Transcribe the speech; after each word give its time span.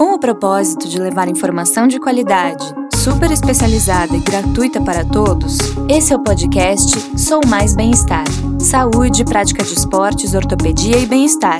Com 0.00 0.14
o 0.14 0.18
propósito 0.18 0.88
de 0.88 0.98
levar 0.98 1.28
informação 1.28 1.86
de 1.86 2.00
qualidade, 2.00 2.64
super 2.96 3.30
especializada 3.30 4.16
e 4.16 4.20
gratuita 4.20 4.82
para 4.82 5.04
todos, 5.04 5.58
esse 5.90 6.14
é 6.14 6.16
o 6.16 6.22
podcast 6.24 7.20
Sou 7.20 7.42
Mais 7.46 7.76
Bem-Estar. 7.76 8.24
Saúde, 8.58 9.26
prática 9.26 9.62
de 9.62 9.74
esportes, 9.74 10.32
ortopedia 10.32 10.96
e 10.96 11.04
bem-estar. 11.04 11.58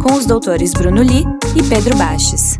Com 0.00 0.12
os 0.12 0.24
doutores 0.26 0.72
Bruno 0.72 1.02
Li 1.02 1.24
e 1.56 1.68
Pedro 1.68 1.96
Baches. 1.96 2.56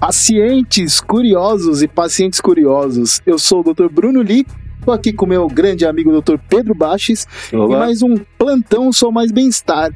Pacientes 0.00 1.00
curiosos 1.00 1.80
e 1.80 1.86
pacientes 1.86 2.40
curiosos, 2.40 3.20
eu 3.24 3.38
sou 3.38 3.60
o 3.60 3.72
Dr. 3.72 3.86
Bruno 3.88 4.20
Li, 4.20 4.44
estou 4.80 4.92
aqui 4.92 5.12
com 5.12 5.26
meu 5.26 5.46
grande 5.46 5.86
amigo 5.86 6.10
Dr. 6.20 6.38
Pedro 6.48 6.74
Baches 6.74 7.24
Olá. 7.52 7.76
e 7.76 7.78
mais 7.78 8.02
um 8.02 8.16
plantão 8.36 8.92
Sou 8.92 9.12
Mais 9.12 9.30
Bem-Estar. 9.30 9.92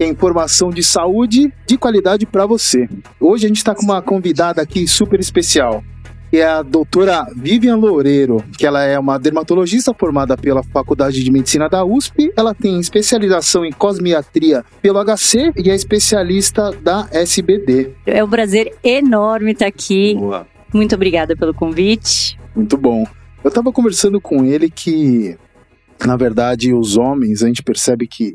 É 0.00 0.06
informação 0.06 0.70
de 0.70 0.82
saúde 0.82 1.52
de 1.66 1.76
qualidade 1.76 2.24
para 2.24 2.46
você. 2.46 2.88
Hoje 3.20 3.44
a 3.44 3.48
gente 3.48 3.58
está 3.58 3.74
com 3.74 3.82
uma 3.82 4.00
convidada 4.00 4.62
aqui 4.62 4.88
super 4.88 5.20
especial, 5.20 5.84
que 6.30 6.38
é 6.38 6.46
a 6.46 6.62
doutora 6.62 7.26
Vivian 7.36 7.76
Loureiro, 7.76 8.42
que 8.56 8.66
ela 8.66 8.82
é 8.82 8.98
uma 8.98 9.18
dermatologista 9.18 9.92
formada 9.92 10.38
pela 10.38 10.62
Faculdade 10.62 11.22
de 11.22 11.30
Medicina 11.30 11.68
da 11.68 11.84
USP. 11.84 12.32
Ela 12.34 12.54
tem 12.54 12.80
especialização 12.80 13.62
em 13.62 13.72
cosmiatria 13.72 14.64
pelo 14.80 15.04
HC 15.04 15.52
e 15.54 15.70
é 15.70 15.74
especialista 15.74 16.70
da 16.82 17.06
SBD. 17.12 17.90
É 18.06 18.24
um 18.24 18.30
prazer 18.30 18.74
enorme 18.82 19.52
estar 19.52 19.66
aqui. 19.66 20.14
Boa. 20.14 20.46
Muito 20.72 20.94
obrigada 20.94 21.36
pelo 21.36 21.52
convite. 21.52 22.40
Muito 22.56 22.78
bom. 22.78 23.04
Eu 23.44 23.50
tava 23.50 23.70
conversando 23.70 24.18
com 24.18 24.46
ele 24.46 24.70
que, 24.70 25.36
na 26.06 26.16
verdade, 26.16 26.72
os 26.72 26.96
homens, 26.96 27.42
a 27.42 27.48
gente 27.48 27.62
percebe 27.62 28.06
que 28.06 28.34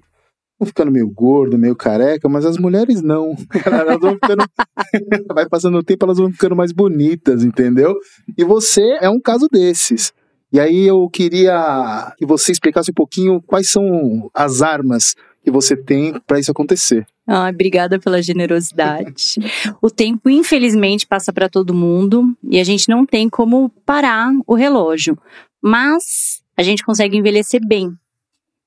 vão 0.65 0.67
ficando 0.67 0.91
meio 0.91 1.07
gordo, 1.07 1.57
meio 1.57 1.75
careca, 1.75 2.27
mas 2.27 2.45
as 2.45 2.57
mulheres 2.57 3.01
não. 3.01 3.35
Elas 3.65 3.99
vão 3.99 4.13
ficando. 4.13 4.43
Vai 5.33 5.47
passando 5.47 5.77
o 5.77 5.83
tempo, 5.83 6.05
elas 6.05 6.17
vão 6.17 6.31
ficando 6.31 6.55
mais 6.55 6.71
bonitas, 6.71 7.43
entendeu? 7.43 7.95
E 8.37 8.43
você 8.43 8.97
é 9.01 9.09
um 9.09 9.19
caso 9.19 9.47
desses. 9.51 10.13
E 10.51 10.59
aí 10.59 10.85
eu 10.85 11.09
queria 11.09 12.13
que 12.17 12.25
você 12.25 12.51
explicasse 12.51 12.91
um 12.91 12.93
pouquinho 12.93 13.41
quais 13.41 13.69
são 13.69 14.29
as 14.33 14.61
armas 14.61 15.15
que 15.43 15.51
você 15.51 15.75
tem 15.75 16.19
para 16.25 16.39
isso 16.39 16.51
acontecer. 16.51 17.05
Ah, 17.27 17.49
obrigada 17.49 17.99
pela 17.99 18.21
generosidade. 18.21 19.35
o 19.81 19.89
tempo, 19.89 20.29
infelizmente, 20.29 21.05
passa 21.05 21.33
para 21.33 21.49
todo 21.49 21.73
mundo 21.73 22.35
e 22.43 22.59
a 22.59 22.63
gente 22.63 22.87
não 22.89 23.05
tem 23.05 23.29
como 23.29 23.69
parar 23.85 24.31
o 24.47 24.55
relógio, 24.55 25.17
mas 25.61 26.41
a 26.55 26.63
gente 26.63 26.83
consegue 26.83 27.17
envelhecer 27.17 27.61
bem. 27.67 27.91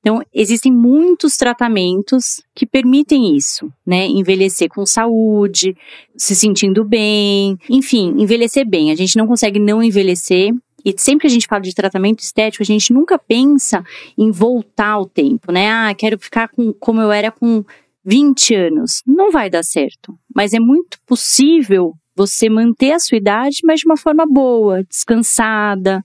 Então, 0.00 0.22
existem 0.32 0.72
muitos 0.72 1.36
tratamentos 1.36 2.41
que 2.54 2.66
permitem 2.66 3.36
isso, 3.36 3.70
né? 3.84 4.06
Envelhecer 4.06 4.68
com 4.68 4.86
saúde, 4.86 5.77
se 6.16 6.34
sentindo 6.36 6.84
bem, 6.84 7.58
enfim, 7.68 8.14
envelhecer 8.16 8.66
bem. 8.66 8.91
A 8.91 8.94
gente 8.94 9.16
não 9.16 9.26
consegue 9.26 9.58
não 9.58 9.82
envelhecer. 9.82 10.54
E 10.84 10.94
sempre 10.96 11.22
que 11.22 11.26
a 11.26 11.30
gente 11.30 11.48
fala 11.48 11.62
de 11.62 11.74
tratamento 11.74 12.20
estético, 12.20 12.62
a 12.62 12.66
gente 12.66 12.92
nunca 12.92 13.19
pensa 13.19 13.84
em 14.16 14.30
voltar 14.30 14.91
ao 14.91 15.06
tempo, 15.06 15.50
né? 15.50 15.69
Ah, 15.69 15.92
quero 15.94 16.19
ficar 16.19 16.48
com, 16.48 16.72
como 16.72 17.00
eu 17.00 17.10
era 17.10 17.32
com 17.32 17.64
20 18.04 18.54
anos. 18.54 19.02
Não 19.04 19.32
vai 19.32 19.50
dar 19.50 19.64
certo. 19.64 20.16
Mas 20.34 20.54
é 20.54 20.60
muito 20.60 20.98
possível 21.04 21.94
você 22.16 22.48
manter 22.48 22.92
a 22.92 22.98
sua 22.98 23.19
idade, 23.19 23.58
mas 23.64 23.80
de 23.80 23.86
uma 23.86 23.96
forma 23.96 24.24
boa, 24.26 24.82
descansada, 24.84 26.02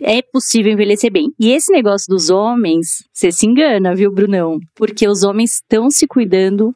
é 0.00 0.20
possível 0.22 0.72
envelhecer 0.72 1.10
bem. 1.12 1.32
E 1.38 1.52
esse 1.52 1.72
negócio 1.72 2.06
dos 2.08 2.30
homens, 2.30 3.04
você 3.12 3.30
se 3.32 3.46
engana, 3.46 3.94
viu, 3.94 4.12
Brunão? 4.12 4.58
Porque 4.74 5.08
os 5.08 5.22
homens 5.22 5.54
estão 5.54 5.90
se 5.90 6.06
cuidando 6.06 6.74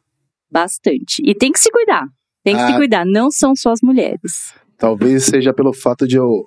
bastante. 0.50 1.22
E 1.24 1.34
tem 1.34 1.52
que 1.52 1.60
se 1.60 1.70
cuidar. 1.70 2.06
Tem 2.42 2.54
que 2.56 2.62
Ah. 2.62 2.66
se 2.68 2.76
cuidar, 2.76 3.04
não 3.06 3.30
são 3.30 3.54
só 3.54 3.70
as 3.70 3.80
mulheres. 3.82 4.54
Talvez 4.78 5.24
seja 5.24 5.52
pelo 5.52 5.72
fato 5.74 6.06
de 6.06 6.16
eu 6.16 6.44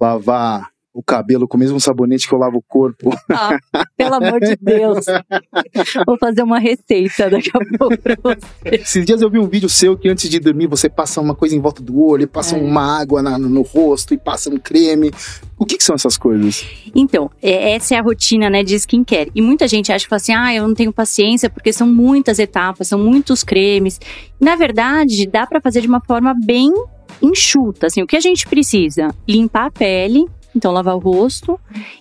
lavar 0.00 0.70
o 0.94 1.02
cabelo 1.02 1.48
com 1.48 1.56
o 1.56 1.60
mesmo 1.60 1.80
sabonete 1.80 2.28
que 2.28 2.32
eu 2.32 2.38
lavo 2.38 2.58
o 2.58 2.62
corpo. 2.62 3.10
Ah, 3.28 3.58
pelo 3.96 4.14
amor 4.14 4.38
de 4.38 4.54
Deus. 4.60 5.04
Vou 6.06 6.16
fazer 6.18 6.42
uma 6.44 6.60
receita 6.60 7.28
daqui 7.28 7.50
a 7.52 7.58
pouco 7.76 7.98
pra 7.98 8.16
você. 8.22 8.76
Esses 8.76 9.04
dias 9.04 9.20
eu 9.20 9.28
vi 9.28 9.40
um 9.40 9.48
vídeo 9.48 9.68
seu 9.68 9.98
que 9.98 10.08
antes 10.08 10.30
de 10.30 10.38
dormir 10.38 10.68
você 10.68 10.88
passa 10.88 11.20
uma 11.20 11.34
coisa 11.34 11.56
em 11.56 11.60
volta 11.60 11.82
do 11.82 12.00
olho, 12.00 12.28
passa 12.28 12.56
É. 12.56 12.60
uma 12.60 13.00
água 13.00 13.20
na- 13.20 13.36
no, 13.36 13.48
no 13.48 13.62
rosto 13.62 14.14
e 14.14 14.18
passa 14.18 14.48
um 14.48 14.56
creme. 14.56 15.10
O 15.58 15.66
que, 15.66 15.76
que 15.76 15.82
são 15.84 15.96
essas 15.96 16.16
coisas? 16.16 16.64
Então, 16.94 17.28
é- 17.42 17.72
essa 17.72 17.96
é 17.96 17.98
a 17.98 18.02
rotina, 18.02 18.48
né, 18.48 18.62
de 18.62 18.76
skincare. 18.76 19.32
E 19.34 19.42
muita 19.42 19.66
gente 19.66 19.90
acha 19.92 20.04
que 20.04 20.08
fala 20.10 20.18
assim, 20.20 20.32
ah, 20.32 20.54
eu 20.54 20.68
não 20.68 20.74
tenho 20.74 20.92
paciência 20.92 21.50
porque 21.50 21.72
são 21.72 21.88
muitas 21.88 22.38
etapas, 22.38 22.86
são 22.86 23.00
muitos 23.00 23.42
cremes. 23.42 24.00
Na 24.40 24.54
verdade, 24.54 25.26
dá 25.26 25.44
pra 25.44 25.60
fazer 25.60 25.80
de 25.80 25.88
uma 25.88 26.00
forma 26.00 26.34
bem 26.44 26.72
enxuta, 27.20 27.86
assim, 27.86 28.02
o 28.02 28.06
que 28.06 28.16
a 28.16 28.20
gente 28.20 28.46
precisa? 28.46 29.08
Limpar 29.28 29.66
a 29.66 29.70
pele, 29.70 30.26
então 30.54 30.72
lavar 30.72 30.94
o 30.94 30.98
rosto, 30.98 31.58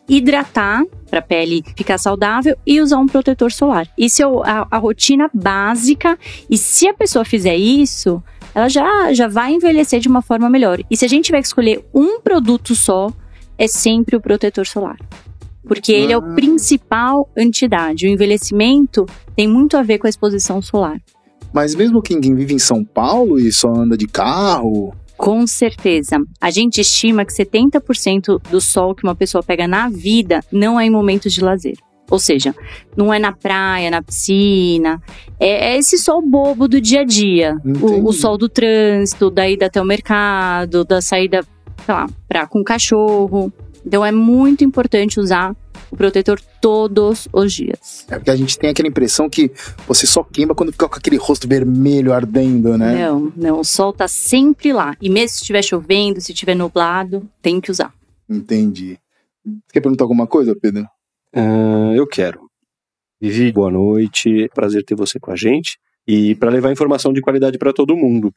hidratar 0.08 0.84
para 1.10 1.20
a 1.20 1.22
pele 1.22 1.64
ficar 1.76 1.98
saudável 1.98 2.56
e 2.66 2.82
usar 2.82 2.98
um 2.98 3.08
protetor 3.08 3.52
solar. 3.52 3.88
Isso 3.98 4.22
é 4.22 4.26
a, 4.50 4.68
a 4.72 4.78
rotina 4.78 5.30
básica 5.34 6.18
e 6.50 6.58
se 6.58 6.88
a 6.88 6.94
pessoa 6.94 7.26
fizer 7.26 7.56
isso, 7.56 8.22
ela 8.54 8.70
já, 8.70 9.14
já 9.14 9.28
vai 9.28 9.54
envelhecer 9.54 10.00
de 10.00 10.08
uma 10.08 10.22
forma 10.22 10.50
melhor. 10.50 10.80
E 10.90 10.98
se 10.98 11.06
a 11.06 11.08
gente 11.08 11.26
tiver 11.26 11.42
que 11.42 11.48
escolher 11.48 11.84
um 11.94 12.20
produto 12.20 12.76
só, 12.76 13.12
é 13.58 13.68
sempre 13.68 14.16
o 14.16 14.22
protetor 14.22 14.66
solar. 14.68 14.98
Porque 15.66 15.92
ele 15.94 16.12
é 16.12 16.16
Ah. 16.16 16.20
o 16.20 16.36
principal 16.36 17.30
anti-idade. 17.38 18.06
O 18.06 18.10
envelhecimento 18.10 19.06
tem 19.36 19.48
muito 19.48 19.78
a 19.78 19.82
ver 19.82 19.98
com 19.98 20.08
a 20.08 20.10
exposição 20.10 20.62
solar. 20.62 21.02
Mas 21.54 21.74
mesmo 21.76 22.02
quem 22.02 22.20
vive 22.20 22.54
em 22.54 22.60
São 22.60 22.84
Paulo 22.84 23.40
e 23.40 23.52
só 23.52 23.70
anda 23.74 23.96
de 23.96 24.08
carro, 24.08 24.94
Com 25.24 25.48
certeza. 25.48 26.18
A 26.42 26.52
gente 26.52 26.82
estima 26.82 27.24
que 27.24 27.32
70% 27.32 28.42
do 28.52 28.60
sol 28.60 28.94
que 28.94 29.06
uma 29.06 29.16
pessoa 29.16 29.42
pega 29.42 29.66
na 29.66 29.88
vida 29.88 30.42
não 30.52 30.78
é 30.78 30.86
em 30.86 30.90
momentos 30.90 31.32
de 31.32 31.42
lazer. 31.42 31.78
Ou 32.12 32.20
seja, 32.20 32.54
não 32.94 33.14
é 33.14 33.18
na 33.18 33.32
praia, 33.32 33.90
na 33.90 34.02
piscina. 34.02 35.02
É, 35.40 35.72
é 35.72 35.78
esse 35.78 35.98
sol 35.98 36.22
bobo 36.22 36.68
do 36.68 36.82
dia 36.82 37.00
a 37.00 37.04
dia. 37.06 37.56
O, 37.82 38.10
o 38.10 38.12
sol 38.12 38.38
do 38.38 38.50
trânsito, 38.50 39.30
da 39.32 39.50
ida 39.50 39.68
até 39.68 39.82
o 39.82 39.86
mercado, 39.86 40.84
da 40.84 41.00
saída, 41.02 41.40
sei 41.86 41.96
lá, 41.96 42.06
pra, 42.28 42.46
com 42.46 42.60
o 42.60 42.64
cachorro. 42.66 43.50
Então 43.86 44.06
é 44.06 44.12
muito 44.12 44.66
importante 44.66 45.22
usar 45.22 45.56
o 45.94 45.96
protetor 45.96 46.42
todos 46.60 47.28
os 47.32 47.54
dias. 47.54 48.06
é 48.10 48.16
porque 48.16 48.32
a 48.32 48.36
gente 48.36 48.58
tem 48.58 48.72
aquela 48.72 48.88
impressão 48.88 49.30
que 49.30 49.52
você 49.88 50.08
só 50.08 50.24
queima 50.24 50.56
quando 50.56 50.72
fica 50.72 50.90
com 50.90 50.96
aquele 50.96 51.18
rosto 51.18 51.48
vermelho 51.48 52.12
ardendo, 52.12 52.78
né? 52.78 53.06
Não, 53.06 53.32
não, 53.36 53.60
o 53.60 53.64
sol 53.64 53.94
tá 53.94 54.08
sempre 54.08 54.74
lá. 54.74 54.98
E 55.00 55.10
mesmo 55.10 55.30
se 55.30 55.42
estiver 55.42 55.62
chovendo, 55.62 56.20
se 56.20 56.32
estiver 56.32 56.56
nublado, 56.56 57.30
tem 57.42 57.62
que 57.62 57.70
usar. 57.70 57.94
Entendi. 58.28 58.98
Você 59.46 59.74
quer 59.74 59.82
perguntar 59.82 60.04
alguma 60.04 60.26
coisa, 60.26 60.56
Pedro? 60.60 60.88
Ah, 61.36 61.94
eu 61.96 62.08
quero. 62.08 62.50
Vivi, 63.22 63.52
boa 63.52 63.70
noite. 63.70 64.50
Prazer 64.54 64.84
ter 64.84 64.96
você 64.96 65.20
com 65.20 65.32
a 65.32 65.36
gente. 65.36 65.78
E 66.08 66.34
para 66.36 66.50
levar 66.50 66.72
informação 66.72 67.14
de 67.14 67.22
qualidade 67.22 67.58
para 67.58 67.72
todo 67.72 67.96
mundo. 67.96 68.34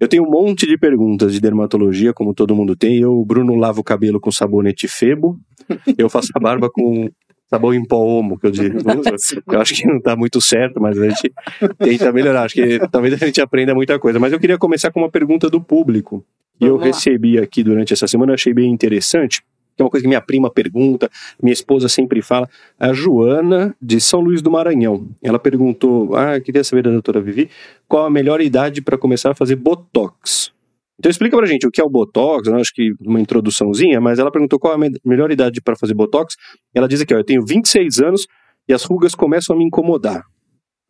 Eu 0.00 0.06
tenho 0.06 0.24
um 0.24 0.30
monte 0.30 0.66
de 0.66 0.78
perguntas 0.78 1.32
de 1.32 1.40
dermatologia, 1.40 2.12
como 2.12 2.34
todo 2.34 2.54
mundo 2.54 2.76
tem. 2.76 2.98
Eu, 2.98 3.24
Bruno, 3.24 3.56
lavo 3.56 3.80
o 3.80 3.84
cabelo 3.84 4.20
com 4.20 4.30
sabonete 4.30 4.86
Febo. 4.86 5.38
Eu 5.96 6.08
faço 6.08 6.28
a 6.34 6.40
barba 6.40 6.70
com 6.70 7.10
sabão 7.48 7.72
em 7.72 7.84
pó 7.84 7.96
homo, 7.96 8.38
que 8.38 8.46
eu 8.46 8.50
digo. 8.50 8.78
Eu 9.50 9.60
acho 9.60 9.74
que 9.74 9.86
não 9.86 10.00
tá 10.00 10.14
muito 10.14 10.40
certo, 10.40 10.80
mas 10.80 10.98
a 10.98 11.08
gente 11.08 11.32
tenta 11.78 12.12
melhorar. 12.12 12.44
Acho 12.44 12.54
que 12.54 12.78
talvez 12.90 13.14
a 13.14 13.26
gente 13.26 13.40
aprenda 13.40 13.74
muita 13.74 13.98
coisa. 13.98 14.18
Mas 14.18 14.32
eu 14.32 14.38
queria 14.38 14.58
começar 14.58 14.90
com 14.90 15.00
uma 15.00 15.10
pergunta 15.10 15.48
do 15.48 15.60
público. 15.60 16.24
E 16.60 16.66
eu 16.66 16.76
lá. 16.76 16.84
recebi 16.84 17.38
aqui 17.38 17.62
durante 17.62 17.92
essa 17.92 18.06
semana, 18.06 18.34
achei 18.34 18.52
bem 18.52 18.70
interessante. 18.70 19.42
Que 19.76 19.82
é 19.82 19.84
uma 19.84 19.90
coisa 19.90 20.02
que 20.02 20.08
minha 20.08 20.20
prima 20.20 20.50
pergunta, 20.50 21.08
minha 21.40 21.52
esposa 21.52 21.88
sempre 21.88 22.20
fala. 22.20 22.48
A 22.78 22.92
Joana, 22.92 23.74
de 23.80 24.00
São 24.00 24.20
Luís 24.20 24.42
do 24.42 24.50
Maranhão. 24.50 25.08
Ela 25.22 25.38
perguntou: 25.38 26.16
Ah, 26.16 26.40
queria 26.40 26.64
saber 26.64 26.82
da 26.82 26.90
doutora 26.90 27.20
Vivi, 27.20 27.48
qual 27.86 28.04
a 28.04 28.10
melhor 28.10 28.40
idade 28.40 28.82
para 28.82 28.98
começar 28.98 29.30
a 29.30 29.34
fazer 29.34 29.54
Botox? 29.54 30.52
Então 30.98 31.10
explica 31.10 31.36
pra 31.36 31.46
gente 31.46 31.66
o 31.66 31.70
que 31.70 31.80
é 31.80 31.84
o 31.84 31.88
Botox, 31.90 32.48
eu 32.48 32.56
acho 32.56 32.72
que 32.74 32.90
uma 33.00 33.20
introduçãozinha, 33.20 34.00
mas 34.00 34.18
ela 34.18 34.32
perguntou 34.32 34.58
qual 34.58 34.74
a 34.74 34.78
me- 34.78 34.98
melhor 35.04 35.30
idade 35.30 35.60
para 35.60 35.76
fazer 35.76 35.94
Botox. 35.94 36.34
Ela 36.74 36.88
diz 36.88 37.00
aqui, 37.00 37.14
ó, 37.14 37.18
eu 37.18 37.24
tenho 37.24 37.44
26 37.46 38.00
anos 38.00 38.26
e 38.68 38.72
as 38.74 38.82
rugas 38.82 39.14
começam 39.14 39.54
a 39.54 39.58
me 39.58 39.64
incomodar. 39.64 40.24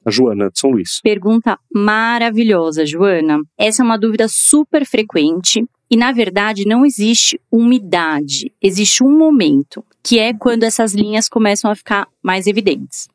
A 0.06 0.10
Joana, 0.10 0.48
de 0.50 0.58
São 0.58 0.70
Luís. 0.70 1.00
Pergunta 1.02 1.58
maravilhosa, 1.74 2.86
Joana. 2.86 3.38
Essa 3.58 3.82
é 3.82 3.84
uma 3.84 3.98
dúvida 3.98 4.26
super 4.28 4.86
frequente 4.86 5.66
e, 5.90 5.96
na 5.96 6.12
verdade, 6.12 6.64
não 6.66 6.86
existe 6.86 7.38
uma 7.52 7.74
idade, 7.74 8.50
existe 8.62 9.02
um 9.04 9.14
momento, 9.18 9.84
que 10.02 10.18
é 10.18 10.32
quando 10.32 10.62
essas 10.62 10.94
linhas 10.94 11.28
começam 11.28 11.70
a 11.70 11.74
ficar 11.74 12.06
mais 12.22 12.46
evidentes. 12.46 13.08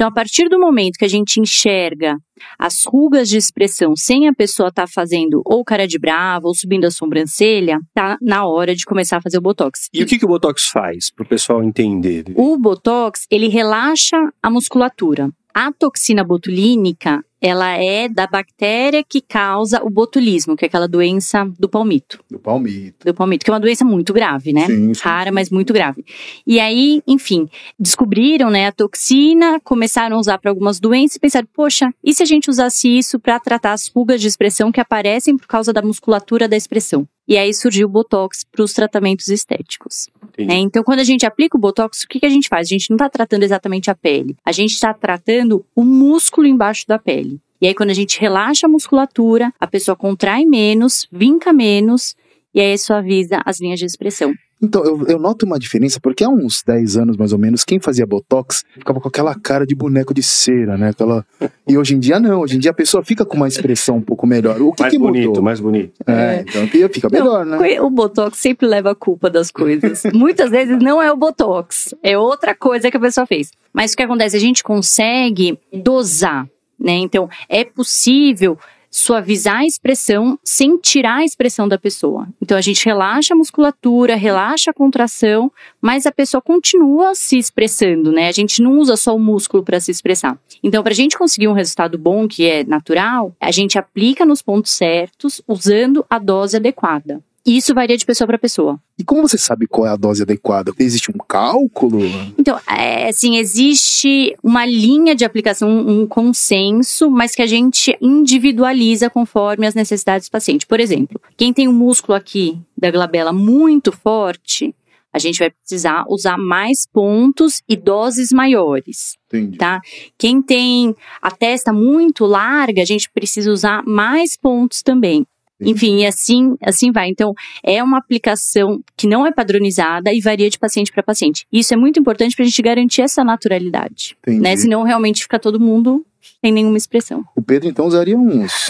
Então, 0.00 0.08
a 0.08 0.12
partir 0.12 0.48
do 0.48 0.58
momento 0.58 0.96
que 0.96 1.04
a 1.04 1.08
gente 1.08 1.38
enxerga 1.38 2.16
as 2.58 2.86
rugas 2.86 3.28
de 3.28 3.36
expressão 3.36 3.94
sem 3.94 4.26
a 4.26 4.32
pessoa 4.32 4.70
estar 4.70 4.88
fazendo 4.88 5.42
ou 5.44 5.62
cara 5.62 5.86
de 5.86 5.98
brava 5.98 6.48
ou 6.48 6.54
subindo 6.54 6.86
a 6.86 6.90
sobrancelha, 6.90 7.78
tá 7.92 8.16
na 8.18 8.46
hora 8.46 8.74
de 8.74 8.86
começar 8.86 9.18
a 9.18 9.20
fazer 9.20 9.36
o 9.36 9.42
botox. 9.42 9.90
E 9.92 10.02
o 10.02 10.06
que, 10.06 10.18
que 10.18 10.24
o 10.24 10.28
Botox 10.28 10.68
faz, 10.68 11.10
para 11.10 11.26
o 11.26 11.28
pessoal 11.28 11.62
entender? 11.62 12.24
O 12.34 12.56
botox, 12.56 13.26
ele 13.30 13.48
relaxa 13.48 14.16
a 14.42 14.48
musculatura. 14.48 15.28
A 15.52 15.70
toxina 15.70 16.24
botulínica, 16.24 17.22
ela 17.40 17.76
é 17.76 18.08
da 18.08 18.26
bactéria 18.26 19.02
que 19.02 19.20
causa 19.20 19.82
o 19.82 19.90
botulismo, 19.90 20.56
que 20.56 20.64
é 20.64 20.68
aquela 20.68 20.86
doença 20.86 21.50
do 21.58 21.68
palmito. 21.68 22.22
Do 22.30 22.38
palmito. 22.38 23.06
Do 23.06 23.14
palmito, 23.14 23.44
que 23.44 23.50
é 23.50 23.54
uma 23.54 23.60
doença 23.60 23.84
muito 23.84 24.12
grave, 24.12 24.52
né? 24.52 24.66
Sim, 24.66 24.94
sim. 24.94 25.00
Rara, 25.02 25.32
mas 25.32 25.50
muito 25.50 25.72
grave. 25.72 26.04
E 26.46 26.60
aí, 26.60 27.02
enfim, 27.06 27.48
descobriram, 27.78 28.50
né, 28.50 28.66
a 28.66 28.72
toxina, 28.72 29.60
começaram 29.60 30.16
a 30.16 30.20
usar 30.20 30.38
para 30.38 30.50
algumas 30.50 30.78
doenças 30.78 31.16
e 31.16 31.20
pensaram, 31.20 31.48
poxa, 31.52 31.92
e 32.04 32.12
se 32.12 32.22
a 32.22 32.26
gente 32.26 32.50
usasse 32.50 32.88
isso 32.88 33.18
para 33.18 33.40
tratar 33.40 33.72
as 33.72 33.88
fugas 33.88 34.20
de 34.20 34.26
expressão 34.26 34.70
que 34.70 34.80
aparecem 34.80 35.36
por 35.36 35.46
causa 35.46 35.72
da 35.72 35.82
musculatura 35.82 36.48
da 36.48 36.56
expressão? 36.56 37.08
E 37.30 37.38
aí 37.38 37.54
surgiu 37.54 37.86
o 37.86 37.90
Botox 37.90 38.42
para 38.42 38.64
os 38.64 38.72
tratamentos 38.72 39.28
estéticos. 39.28 40.08
Né? 40.36 40.56
Então, 40.56 40.82
quando 40.82 40.98
a 40.98 41.04
gente 41.04 41.24
aplica 41.24 41.56
o 41.56 41.60
Botox, 41.60 42.02
o 42.02 42.08
que, 42.08 42.18
que 42.18 42.26
a 42.26 42.28
gente 42.28 42.48
faz? 42.48 42.66
A 42.66 42.70
gente 42.70 42.90
não 42.90 42.96
está 42.96 43.08
tratando 43.08 43.44
exatamente 43.44 43.88
a 43.88 43.94
pele. 43.94 44.36
A 44.44 44.50
gente 44.50 44.72
está 44.72 44.92
tratando 44.92 45.64
o 45.76 45.84
músculo 45.84 46.48
embaixo 46.48 46.88
da 46.88 46.98
pele. 46.98 47.40
E 47.60 47.68
aí, 47.68 47.74
quando 47.74 47.90
a 47.90 47.94
gente 47.94 48.18
relaxa 48.20 48.66
a 48.66 48.68
musculatura, 48.68 49.52
a 49.60 49.66
pessoa 49.68 49.94
contrai 49.94 50.44
menos, 50.44 51.06
vinca 51.12 51.52
menos, 51.52 52.16
e 52.52 52.60
aí 52.60 52.76
suaviza 52.76 53.40
as 53.44 53.60
linhas 53.60 53.78
de 53.78 53.86
expressão. 53.86 54.34
Então, 54.62 54.84
eu, 54.84 55.06
eu 55.06 55.18
noto 55.18 55.46
uma 55.46 55.58
diferença, 55.58 55.98
porque 56.00 56.22
há 56.22 56.28
uns 56.28 56.62
10 56.62 56.96
anos, 56.98 57.16
mais 57.16 57.32
ou 57.32 57.38
menos, 57.38 57.64
quem 57.64 57.80
fazia 57.80 58.06
Botox 58.06 58.64
ficava 58.74 59.00
com 59.00 59.08
aquela 59.08 59.34
cara 59.34 59.66
de 59.66 59.74
boneco 59.74 60.12
de 60.12 60.22
cera, 60.22 60.76
né? 60.76 60.90
Aquela... 60.90 61.24
E 61.66 61.78
hoje 61.78 61.94
em 61.94 61.98
dia, 61.98 62.20
não. 62.20 62.40
Hoje 62.40 62.56
em 62.56 62.58
dia, 62.58 62.70
a 62.70 62.74
pessoa 62.74 63.02
fica 63.02 63.24
com 63.24 63.36
uma 63.36 63.48
expressão 63.48 63.96
um 63.96 64.02
pouco 64.02 64.26
melhor. 64.26 64.60
O 64.60 64.72
que, 64.72 64.82
mais 64.82 64.92
que 64.92 64.98
bonito, 64.98 65.28
mudou? 65.28 65.42
mais 65.42 65.60
bonito. 65.60 65.92
É, 66.06 66.44
então 66.46 66.68
fica 66.92 67.08
melhor, 67.08 67.46
né? 67.46 67.80
O 67.80 67.88
Botox 67.88 68.38
sempre 68.38 68.66
leva 68.66 68.90
a 68.90 68.94
culpa 68.94 69.30
das 69.30 69.50
coisas. 69.50 70.02
Muitas 70.12 70.50
vezes 70.50 70.78
não 70.78 71.00
é 71.00 71.10
o 71.10 71.16
Botox, 71.16 71.94
é 72.02 72.18
outra 72.18 72.54
coisa 72.54 72.90
que 72.90 72.96
a 72.96 73.00
pessoa 73.00 73.26
fez. 73.26 73.50
Mas 73.72 73.92
o 73.92 73.96
que 73.96 74.02
acontece? 74.02 74.36
A 74.36 74.40
gente 74.40 74.62
consegue 74.62 75.58
dosar, 75.72 76.46
né? 76.78 76.92
Então, 76.92 77.28
é 77.48 77.64
possível 77.64 78.58
suavizar 78.90 79.58
a 79.58 79.66
expressão 79.66 80.38
sem 80.42 80.76
tirar 80.76 81.18
a 81.18 81.24
expressão 81.24 81.68
da 81.68 81.78
pessoa. 81.78 82.28
Então 82.42 82.58
a 82.58 82.60
gente 82.60 82.84
relaxa 82.84 83.32
a 83.32 83.36
musculatura, 83.36 84.16
relaxa 84.16 84.70
a 84.70 84.74
contração, 84.74 85.50
mas 85.80 86.06
a 86.06 86.12
pessoa 86.12 86.42
continua 86.42 87.14
se 87.14 87.38
expressando, 87.38 88.10
né? 88.10 88.28
A 88.28 88.32
gente 88.32 88.60
não 88.60 88.78
usa 88.78 88.96
só 88.96 89.14
o 89.14 89.20
músculo 89.20 89.62
para 89.62 89.78
se 89.78 89.90
expressar. 89.90 90.38
Então, 90.62 90.82
para 90.82 90.92
a 90.92 90.96
gente 90.96 91.16
conseguir 91.16 91.48
um 91.48 91.52
resultado 91.52 91.96
bom, 91.96 92.26
que 92.26 92.46
é 92.46 92.64
natural, 92.64 93.34
a 93.40 93.50
gente 93.50 93.78
aplica 93.78 94.26
nos 94.26 94.42
pontos 94.42 94.72
certos, 94.72 95.40
usando 95.46 96.04
a 96.10 96.18
dose 96.18 96.56
adequada. 96.56 97.22
E 97.44 97.56
isso 97.56 97.74
varia 97.74 97.96
de 97.96 98.04
pessoa 98.04 98.26
para 98.26 98.38
pessoa. 98.38 98.78
E 98.98 99.04
como 99.04 99.26
você 99.26 99.38
sabe 99.38 99.66
qual 99.66 99.86
é 99.86 99.90
a 99.90 99.96
dose 99.96 100.22
adequada? 100.22 100.72
Existe 100.78 101.10
um 101.10 101.18
cálculo? 101.26 102.00
Então, 102.38 102.58
é, 102.68 103.08
assim, 103.08 103.38
existe 103.38 104.36
uma 104.42 104.66
linha 104.66 105.14
de 105.14 105.24
aplicação, 105.24 105.70
um 105.70 106.06
consenso, 106.06 107.10
mas 107.10 107.34
que 107.34 107.42
a 107.42 107.46
gente 107.46 107.96
individualiza 108.00 109.08
conforme 109.08 109.66
as 109.66 109.74
necessidades 109.74 110.28
do 110.28 110.32
paciente. 110.32 110.66
Por 110.66 110.80
exemplo, 110.80 111.20
quem 111.36 111.52
tem 111.52 111.66
o 111.66 111.72
músculo 111.72 112.14
aqui 112.14 112.58
da 112.76 112.90
glabela 112.90 113.32
muito 113.32 113.90
forte, 113.90 114.74
a 115.12 115.18
gente 115.18 115.38
vai 115.38 115.50
precisar 115.50 116.04
usar 116.08 116.36
mais 116.36 116.86
pontos 116.86 117.62
e 117.68 117.76
doses 117.76 118.30
maiores, 118.30 119.16
Entendi. 119.26 119.58
tá? 119.58 119.80
Quem 120.16 120.40
tem 120.40 120.94
a 121.20 121.30
testa 121.30 121.72
muito 121.72 122.24
larga, 122.26 122.82
a 122.82 122.84
gente 122.84 123.10
precisa 123.10 123.50
usar 123.50 123.82
mais 123.84 124.36
pontos 124.36 124.82
também. 124.82 125.26
Enfim, 125.60 125.98
e 125.98 126.06
assim, 126.06 126.56
assim 126.62 126.90
vai. 126.90 127.08
Então, 127.08 127.34
é 127.62 127.82
uma 127.82 127.98
aplicação 127.98 128.80
que 128.96 129.06
não 129.06 129.26
é 129.26 129.32
padronizada 129.32 130.12
e 130.12 130.20
varia 130.20 130.48
de 130.48 130.58
paciente 130.58 130.92
para 130.92 131.02
paciente. 131.02 131.46
Isso 131.52 131.74
é 131.74 131.76
muito 131.76 132.00
importante 132.00 132.34
para 132.34 132.44
a 132.44 132.48
gente 132.48 132.62
garantir 132.62 133.02
essa 133.02 133.22
naturalidade, 133.24 134.16
Entendi. 134.22 134.40
né? 134.40 134.56
Senão 134.56 134.82
realmente 134.82 135.22
fica 135.22 135.38
todo 135.38 135.60
mundo 135.60 136.04
sem 136.42 136.52
nenhuma 136.52 136.76
expressão. 136.76 137.24
O 137.36 137.42
Pedro, 137.42 137.68
então, 137.68 137.86
usaria 137.86 138.16
uns 138.16 138.68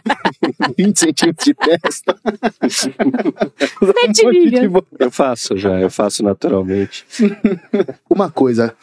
20 0.76 0.98
centímetros 0.98 1.44
de 1.44 1.54
testa. 1.54 2.16
Sete 2.70 4.26
Um 4.26 4.30
milhas. 4.30 4.72
Eu 4.98 5.10
faço 5.10 5.56
já, 5.56 5.78
eu 5.78 5.90
faço 5.90 6.22
naturalmente. 6.22 7.04
Uma 8.08 8.30
coisa, 8.30 8.74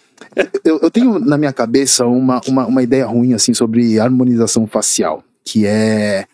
eu, 0.63 0.79
eu 0.81 0.91
tenho 0.91 1.19
na 1.19 1.37
minha 1.37 1.53
cabeça 1.53 2.05
uma, 2.05 2.41
uma, 2.47 2.65
uma 2.65 2.83
ideia 2.83 3.05
ruim, 3.05 3.33
assim, 3.33 3.53
sobre 3.53 3.99
harmonização 3.99 4.67
facial, 4.67 5.23
que 5.43 5.65
é... 5.65 6.25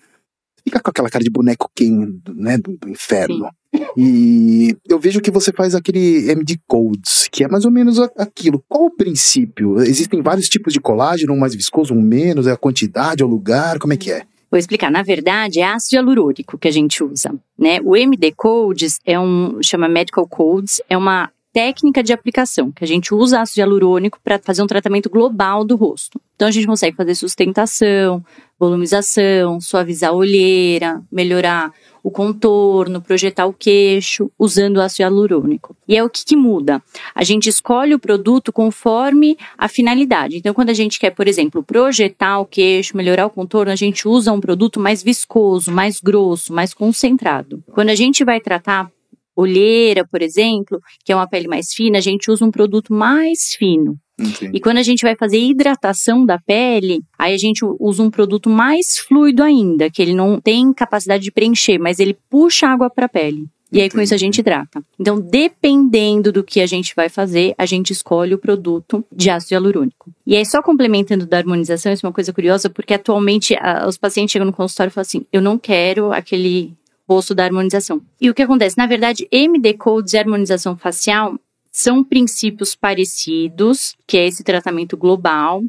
Fica 0.65 0.79
com 0.79 0.89
aquela 0.89 1.09
cara 1.09 1.23
de 1.23 1.29
boneco 1.29 1.69
Ken, 1.75 2.07
né, 2.35 2.57
do, 2.57 2.75
do 2.75 2.89
inferno. 2.89 3.47
E 3.95 4.75
eu 4.89 4.99
vejo 4.99 5.21
que 5.21 5.29
você 5.29 5.51
faz 5.51 5.75
aquele 5.75 6.29
MD 6.31 6.59
Codes, 6.67 7.27
que 7.31 7.43
é 7.43 7.47
mais 7.47 7.65
ou 7.65 7.71
menos 7.71 7.99
aquilo. 8.17 8.63
Qual 8.67 8.85
o 8.85 8.95
princípio? 8.95 9.79
Existem 9.81 10.21
vários 10.21 10.49
tipos 10.49 10.73
de 10.73 10.79
colágeno, 10.79 11.33
um 11.33 11.37
mais 11.37 11.53
viscoso, 11.53 11.93
um 11.93 12.01
menos, 12.01 12.47
é 12.47 12.51
a 12.51 12.57
quantidade, 12.57 13.21
é 13.21 13.25
o 13.25 13.29
lugar, 13.29 13.77
como 13.79 13.93
é 13.93 13.97
que 13.97 14.11
é? 14.11 14.23
Vou 14.49 14.59
explicar. 14.59 14.89
Na 14.89 15.03
verdade, 15.03 15.59
é 15.59 15.65
ácido 15.65 15.95
hialurônico 15.95 16.57
que 16.57 16.67
a 16.67 16.71
gente 16.71 17.03
usa, 17.03 17.33
né? 17.57 17.79
O 17.83 17.95
MD 17.95 18.31
Codes 18.31 18.99
é 19.05 19.19
um 19.19 19.61
chama 19.61 19.89
Medical 19.89 20.27
Codes, 20.27 20.81
é 20.89 20.97
uma 20.97 21.29
técnica 21.55 22.03
de 22.03 22.11
aplicação 22.11 22.69
que 22.69 22.83
a 22.83 22.87
gente 22.87 23.15
usa 23.15 23.39
ácido 23.39 23.61
hialurônico 23.61 24.19
para 24.21 24.37
fazer 24.37 24.61
um 24.61 24.67
tratamento 24.67 25.09
global 25.09 25.63
do 25.63 25.77
rosto. 25.77 26.19
Então 26.35 26.49
a 26.49 26.51
gente 26.51 26.67
consegue 26.67 26.97
fazer 26.97 27.15
sustentação, 27.15 28.21
volumização, 28.59 29.61
suavizar 29.61 30.09
a 30.09 30.13
olheira, 30.13 31.01
melhorar 31.09 31.71
o 32.03 32.11
contorno, 32.11 33.01
projetar 33.01 33.45
o 33.45 33.53
queixo, 33.53 34.29
usando 34.37 34.81
ácido 34.81 35.03
hialurônico. 35.03 35.73
E 35.87 35.95
é 35.95 36.03
o 36.03 36.09
que, 36.09 36.25
que 36.25 36.35
muda? 36.35 36.83
A 37.15 37.23
gente 37.23 37.47
escolhe 37.47 37.95
o 37.95 37.99
produto 37.99 38.51
conforme 38.51 39.37
a 39.57 39.69
finalidade. 39.69 40.37
Então, 40.37 40.53
quando 40.53 40.71
a 40.71 40.73
gente 40.73 40.99
quer, 40.99 41.11
por 41.11 41.25
exemplo, 41.25 41.63
projetar 41.63 42.37
o 42.39 42.45
queixo, 42.45 42.97
melhorar 42.97 43.27
o 43.27 43.29
contorno, 43.29 43.71
a 43.71 43.77
gente 43.77 44.09
usa 44.09 44.33
um 44.33 44.41
produto 44.41 44.77
mais 44.77 45.01
viscoso, 45.01 45.71
mais 45.71 46.01
grosso, 46.01 46.53
mais 46.53 46.73
concentrado. 46.73 47.63
Quando 47.71 47.89
a 47.89 47.95
gente 47.95 48.25
vai 48.25 48.41
tratar 48.41 48.91
olheira, 49.35 50.05
por 50.05 50.21
exemplo, 50.21 50.79
que 51.03 51.11
é 51.11 51.15
uma 51.15 51.27
pele 51.27 51.47
mais 51.47 51.73
fina, 51.73 51.97
a 51.97 52.01
gente 52.01 52.31
usa 52.31 52.45
um 52.45 52.51
produto 52.51 52.93
mais 52.93 53.53
fino. 53.57 53.97
Entendi. 54.17 54.55
E 54.57 54.59
quando 54.61 54.77
a 54.77 54.83
gente 54.83 55.01
vai 55.01 55.15
fazer 55.15 55.37
hidratação 55.37 56.25
da 56.25 56.39
pele, 56.39 57.01
aí 57.19 57.33
a 57.33 57.37
gente 57.37 57.65
usa 57.79 58.01
um 58.01 58.09
produto 58.09 58.49
mais 58.49 58.97
fluido 58.97 59.43
ainda, 59.43 59.89
que 59.89 60.01
ele 60.01 60.13
não 60.13 60.39
tem 60.39 60.71
capacidade 60.73 61.23
de 61.23 61.31
preencher, 61.31 61.77
mas 61.77 61.99
ele 61.99 62.17
puxa 62.29 62.67
água 62.67 62.89
para 62.89 63.07
a 63.07 63.09
pele. 63.09 63.45
E 63.71 63.81
aí 63.81 63.89
com 63.89 63.99
isso 63.99 64.13
a 64.13 64.17
gente 64.17 64.37
hidrata. 64.37 64.81
Então, 64.97 65.19
dependendo 65.19 66.31
do 66.31 66.43
que 66.43 66.61
a 66.61 66.65
gente 66.65 66.93
vai 66.95 67.09
fazer, 67.09 67.53
a 67.57 67.65
gente 67.65 67.91
escolhe 67.91 68.33
o 68.33 68.37
produto 68.37 69.03
de 69.11 69.29
ácido 69.29 69.53
hialurônico. 69.55 70.11
E 70.25 70.35
aí, 70.37 70.45
só 70.45 70.61
complementando 70.61 71.25
da 71.25 71.37
harmonização, 71.37 71.91
isso 71.91 72.05
é 72.05 72.07
uma 72.07 72.13
coisa 72.13 72.31
curiosa, 72.31 72.69
porque 72.69 72.93
atualmente 72.93 73.53
a- 73.55 73.85
os 73.87 73.97
pacientes 73.97 74.31
chegam 74.31 74.45
no 74.45 74.53
consultório 74.53 74.91
e 74.91 74.93
falam 74.93 75.05
assim: 75.05 75.25
eu 75.33 75.41
não 75.41 75.57
quero 75.57 76.13
aquele 76.13 76.73
rosto 77.07 77.35
da 77.35 77.43
harmonização. 77.43 78.01
E 78.19 78.29
o 78.29 78.33
que 78.33 78.41
acontece? 78.41 78.77
Na 78.77 78.87
verdade, 78.87 79.27
MD 79.31 79.73
Codes 79.73 80.13
e 80.13 80.17
harmonização 80.17 80.75
facial 80.77 81.39
são 81.71 82.03
princípios 82.03 82.75
parecidos, 82.75 83.95
que 84.07 84.17
é 84.17 84.27
esse 84.27 84.43
tratamento 84.43 84.95
global. 84.97 85.61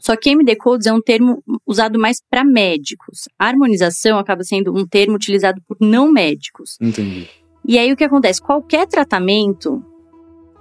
Só 0.00 0.16
que 0.16 0.30
MD 0.30 0.56
Codes 0.56 0.86
é 0.86 0.92
um 0.92 1.00
termo 1.00 1.42
usado 1.66 1.98
mais 1.98 2.18
para 2.30 2.44
médicos. 2.44 3.28
A 3.38 3.46
harmonização 3.46 4.18
acaba 4.18 4.42
sendo 4.42 4.76
um 4.76 4.86
termo 4.86 5.14
utilizado 5.14 5.62
por 5.66 5.76
não 5.80 6.10
médicos. 6.10 6.76
Entendi. 6.80 7.28
E 7.66 7.78
aí 7.78 7.92
o 7.92 7.96
que 7.96 8.04
acontece? 8.04 8.42
Qualquer 8.42 8.86
tratamento, 8.86 9.82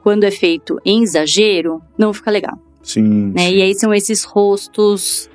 quando 0.02 0.24
é 0.24 0.32
feito 0.32 0.80
em 0.86 1.04
exagero, 1.04 1.82
não 1.98 2.14
fica 2.14 2.32
legal. 2.32 2.58
Sim. 2.82 3.32
Né? 3.34 3.48
sim. 3.50 3.56
E 3.56 3.62
aí 3.62 3.76
são 3.76 3.94
esses 3.94 4.24
rostos 4.24 5.30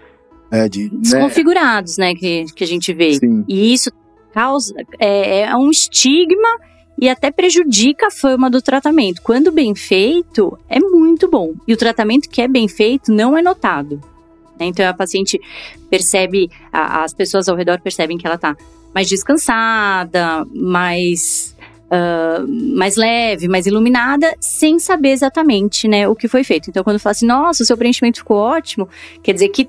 É 0.50 0.68
de. 0.68 0.84
né? 0.84 0.90
desconfigurados, 1.00 1.98
né, 1.98 2.14
que, 2.14 2.44
que 2.54 2.64
a 2.64 2.66
gente 2.66 2.92
vê. 2.94 3.14
Sim. 3.14 3.44
E 3.48 3.72
isso 3.74 3.90
causa 4.32 4.74
é, 4.98 5.40
é 5.42 5.56
um 5.56 5.70
estigma 5.70 6.48
e 7.00 7.08
até 7.08 7.30
prejudica 7.30 8.08
a 8.08 8.10
fama 8.10 8.50
do 8.50 8.60
tratamento. 8.60 9.22
Quando 9.22 9.52
bem 9.52 9.74
feito, 9.74 10.58
é 10.68 10.80
muito 10.80 11.28
bom. 11.30 11.52
E 11.66 11.72
o 11.72 11.76
tratamento 11.76 12.28
que 12.28 12.42
é 12.42 12.48
bem 12.48 12.66
feito 12.68 13.12
não 13.12 13.36
é 13.36 13.42
notado. 13.42 14.00
né? 14.58 14.66
Então 14.66 14.86
a 14.88 14.92
paciente 14.92 15.40
percebe, 15.88 16.50
a- 16.72 17.04
as 17.04 17.14
pessoas 17.14 17.48
ao 17.48 17.54
redor 17.56 17.80
percebem 17.80 18.18
que 18.18 18.26
ela 18.26 18.36
tá 18.36 18.56
mais 18.94 19.08
descansada, 19.08 20.44
mais 20.52 21.56
ah, 21.90 22.44
mais 22.76 22.96
leve, 22.96 23.48
mais 23.48 23.64
iluminada, 23.66 24.34
sem 24.40 24.78
saber 24.78 25.08
exatamente, 25.10 25.88
né, 25.88 26.06
o 26.06 26.14
que 26.14 26.28
foi 26.28 26.44
feito. 26.44 26.68
Então 26.68 26.84
quando 26.84 26.98
fala 26.98 27.12
assim, 27.12 27.26
nossa, 27.26 27.62
o 27.62 27.66
seu 27.66 27.78
preenchimento 27.78 28.18
ficou 28.18 28.36
ótimo, 28.36 28.86
quer 29.22 29.32
dizer 29.32 29.48
que 29.48 29.66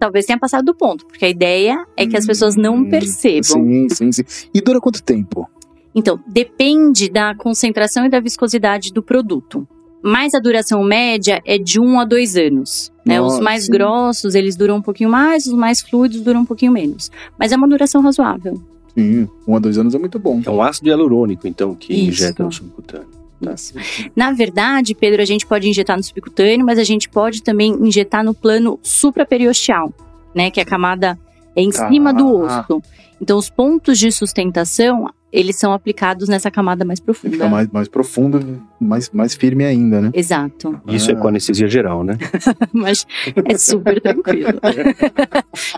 talvez 0.00 0.24
tenha 0.26 0.38
passado 0.38 0.64
do 0.64 0.74
ponto, 0.74 1.06
porque 1.06 1.24
a 1.26 1.28
ideia 1.28 1.86
é 1.96 2.06
que 2.06 2.16
as 2.16 2.26
pessoas 2.26 2.56
não 2.56 2.76
Hum, 2.78 2.88
percebam. 2.90 3.42
Sim, 3.44 3.88
sim, 3.90 4.10
sim. 4.12 4.22
E 4.52 4.60
dura 4.60 4.80
quanto 4.80 5.02
tempo? 5.02 5.46
Então, 5.94 6.18
depende 6.26 7.08
da 7.10 7.34
concentração 7.34 8.06
e 8.06 8.08
da 8.08 8.18
viscosidade 8.18 8.92
do 8.92 9.02
produto. 9.02 9.68
Mas 10.02 10.32
a 10.32 10.38
duração 10.40 10.82
média 10.82 11.42
é 11.44 11.58
de 11.58 11.78
um 11.78 12.00
a 12.00 12.04
dois 12.06 12.34
anos. 12.36 12.90
Né? 13.04 13.20
Os 13.20 13.32
Nossa, 13.32 13.42
mais 13.42 13.64
sim. 13.66 13.72
grossos, 13.72 14.34
eles 14.34 14.56
duram 14.56 14.76
um 14.76 14.82
pouquinho 14.82 15.10
mais, 15.10 15.46
os 15.46 15.52
mais 15.52 15.82
fluidos 15.82 16.22
duram 16.22 16.40
um 16.40 16.46
pouquinho 16.46 16.72
menos. 16.72 17.10
Mas 17.38 17.52
é 17.52 17.56
uma 17.56 17.68
duração 17.68 18.00
razoável. 18.00 18.58
Sim, 18.96 19.28
um 19.46 19.54
a 19.54 19.58
dois 19.58 19.76
anos 19.76 19.94
é 19.94 19.98
muito 19.98 20.18
bom. 20.18 20.40
É 20.46 20.50
um 20.50 20.62
ácido 20.62 20.88
hialurônico, 20.88 21.46
então, 21.46 21.74
que 21.74 21.92
Isso. 21.92 22.08
injeta 22.22 22.42
no 22.42 22.50
subcutâneo. 22.50 23.19
Isso. 23.40 23.74
Na 24.14 24.32
verdade, 24.32 24.94
Pedro, 24.94 25.22
a 25.22 25.24
gente 25.24 25.46
pode 25.46 25.68
injetar 25.68 25.96
no 25.96 26.02
subcutâneo, 26.02 26.64
mas 26.66 26.78
a 26.78 26.84
gente 26.84 27.08
pode 27.08 27.42
também 27.42 27.72
injetar 27.80 28.22
no 28.24 28.34
plano 28.34 28.78
supraperiosteal, 28.82 29.92
né? 30.34 30.50
Que 30.50 30.60
é 30.60 30.62
a 30.62 30.66
camada 30.66 31.18
em 31.56 31.70
cima 31.72 32.12
do 32.12 32.44
Ah. 32.46 32.60
osso. 32.68 32.82
Então, 33.20 33.36
os 33.36 33.50
pontos 33.50 33.98
de 33.98 34.10
sustentação, 34.10 35.08
eles 35.32 35.56
são 35.56 35.72
aplicados 35.72 36.28
nessa 36.28 36.50
camada 36.50 36.84
mais 36.84 36.98
profunda. 37.00 37.34
Fica 37.34 37.48
mais, 37.48 37.68
mais 37.68 37.88
profundo, 37.88 38.60
mais, 38.80 39.10
mais 39.10 39.34
firme 39.34 39.64
ainda, 39.64 40.00
né? 40.00 40.10
Exato. 40.14 40.80
Isso 40.88 41.10
é 41.10 41.14
com 41.14 41.28
anestesia 41.28 41.68
geral, 41.68 42.02
né? 42.04 42.16
Mas 42.72 43.06
é 43.44 43.56
super 43.58 44.00
tranquilo. 44.00 44.58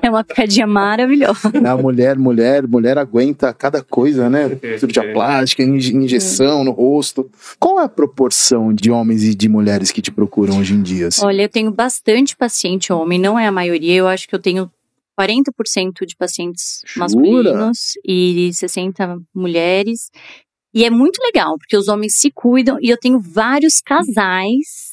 é 0.02 0.10
uma 0.10 0.24
picadinha 0.24 0.66
maravilhosa. 0.66 1.52
A 1.64 1.76
mulher, 1.76 2.16
mulher, 2.18 2.66
mulher 2.66 2.98
aguenta 2.98 3.52
cada 3.52 3.82
coisa, 3.82 4.28
né? 4.30 4.48
Cirurgia 4.78 5.12
plástica, 5.12 5.62
inje- 5.62 5.94
injeção 5.96 6.64
no 6.64 6.70
rosto. 6.70 7.30
Qual 7.58 7.80
é 7.80 7.84
a 7.84 7.88
proporção 7.88 8.72
de 8.72 8.90
homens 8.90 9.22
e 9.24 9.34
de 9.34 9.48
mulheres 9.48 9.90
que 9.90 10.00
te 10.02 10.10
procuram 10.10 10.58
hoje 10.58 10.74
em 10.74 10.82
dia? 10.82 11.08
assim? 11.08 11.24
Olha, 11.24 11.42
eu 11.42 11.48
tenho 11.48 11.70
bastante 11.70 12.36
paciente 12.36 12.92
homem, 12.92 13.18
não 13.18 13.38
é 13.38 13.46
a 13.46 13.52
maioria. 13.52 13.94
Eu 13.94 14.08
acho 14.08 14.28
que 14.28 14.34
eu 14.34 14.38
tenho 14.38 14.70
40% 15.18 16.06
de 16.06 16.16
pacientes 16.16 16.82
Jura? 16.86 17.00
masculinos 17.06 17.78
e 18.06 18.50
60 18.52 19.18
mulheres. 19.34 20.10
E 20.74 20.84
é 20.84 20.90
muito 20.90 21.18
legal, 21.22 21.58
porque 21.58 21.76
os 21.76 21.88
homens 21.88 22.16
se 22.16 22.30
cuidam 22.30 22.78
e 22.80 22.88
eu 22.88 22.96
tenho 22.98 23.20
vários 23.20 23.80
casais 23.80 24.92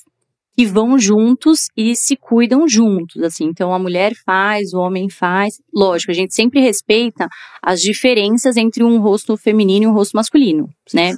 que 0.54 0.66
vão 0.66 1.00
juntos 1.00 1.70
e 1.78 1.96
se 1.96 2.18
cuidam 2.18 2.68
juntos, 2.68 3.22
assim. 3.24 3.46
Então 3.46 3.74
a 3.74 3.80
mulher 3.80 4.14
faz, 4.26 4.74
o 4.74 4.80
homem 4.80 5.10
faz. 5.10 5.54
Lógico, 5.74 6.12
a 6.12 6.16
gente 6.16 6.36
sempre 6.36 6.60
respeita 6.60 7.30
as 7.62 7.80
diferenças 7.80 8.58
entre 8.58 8.84
um 8.84 9.00
rosto 9.00 9.38
feminino 9.38 9.86
e 9.86 9.88
um 9.88 9.94
rosto 9.94 10.18
masculino, 10.18 10.70
né? 10.94 11.14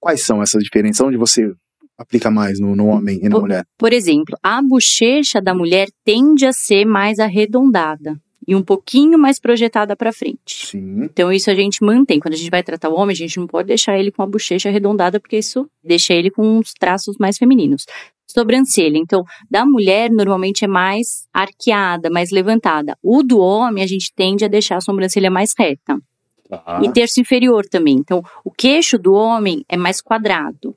Quais 0.00 0.24
são 0.26 0.42
essas 0.42 0.64
diferenças? 0.64 1.06
Onde 1.06 1.16
você 1.16 1.52
aplica 1.96 2.32
mais 2.32 2.58
no, 2.58 2.74
no 2.74 2.86
homem 2.86 3.20
e 3.22 3.28
na 3.28 3.36
Por- 3.36 3.42
mulher? 3.42 3.64
Por 3.78 3.92
exemplo, 3.92 4.36
a 4.42 4.60
bochecha 4.60 5.40
da 5.40 5.54
mulher 5.54 5.86
tende 6.04 6.44
a 6.44 6.52
ser 6.52 6.84
mais 6.84 7.20
arredondada 7.20 8.18
e 8.46 8.54
um 8.56 8.62
pouquinho 8.62 9.18
mais 9.18 9.38
projetada 9.38 9.94
para 9.94 10.12
frente. 10.12 10.66
Sim. 10.66 11.04
Então 11.04 11.30
isso 11.32 11.50
a 11.50 11.54
gente 11.54 11.82
mantém. 11.84 12.18
Quando 12.20 12.34
a 12.34 12.36
gente 12.36 12.50
vai 12.50 12.62
tratar 12.62 12.88
o 12.88 12.94
homem, 12.94 13.12
a 13.12 13.16
gente 13.16 13.38
não 13.38 13.46
pode 13.46 13.68
deixar 13.68 13.98
ele 13.98 14.10
com 14.10 14.22
a 14.22 14.26
bochecha 14.26 14.68
arredondada, 14.68 15.20
porque 15.20 15.38
isso 15.38 15.68
deixa 15.84 16.14
ele 16.14 16.30
com 16.30 16.58
uns 16.58 16.72
traços 16.72 17.16
mais 17.18 17.36
femininos. 17.38 17.84
Sobrancelha, 18.26 18.96
então, 18.96 19.24
da 19.50 19.66
mulher 19.66 20.08
normalmente 20.08 20.64
é 20.64 20.68
mais 20.68 21.26
arqueada, 21.32 22.08
mais 22.08 22.30
levantada. 22.30 22.96
O 23.02 23.24
do 23.24 23.40
homem, 23.40 23.82
a 23.82 23.86
gente 23.88 24.12
tende 24.14 24.44
a 24.44 24.48
deixar 24.48 24.76
a 24.76 24.80
sobrancelha 24.80 25.30
mais 25.30 25.52
reta. 25.58 25.98
Ah, 26.48 26.80
E 26.82 26.92
terço 26.92 27.20
inferior 27.20 27.66
também. 27.66 27.96
Então, 27.96 28.22
o 28.44 28.50
queixo 28.50 28.96
do 28.98 29.12
homem 29.14 29.64
é 29.68 29.76
mais 29.76 30.00
quadrado. 30.00 30.76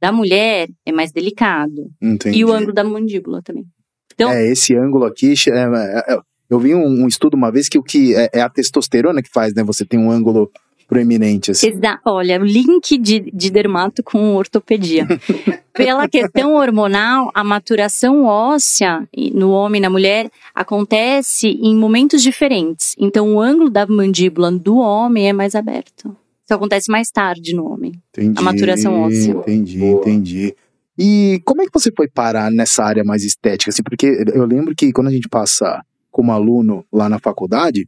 Da 0.00 0.10
mulher 0.12 0.68
é 0.86 0.92
mais 0.92 1.12
delicado. 1.12 1.90
Entendi. 2.00 2.38
E 2.38 2.44
o 2.44 2.52
ângulo 2.52 2.72
da 2.72 2.84
mandíbula 2.84 3.42
também. 3.42 3.66
Então, 4.14 4.30
É, 4.30 4.46
esse 4.50 4.74
ângulo 4.74 5.04
aqui. 5.04 5.34
é, 5.48 5.50
é, 5.50 6.14
é, 6.14 6.18
eu 6.50 6.58
vi 6.58 6.74
um, 6.74 7.04
um 7.04 7.06
estudo 7.08 7.34
uma 7.36 7.50
vez 7.52 7.68
que 7.68 7.78
o 7.78 7.82
que 7.82 8.14
é, 8.14 8.30
é 8.34 8.40
a 8.40 8.48
testosterona 8.48 9.22
que 9.22 9.30
faz, 9.30 9.52
né? 9.54 9.62
Você 9.64 9.84
tem 9.84 9.98
um 9.98 10.10
ângulo 10.10 10.50
proeminente, 10.88 11.50
assim. 11.50 11.68
exa- 11.68 12.00
olha, 12.04 12.40
o 12.40 12.44
link 12.46 12.96
de, 12.96 13.30
de 13.32 13.50
dermato 13.50 14.02
com 14.02 14.34
ortopedia. 14.36 15.06
Pela 15.74 16.08
questão 16.08 16.54
hormonal, 16.54 17.30
a 17.34 17.44
maturação 17.44 18.24
óssea 18.24 19.06
no 19.34 19.50
homem 19.50 19.78
e 19.78 19.82
na 19.82 19.90
mulher 19.90 20.30
acontece 20.54 21.48
em 21.48 21.76
momentos 21.76 22.22
diferentes. 22.22 22.94
Então, 22.98 23.34
o 23.34 23.40
ângulo 23.40 23.68
da 23.70 23.86
mandíbula 23.86 24.50
do 24.50 24.78
homem 24.78 25.28
é 25.28 25.32
mais 25.32 25.54
aberto. 25.54 26.16
Isso 26.44 26.54
acontece 26.54 26.90
mais 26.90 27.10
tarde 27.10 27.54
no 27.54 27.70
homem. 27.70 27.92
Entendi. 28.10 28.38
A 28.38 28.42
maturação 28.42 29.02
óssea. 29.02 29.32
Entendi, 29.32 29.78
Boa. 29.80 30.00
entendi. 30.00 30.54
E 30.98 31.40
como 31.44 31.60
é 31.62 31.66
que 31.66 31.70
você 31.72 31.92
foi 31.94 32.08
parar 32.08 32.50
nessa 32.50 32.82
área 32.82 33.04
mais 33.04 33.22
estética? 33.22 33.70
Assim, 33.70 33.82
porque 33.82 34.24
eu 34.34 34.46
lembro 34.46 34.74
que 34.74 34.90
quando 34.90 35.08
a 35.08 35.12
gente 35.12 35.28
passa 35.28 35.80
como 36.18 36.32
aluno 36.32 36.84
lá 36.92 37.08
na 37.08 37.20
faculdade, 37.20 37.86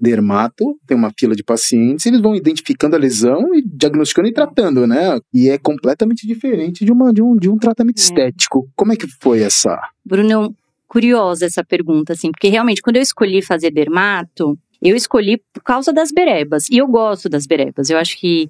dermato, 0.00 0.74
tem 0.86 0.96
uma 0.96 1.12
fila 1.18 1.36
de 1.36 1.44
pacientes, 1.44 2.06
eles 2.06 2.22
vão 2.22 2.34
identificando 2.34 2.96
a 2.96 2.98
lesão 2.98 3.54
e 3.54 3.60
diagnosticando 3.62 4.26
e 4.26 4.32
tratando, 4.32 4.86
né? 4.86 5.20
E 5.34 5.50
é 5.50 5.58
completamente 5.58 6.26
diferente 6.26 6.82
de, 6.82 6.90
uma, 6.90 7.12
de, 7.12 7.20
um, 7.20 7.36
de 7.36 7.50
um 7.50 7.58
tratamento 7.58 7.98
É. 7.98 8.00
estético. 8.00 8.70
Como 8.74 8.94
é 8.94 8.96
que 8.96 9.06
foi 9.20 9.40
essa? 9.42 9.78
Bruno, 10.02 10.54
curiosa 10.88 11.44
essa 11.44 11.62
pergunta, 11.62 12.14
assim, 12.14 12.30
porque 12.32 12.48
realmente 12.48 12.80
quando 12.80 12.96
eu 12.96 13.02
escolhi 13.02 13.42
fazer 13.42 13.70
dermato, 13.70 14.58
eu 14.80 14.96
escolhi 14.96 15.36
por 15.52 15.62
causa 15.62 15.92
das 15.92 16.10
berebas. 16.10 16.70
E 16.70 16.78
eu 16.78 16.86
gosto 16.88 17.28
das 17.28 17.46
berebas. 17.46 17.90
Eu 17.90 17.98
acho 17.98 18.18
que 18.18 18.48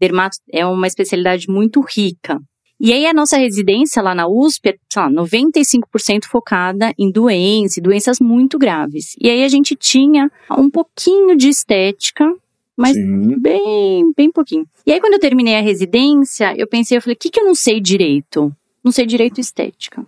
dermato 0.00 0.38
é 0.52 0.66
uma 0.66 0.88
especialidade 0.88 1.48
muito 1.48 1.80
rica. 1.80 2.40
E 2.80 2.94
aí 2.94 3.06
a 3.06 3.12
nossa 3.12 3.36
residência 3.36 4.02
lá 4.02 4.14
na 4.14 4.26
USP 4.26 4.70
é, 4.70 4.74
sei 4.90 5.02
lá, 5.02 5.10
95% 5.10 6.24
focada 6.24 6.94
em 6.98 7.12
doença, 7.12 7.78
doenças 7.78 8.18
muito 8.18 8.58
graves. 8.58 9.14
E 9.20 9.28
aí 9.28 9.44
a 9.44 9.48
gente 9.48 9.76
tinha 9.76 10.30
um 10.56 10.70
pouquinho 10.70 11.36
de 11.36 11.50
estética, 11.50 12.34
mas 12.74 12.94
Sim. 12.94 13.38
bem, 13.38 14.10
bem 14.16 14.32
pouquinho. 14.32 14.66
E 14.86 14.92
aí, 14.92 14.98
quando 14.98 15.12
eu 15.12 15.20
terminei 15.20 15.56
a 15.56 15.60
residência, 15.60 16.54
eu 16.56 16.66
pensei, 16.66 16.96
eu 16.96 17.02
falei, 17.02 17.14
o 17.14 17.18
que, 17.18 17.28
que 17.28 17.38
eu 17.38 17.44
não 17.44 17.54
sei 17.54 17.78
direito? 17.78 18.50
Não 18.82 18.90
sei 18.90 19.04
direito 19.04 19.38
estética. 19.38 20.02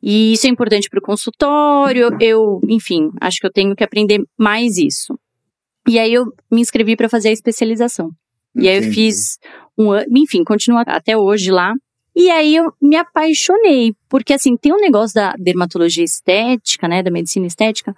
E 0.00 0.34
isso 0.34 0.46
é 0.46 0.50
importante 0.50 0.88
para 0.88 0.98
o 1.00 1.02
consultório, 1.02 2.10
eu, 2.20 2.60
enfim, 2.68 3.10
acho 3.20 3.40
que 3.40 3.46
eu 3.46 3.52
tenho 3.52 3.74
que 3.74 3.82
aprender 3.82 4.22
mais 4.38 4.76
isso. 4.76 5.18
E 5.88 5.98
aí 5.98 6.14
eu 6.14 6.26
me 6.48 6.60
inscrevi 6.60 6.94
para 6.94 7.08
fazer 7.08 7.30
a 7.30 7.32
especialização. 7.32 8.10
E 8.54 8.68
aí 8.68 8.76
eu 8.76 8.92
fiz 8.92 9.38
um 9.78 9.92
ano, 9.92 10.06
enfim, 10.16 10.44
continuo 10.44 10.82
até 10.86 11.16
hoje 11.16 11.50
lá. 11.50 11.72
E 12.16 12.30
aí 12.30 12.54
eu 12.54 12.72
me 12.80 12.96
apaixonei, 12.96 13.92
porque 14.08 14.32
assim, 14.32 14.56
tem 14.56 14.72
um 14.72 14.80
negócio 14.80 15.14
da 15.14 15.34
dermatologia 15.36 16.04
estética, 16.04 16.86
né, 16.86 17.02
da 17.02 17.10
medicina 17.10 17.46
estética, 17.46 17.92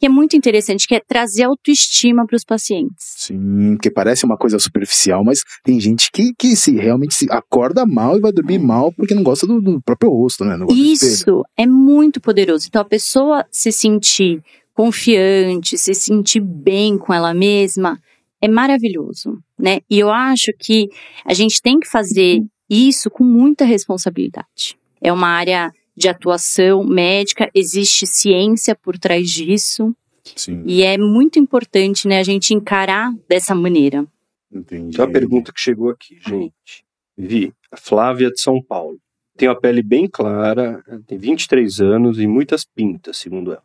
que 0.00 0.06
é 0.06 0.08
muito 0.08 0.36
interessante, 0.36 0.88
que 0.88 0.96
é 0.96 1.00
trazer 1.00 1.44
autoestima 1.44 2.26
para 2.26 2.34
os 2.34 2.42
pacientes. 2.42 3.14
Sim, 3.18 3.76
porque 3.76 3.88
parece 3.88 4.24
uma 4.24 4.36
coisa 4.36 4.58
superficial, 4.58 5.22
mas 5.22 5.44
tem 5.62 5.78
gente 5.78 6.10
que, 6.12 6.32
que 6.36 6.56
se 6.56 6.72
realmente 6.72 7.14
se 7.14 7.28
acorda 7.30 7.86
mal 7.86 8.16
e 8.16 8.20
vai 8.20 8.32
dormir 8.32 8.58
mal 8.58 8.92
porque 8.92 9.14
não 9.14 9.22
gosta 9.22 9.46
do, 9.46 9.60
do 9.60 9.80
próprio 9.80 10.10
rosto, 10.10 10.44
né? 10.44 10.58
Isso 10.70 11.44
é 11.56 11.68
muito 11.68 12.20
poderoso. 12.20 12.66
Então, 12.66 12.82
a 12.82 12.84
pessoa 12.84 13.46
se 13.48 13.70
sentir 13.70 14.42
confiante, 14.74 15.78
se 15.78 15.94
sentir 15.94 16.40
bem 16.40 16.98
com 16.98 17.14
ela 17.14 17.32
mesma, 17.32 17.96
é 18.42 18.48
maravilhoso, 18.48 19.38
né? 19.56 19.78
E 19.88 20.00
eu 20.00 20.10
acho 20.10 20.52
que 20.58 20.88
a 21.24 21.32
gente 21.32 21.62
tem 21.62 21.78
que 21.78 21.88
fazer 21.88 22.42
isso 22.68 23.08
com 23.08 23.22
muita 23.22 23.64
responsabilidade. 23.64 24.76
É 25.00 25.12
uma 25.12 25.28
área 25.28 25.72
de 25.96 26.08
atuação 26.08 26.82
médica, 26.82 27.48
existe 27.54 28.04
ciência 28.04 28.74
por 28.74 28.98
trás 28.98 29.30
disso, 29.30 29.94
Sim, 30.34 30.64
e 30.66 30.82
é 30.82 30.98
muito 30.98 31.38
importante, 31.38 32.08
né, 32.08 32.18
a 32.18 32.22
gente 32.22 32.54
encarar 32.54 33.12
dessa 33.28 33.54
maneira. 33.54 34.06
entendi. 34.50 34.96
Tem 34.96 35.04
uma 35.04 35.12
pergunta 35.12 35.52
que 35.52 35.60
chegou 35.60 35.90
aqui, 35.90 36.18
gente. 36.26 36.84
Vi, 37.16 37.52
a 37.70 37.76
Flávia 37.76 38.30
de 38.30 38.40
São 38.40 38.60
Paulo. 38.62 38.98
Tem 39.36 39.48
uma 39.48 39.58
pele 39.58 39.82
bem 39.82 40.08
clara, 40.08 40.82
tem 41.06 41.18
23 41.18 41.80
anos 41.80 42.18
e 42.18 42.26
muitas 42.26 42.64
pintas, 42.64 43.18
segundo 43.18 43.52
ela. 43.52 43.64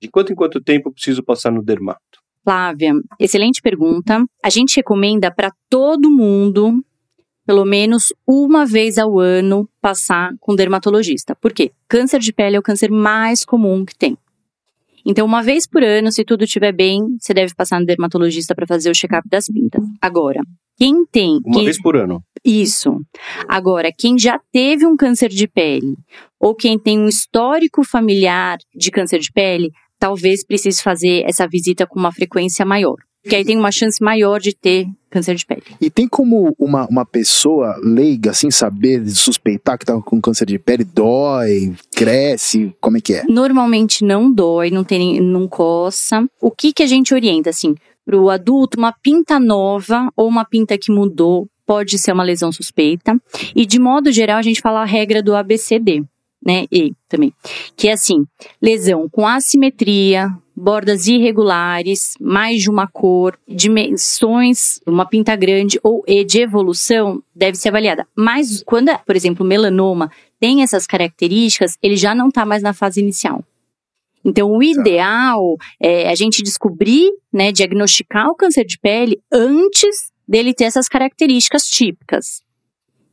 De 0.00 0.08
quanto 0.08 0.32
em 0.32 0.36
quanto 0.36 0.60
tempo 0.60 0.88
eu 0.88 0.92
preciso 0.92 1.22
passar 1.22 1.50
no 1.50 1.62
dermato? 1.62 2.22
Flávia, 2.52 2.94
excelente 3.20 3.60
pergunta. 3.60 4.24
A 4.42 4.48
gente 4.48 4.76
recomenda 4.76 5.30
para 5.30 5.52
todo 5.68 6.08
mundo, 6.10 6.82
pelo 7.46 7.62
menos 7.66 8.10
uma 8.26 8.64
vez 8.64 8.96
ao 8.96 9.20
ano, 9.20 9.68
passar 9.82 10.32
com 10.40 10.56
dermatologista. 10.56 11.36
Por 11.36 11.52
quê? 11.52 11.72
Câncer 11.86 12.18
de 12.20 12.32
pele 12.32 12.56
é 12.56 12.58
o 12.58 12.62
câncer 12.62 12.90
mais 12.90 13.44
comum 13.44 13.84
que 13.84 13.94
tem. 13.94 14.16
Então, 15.04 15.26
uma 15.26 15.42
vez 15.42 15.66
por 15.66 15.82
ano, 15.82 16.10
se 16.10 16.24
tudo 16.24 16.44
estiver 16.44 16.72
bem, 16.72 17.18
você 17.20 17.34
deve 17.34 17.54
passar 17.54 17.80
no 17.80 17.84
dermatologista 17.84 18.54
para 18.54 18.66
fazer 18.66 18.90
o 18.90 18.94
check-up 18.94 19.28
das 19.28 19.46
pintas. 19.46 19.84
Agora, 20.00 20.40
quem 20.78 21.04
tem. 21.04 21.40
Uma 21.44 21.54
quem- 21.54 21.64
vez 21.66 21.78
por 21.78 21.96
ano. 21.98 22.22
isso. 22.42 22.98
Agora, 23.46 23.92
quem 23.92 24.18
já 24.18 24.40
teve 24.50 24.86
um 24.86 24.96
câncer 24.96 25.28
de 25.28 25.46
pele 25.46 25.98
ou 26.40 26.54
quem 26.54 26.78
tem 26.78 26.98
um 26.98 27.08
histórico 27.08 27.84
familiar 27.84 28.56
de 28.74 28.90
câncer 28.90 29.18
de 29.18 29.30
pele, 29.32 29.70
talvez 29.98 30.44
precise 30.44 30.82
fazer 30.82 31.24
essa 31.26 31.46
visita 31.46 31.86
com 31.86 31.98
uma 31.98 32.12
frequência 32.12 32.64
maior. 32.64 32.96
Porque 33.22 33.36
aí 33.36 33.44
tem 33.44 33.58
uma 33.58 33.72
chance 33.72 34.02
maior 34.02 34.40
de 34.40 34.54
ter 34.54 34.86
câncer 35.10 35.34
de 35.34 35.44
pele. 35.44 35.62
E 35.80 35.90
tem 35.90 36.06
como 36.06 36.54
uma, 36.58 36.86
uma 36.86 37.04
pessoa 37.04 37.76
leiga, 37.82 38.30
assim, 38.30 38.50
saber, 38.50 39.06
suspeitar 39.08 39.76
que 39.76 39.84
tá 39.84 40.00
com 40.00 40.20
câncer 40.20 40.46
de 40.46 40.58
pele, 40.58 40.84
dói, 40.84 41.74
cresce, 41.94 42.74
como 42.80 42.96
é 42.96 43.00
que 43.00 43.14
é? 43.14 43.24
Normalmente 43.28 44.04
não 44.04 44.32
dói, 44.32 44.70
não 44.70 44.84
tem, 44.84 45.20
não 45.20 45.48
coça. 45.48 46.26
O 46.40 46.50
que 46.50 46.72
que 46.72 46.82
a 46.82 46.86
gente 46.86 47.12
orienta 47.12 47.50
assim? 47.50 47.74
Para 48.04 48.16
o 48.16 48.30
adulto, 48.30 48.78
uma 48.78 48.92
pinta 48.92 49.38
nova 49.38 50.10
ou 50.16 50.26
uma 50.26 50.44
pinta 50.44 50.78
que 50.78 50.90
mudou 50.90 51.46
pode 51.66 51.98
ser 51.98 52.12
uma 52.12 52.24
lesão 52.24 52.50
suspeita. 52.50 53.20
E 53.54 53.66
de 53.66 53.78
modo 53.78 54.10
geral, 54.10 54.38
a 54.38 54.42
gente 54.42 54.62
fala 54.62 54.80
a 54.80 54.86
regra 54.86 55.22
do 55.22 55.34
ABCD, 55.34 56.02
né? 56.44 56.66
E 56.70 56.92
também, 57.08 57.32
que 57.76 57.88
é 57.88 57.92
assim: 57.92 58.24
lesão 58.60 59.08
com 59.08 59.26
assimetria, 59.26 60.28
bordas 60.54 61.06
irregulares, 61.06 62.14
mais 62.20 62.60
de 62.60 62.70
uma 62.70 62.86
cor, 62.86 63.38
dimensões, 63.46 64.80
uma 64.86 65.06
pinta 65.06 65.36
grande 65.36 65.78
ou 65.82 66.02
E 66.06 66.24
de 66.24 66.40
evolução 66.40 67.22
deve 67.34 67.56
ser 67.56 67.68
avaliada. 67.68 68.06
Mas 68.16 68.62
quando, 68.64 68.90
por 69.06 69.14
exemplo, 69.14 69.44
o 69.44 69.48
melanoma 69.48 70.10
tem 70.40 70.62
essas 70.62 70.86
características, 70.86 71.76
ele 71.82 71.96
já 71.96 72.14
não 72.14 72.28
está 72.28 72.44
mais 72.44 72.62
na 72.62 72.72
fase 72.72 73.00
inicial. 73.00 73.44
Então, 74.24 74.50
o 74.50 74.62
ideal 74.62 75.56
é 75.80 76.10
a 76.10 76.14
gente 76.14 76.42
descobrir, 76.42 77.08
né, 77.32 77.52
diagnosticar 77.52 78.28
o 78.28 78.34
câncer 78.34 78.64
de 78.64 78.78
pele 78.78 79.20
antes 79.32 80.10
dele 80.26 80.52
ter 80.52 80.64
essas 80.64 80.88
características 80.88 81.64
típicas. 81.64 82.42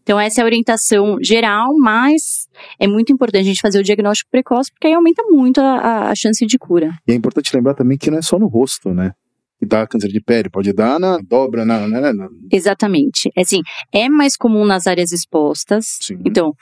Então, 0.03 0.19
essa 0.19 0.41
é 0.41 0.43
a 0.43 0.45
orientação 0.45 1.17
geral, 1.21 1.73
mas 1.77 2.44
é 2.79 2.87
muito 2.87 3.11
importante 3.11 3.41
a 3.41 3.45
gente 3.45 3.61
fazer 3.61 3.79
o 3.79 3.83
diagnóstico 3.83 4.29
precoce, 4.31 4.71
porque 4.71 4.87
aí 4.87 4.93
aumenta 4.93 5.23
muito 5.29 5.59
a, 5.59 6.09
a 6.09 6.15
chance 6.15 6.45
de 6.45 6.57
cura. 6.57 6.91
E 7.07 7.11
é 7.11 7.15
importante 7.15 7.55
lembrar 7.55 7.73
também 7.73 7.97
que 7.97 8.11
não 8.11 8.17
é 8.17 8.21
só 8.21 8.37
no 8.37 8.47
rosto, 8.47 8.93
né? 8.93 9.11
Que 9.59 9.65
dá 9.65 9.87
câncer 9.87 10.09
de 10.09 10.21
pele, 10.21 10.49
pode 10.49 10.73
dar 10.73 10.99
na 10.99 11.17
dobra, 11.17 11.63
na. 11.63 11.87
na, 11.87 12.13
na 12.13 12.27
Exatamente. 12.51 13.31
É 13.35 13.41
assim, 13.41 13.61
é 13.93 14.09
mais 14.09 14.35
comum 14.35 14.65
nas 14.65 14.85
áreas 14.85 15.11
expostas. 15.11 15.97
sim. 16.01 16.17
Então, 16.25 16.53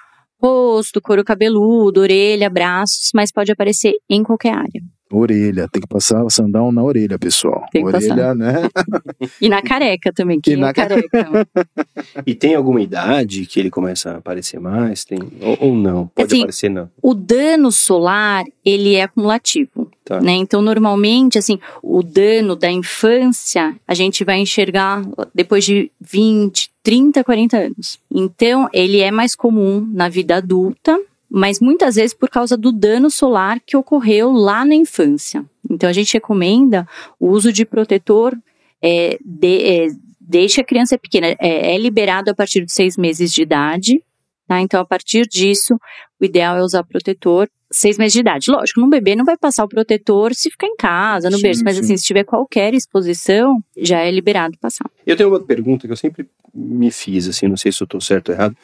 rosto, 0.41 1.01
couro 1.01 1.23
cabeludo, 1.23 2.01
orelha, 2.01 2.49
braços, 2.49 3.09
mas 3.15 3.31
pode 3.31 3.51
aparecer 3.51 3.93
em 4.09 4.21
qualquer 4.23 4.53
área. 4.53 4.81
Orelha, 5.17 5.67
tem 5.71 5.81
que 5.81 5.87
passar 5.87 6.23
o 6.23 6.29
sandal 6.29 6.71
na 6.71 6.83
orelha, 6.83 7.17
pessoal. 7.19 7.65
Tem 7.71 7.83
que 7.83 7.87
orelha, 7.87 8.33
né? 8.33 8.53
E 9.39 9.49
na 9.49 9.61
careca 9.61 10.11
também, 10.13 10.39
que 10.39 10.51
E 10.51 10.55
na 10.55 10.69
é 10.69 10.73
careca. 10.73 11.47
E 12.25 12.35
tem 12.35 12.55
alguma 12.55 12.81
idade 12.81 13.45
que 13.45 13.59
ele 13.59 13.69
começa 13.69 14.11
a 14.11 14.17
aparecer 14.17 14.59
mais? 14.59 15.05
Tem, 15.05 15.19
ou, 15.41 15.69
ou 15.69 15.75
não? 15.75 16.07
Pode 16.07 16.33
Assim, 16.33 16.41
aparecer 16.41 16.69
não. 16.69 16.89
O 17.01 17.13
dano 17.13 17.71
solar, 17.71 18.43
ele 18.63 18.95
é 18.95 19.03
acumulativo. 19.03 19.89
Tá. 20.03 20.19
Né? 20.19 20.33
Então, 20.33 20.61
normalmente, 20.61 21.37
assim, 21.37 21.59
o 21.81 22.03
dano 22.03 22.55
da 22.55 22.69
infância, 22.69 23.75
a 23.87 23.93
gente 23.93 24.23
vai 24.23 24.39
enxergar 24.39 25.01
depois 25.33 25.63
de 25.63 25.89
20, 26.01 26.69
30, 26.83 27.23
40 27.23 27.57
anos. 27.57 27.99
Então, 28.11 28.67
ele 28.73 28.99
é 28.99 29.11
mais 29.11 29.35
comum 29.35 29.87
na 29.93 30.09
vida 30.09 30.35
adulta, 30.35 30.99
mas 31.35 31.59
muitas 31.59 31.95
vezes 31.95 32.13
por 32.13 32.29
causa 32.29 32.55
do 32.55 32.71
dano 32.71 33.09
solar 33.09 33.59
que 33.59 33.75
ocorreu 33.75 34.31
lá 34.31 34.63
na 34.63 34.75
infância. 34.75 35.43
Então, 35.67 35.89
a 35.89 35.93
gente 35.93 36.13
recomenda 36.13 36.87
o 37.19 37.29
uso 37.29 37.51
de 37.51 37.65
protetor 37.65 38.37
é, 38.79 39.17
de, 39.25 39.63
é, 39.63 39.87
desde 40.21 40.61
a 40.61 40.63
criança 40.63 40.93
é 40.93 40.97
pequena. 40.99 41.35
É, 41.39 41.73
é 41.73 41.77
liberado 41.79 42.29
a 42.29 42.35
partir 42.35 42.63
de 42.63 42.71
seis 42.71 42.95
meses 42.95 43.33
de 43.33 43.41
idade. 43.41 44.03
Tá? 44.47 44.61
Então, 44.61 44.79
a 44.79 44.85
partir 44.85 45.25
disso, 45.27 45.73
o 46.21 46.23
ideal 46.23 46.55
é 46.55 46.61
usar 46.61 46.83
protetor 46.83 47.49
seis 47.71 47.97
meses 47.97 48.13
de 48.13 48.19
idade. 48.19 48.51
Lógico, 48.51 48.79
num 48.79 48.89
bebê 48.89 49.15
não 49.15 49.25
vai 49.25 49.35
passar 49.35 49.63
o 49.63 49.67
protetor 49.67 50.35
se 50.35 50.51
ficar 50.51 50.67
em 50.67 50.75
casa, 50.75 51.31
no 51.31 51.37
Sim, 51.37 51.41
berço, 51.41 51.63
mas 51.63 51.77
sim. 51.77 51.81
assim, 51.81 51.97
se 51.97 52.05
tiver 52.05 52.25
qualquer 52.25 52.75
exposição, 52.75 53.57
já 53.75 54.01
é 54.01 54.11
liberado 54.11 54.55
passar. 54.61 54.85
Eu 55.03 55.17
tenho 55.17 55.29
uma 55.29 55.39
pergunta 55.39 55.87
que 55.87 55.93
eu 55.93 55.97
sempre 55.97 56.29
me 56.53 56.91
fiz, 56.91 57.27
assim, 57.27 57.47
não 57.47 57.57
sei 57.57 57.71
se 57.71 57.81
eu 57.81 57.85
estou 57.85 57.99
certo 57.99 58.29
ou 58.29 58.35
errado, 58.35 58.55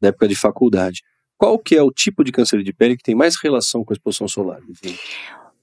na 0.00 0.10
época 0.10 0.28
de 0.28 0.36
faculdade. 0.36 1.02
Qual 1.42 1.58
que 1.58 1.74
é 1.74 1.82
o 1.82 1.90
tipo 1.90 2.22
de 2.22 2.30
câncer 2.30 2.62
de 2.62 2.72
pele 2.72 2.96
que 2.96 3.02
tem 3.02 3.16
mais 3.16 3.34
relação 3.42 3.84
com 3.84 3.92
a 3.92 3.96
exposição 3.96 4.28
solar? 4.28 4.60
Enfim, 4.70 4.94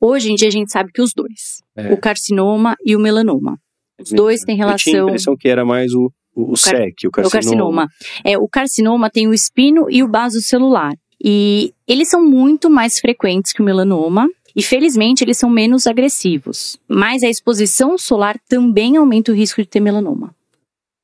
Hoje 0.01 0.29
em 0.29 0.35
dia 0.35 0.49
a 0.49 0.51
gente 0.51 0.69
sabe 0.71 0.91
que 0.93 1.01
os 1.01 1.13
dois, 1.15 1.61
É. 1.73 1.93
o 1.93 1.97
carcinoma 1.97 2.75
e 2.85 2.97
o 2.97 2.99
melanoma. 2.99 3.57
Os 3.97 4.11
dois 4.11 4.41
têm 4.41 4.55
Eu 4.55 4.57
tinha 4.57 4.65
a 4.65 4.67
relação. 4.67 5.07
impressão 5.07 5.35
que 5.37 5.47
era 5.47 5.63
mais 5.63 5.93
o, 5.93 6.11
o, 6.35 6.41
o 6.41 6.53
car- 6.53 6.55
SEC, 6.57 7.05
o 7.05 7.07
O 7.07 7.11
carcinoma. 7.11 7.31
carcinoma. 7.31 7.87
É, 8.25 8.37
o 8.37 8.47
carcinoma 8.49 9.09
tem 9.09 9.27
o 9.29 9.33
espino 9.33 9.87
e 9.89 10.03
o 10.03 10.07
baso 10.09 10.41
celular. 10.41 10.91
E 11.23 11.73
eles 11.87 12.09
são 12.09 12.25
muito 12.25 12.69
mais 12.69 12.99
frequentes 12.99 13.53
que 13.53 13.61
o 13.61 13.65
melanoma. 13.65 14.27
E 14.55 14.61
felizmente 14.63 15.23
eles 15.23 15.37
são 15.37 15.49
menos 15.49 15.85
agressivos. 15.87 16.77
Mas 16.89 17.23
a 17.23 17.29
exposição 17.29 17.97
solar 17.97 18.37
também 18.49 18.97
aumenta 18.97 19.31
o 19.31 19.35
risco 19.35 19.61
de 19.61 19.67
ter 19.69 19.79
melanoma. 19.79 20.33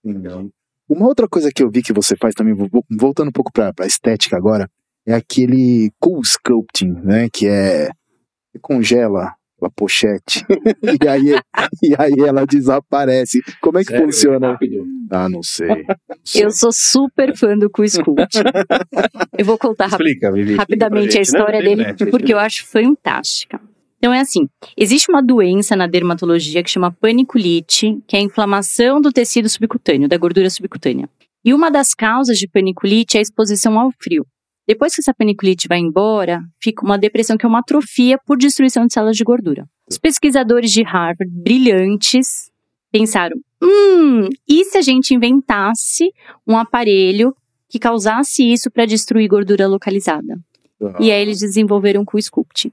Legal. 0.04 0.48
Uma 0.88 1.08
outra 1.08 1.28
coisa 1.28 1.52
que 1.54 1.64
eu 1.64 1.70
vi 1.70 1.82
que 1.82 1.94
você 1.94 2.16
faz 2.16 2.34
também, 2.36 2.54
vo- 2.54 2.70
voltando 3.00 3.30
um 3.30 3.34
pouco 3.34 3.52
pra, 3.52 3.74
pra 3.74 3.86
estética 3.88 4.38
agora, 4.38 4.70
é 5.08 5.14
aquele 5.14 5.92
cool 6.00 6.22
sculpting, 6.24 6.92
né? 7.04 7.28
Que 7.32 7.48
é. 7.48 7.90
Você 8.52 8.60
congela 8.62 9.34
a 9.62 9.70
pochete 9.70 10.46
e, 10.84 11.08
aí, 11.08 11.40
e 11.82 11.96
aí 11.98 12.14
ela 12.28 12.46
desaparece. 12.46 13.42
Como 13.62 13.80
é 13.80 13.82
que 13.84 13.90
Sério? 13.90 14.06
funciona? 14.06 14.52
Rápido. 14.52 14.86
Ah, 15.10 15.28
não 15.28 15.42
sei. 15.42 15.68
Não 15.68 16.18
sei. 16.24 16.44
Eu 16.46 16.52
sou 16.52 16.72
super 16.72 17.36
fã 17.36 17.58
do 17.58 17.70
Q-Sculpt. 17.70 18.38
eu 19.38 19.46
vou 19.46 19.58
contar 19.58 19.88
Explica, 19.88 20.32
rapidamente 20.58 21.08
a 21.08 21.12
gente, 21.12 21.16
né? 21.16 21.22
história 21.22 21.62
dele, 21.62 21.86
porque 22.12 22.34
eu 22.34 22.38
acho 22.40 22.66
fantástica. 22.68 23.60
Então 24.06 24.14
é 24.14 24.20
assim, 24.20 24.48
existe 24.78 25.10
uma 25.10 25.20
doença 25.20 25.76
na 25.76 25.88
dermatologia 25.88 26.62
que 26.62 26.70
chama 26.70 26.92
paniculite, 26.92 28.00
que 28.06 28.16
é 28.16 28.20
a 28.20 28.22
inflamação 28.22 29.02
do 29.02 29.12
tecido 29.12 29.50
subcutâneo, 29.50 30.08
da 30.08 30.16
gordura 30.16 30.48
subcutânea. 30.48 31.10
E 31.44 31.52
uma 31.52 31.72
das 31.72 31.96
causas 31.96 32.38
de 32.38 32.48
paniculite 32.48 33.18
é 33.18 33.20
a 33.20 33.24
exposição 33.24 33.80
ao 33.80 33.90
frio. 34.00 34.24
Depois 34.68 34.94
que 34.94 35.02
essa 35.02 35.12
paniculite 35.12 35.68
vai 35.68 35.80
embora, 35.80 36.40
fica 36.62 36.86
uma 36.86 37.00
depressão 37.00 37.36
que 37.36 37.48
é 37.48 37.50
uma 37.50 37.62
atrofia 37.62 38.20
por 38.28 38.38
destruição 38.38 38.86
de 38.86 38.94
células 38.94 39.18
de 39.18 39.24
gordura. 39.24 39.66
Os 39.90 39.98
pesquisadores 39.98 40.70
de 40.70 40.84
Harvard, 40.84 41.26
brilhantes, 41.28 42.52
pensaram: 42.92 43.36
hum, 43.60 44.30
e 44.48 44.66
se 44.66 44.78
a 44.78 44.84
gente 44.84 45.16
inventasse 45.16 46.12
um 46.46 46.56
aparelho 46.56 47.36
que 47.68 47.80
causasse 47.80 48.44
isso 48.44 48.70
para 48.70 48.86
destruir 48.86 49.28
gordura 49.28 49.66
localizada? 49.66 50.38
E 51.00 51.12
aí 51.12 51.24
eles 51.24 51.40
desenvolveram 51.40 52.04
o 52.04 52.06
Q-Sculpt, 52.06 52.72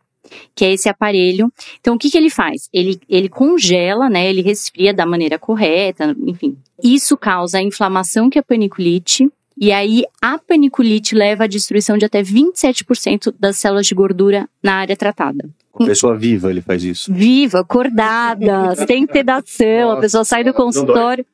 que 0.55 0.65
é 0.65 0.73
esse 0.73 0.89
aparelho. 0.89 1.53
Então, 1.81 1.95
o 1.95 1.99
que, 1.99 2.11
que 2.11 2.17
ele 2.19 2.31
faz? 2.31 2.69
Ele, 2.73 2.99
ele 3.09 3.29
congela, 3.29 4.09
né? 4.09 4.29
Ele 4.29 4.43
resfria 4.43 4.93
da 4.93 5.07
maneira 5.07 5.39
correta, 5.39 6.15
enfim. 6.27 6.57
Isso 6.83 7.17
causa 7.17 7.59
a 7.59 7.63
inflamação 7.63 8.29
que 8.29 8.39
é 8.39 8.41
a 8.41 8.45
paniculite. 8.45 9.29
E 9.57 9.71
aí, 9.71 10.05
a 10.21 10.39
paniculite 10.39 11.15
leva 11.15 11.45
à 11.45 11.47
destruição 11.47 11.99
de 11.99 12.05
até 12.05 12.23
27% 12.23 13.35
das 13.39 13.59
células 13.59 13.87
de 13.87 13.95
gordura 13.95 14.49
na 14.63 14.75
área 14.75 14.97
tratada. 14.97 15.49
Com 15.71 15.87
pessoa 15.87 16.17
viva 16.17 16.51
ele 16.51 16.61
faz 16.61 16.85
isso. 16.85 17.13
Viva, 17.13 17.61
acordada, 17.61 18.75
sem 18.87 19.07
sedação, 19.07 19.93
a 19.93 20.01
pessoa 20.01 20.25
sai 20.25 20.45
do 20.45 20.53
consultório. 20.53 21.25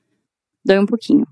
Dói 0.64 0.78
um 0.78 0.86
pouquinho. 0.86 1.26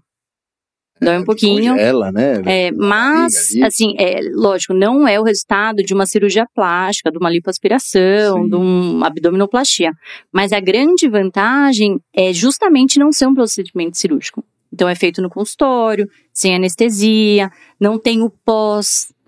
Dói 1.01 1.19
um 1.19 1.25
pouquinho. 1.25 1.73
Congela, 1.73 2.11
né? 2.11 2.43
É, 2.47 2.73
mas, 2.73 3.55
assim, 3.63 3.95
é, 3.99 4.21
lógico, 4.33 4.73
não 4.73 5.07
é 5.07 5.21
o 5.21 5.23
resultado 5.23 5.83
de 5.83 5.93
uma 5.93 6.07
cirurgia 6.07 6.47
plástica, 6.55 7.11
de 7.11 7.19
uma 7.19 7.31
lipoaspiração, 7.31 8.43
Sim. 8.43 8.49
de 8.49 8.55
uma 8.55 9.07
abdominoplastia. 9.07 9.93
Mas 10.33 10.53
a 10.53 10.61
grande 10.61 11.09
vantagem 11.09 12.01
é 12.15 12.33
justamente 12.33 12.99
não 12.99 13.13
ser 13.13 13.27
um 13.27 13.35
procedimento 13.35 13.99
cirúrgico. 13.99 14.43
Então, 14.73 14.89
é 14.89 14.95
feito 14.95 15.23
no 15.23 15.31
consultório, 15.31 16.09
sem 16.33 16.55
anestesia, 16.55 17.51
não 17.81 17.99
tem 17.99 18.23
o 18.23 18.31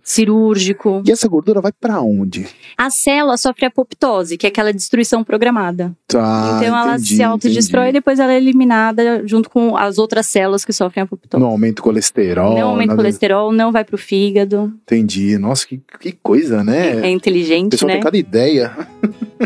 pós-cirúrgico. 0.09 1.03
E 1.07 1.13
essa 1.13 1.29
gordura 1.29 1.61
vai 1.61 1.71
pra 1.73 2.01
onde? 2.01 2.47
A 2.77 2.91
célula 2.91 3.37
sofre 3.37 3.67
apoptose, 3.67 4.37
que 4.37 4.47
é 4.47 4.49
aquela 4.49 4.73
destruição 4.73 5.23
programada. 5.23 5.95
Tá, 6.07 6.59
então, 6.63 6.77
ela 6.77 6.95
entendi, 6.95 7.17
se 7.17 7.23
autodestrói 7.23 7.91
e 7.91 7.93
depois 7.93 8.19
ela 8.19 8.33
é 8.33 8.37
eliminada 8.39 9.23
junto 9.27 9.51
com 9.51 9.77
as 9.77 9.99
outras 9.99 10.27
células 10.27 10.65
que 10.65 10.73
sofrem 10.73 11.05
apoptose. 11.05 11.41
Não 11.43 11.51
aumenta 11.51 11.81
o 11.81 11.85
colesterol. 11.85 12.55
Não 12.59 12.69
aumenta 12.71 12.85
o 12.85 12.89
nada- 12.89 13.03
colesterol, 13.03 13.53
não 13.53 13.71
vai 13.71 13.85
pro 13.85 13.99
fígado. 13.99 14.73
Entendi. 14.85 15.37
Nossa, 15.39 15.67
que, 15.67 15.81
que 16.01 16.13
coisa, 16.13 16.65
né? 16.65 16.99
É 17.01 17.03
O 17.03 17.07
inteligente, 17.07 17.73
pessoal 17.73 17.89
né? 17.89 17.95
tem 17.95 18.03
cada 18.03 18.17
ideia. 18.17 18.73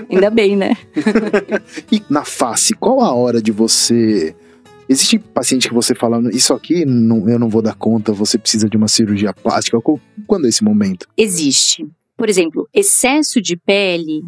Ainda 0.09 0.31
bem, 0.31 0.57
né? 0.57 0.77
E 1.91 2.03
na 2.09 2.25
face, 2.25 2.75
qual 2.75 3.01
a 3.03 3.13
hora 3.13 3.43
de 3.43 3.51
você. 3.53 4.35
Existe 4.89 5.19
paciente 5.19 5.69
que 5.69 5.75
você 5.75 5.95
fala, 5.95 6.21
isso 6.33 6.53
aqui 6.53 6.85
não- 6.85 7.29
eu 7.29 7.39
não 7.39 7.49
vou 7.49 7.63
dar 7.63 7.75
conta, 7.75 8.13
você 8.13 8.37
precisa 8.39 8.69
de 8.69 8.77
uma 8.77 8.89
cirurgia 8.89 9.33
plástica. 9.33 9.79
Quando 10.27 10.47
é 10.47 10.49
esse 10.49 10.63
momento? 10.65 11.07
Existe. 11.17 11.87
Por 12.17 12.29
exemplo, 12.29 12.69
excesso 12.75 13.41
de 13.41 13.57
pele, 13.57 14.23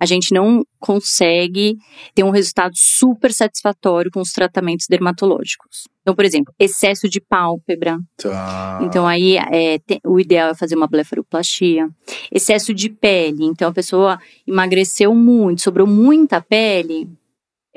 a 0.00 0.06
gente 0.06 0.32
não 0.32 0.64
consegue 0.78 1.76
ter 2.14 2.24
um 2.24 2.30
resultado 2.30 2.72
super 2.74 3.32
satisfatório 3.34 4.10
com 4.10 4.20
os 4.20 4.32
tratamentos 4.32 4.86
dermatológicos. 4.88 5.86
Então, 6.00 6.14
por 6.14 6.24
exemplo, 6.24 6.54
excesso 6.58 7.06
de 7.08 7.20
pálpebra. 7.20 7.98
Tá. 8.16 8.80
Então, 8.82 9.06
aí 9.06 9.36
é, 9.36 9.78
te- 9.78 10.00
o 10.06 10.18
ideal 10.18 10.50
é 10.50 10.54
fazer 10.54 10.74
uma 10.74 10.86
blefaroplastia. 10.86 11.88
Excesso 12.32 12.72
de 12.72 12.88
pele. 12.88 13.44
Então, 13.44 13.68
a 13.68 13.72
pessoa 13.72 14.18
emagreceu 14.46 15.14
muito, 15.14 15.60
sobrou 15.60 15.86
muita 15.86 16.40
pele. 16.40 17.06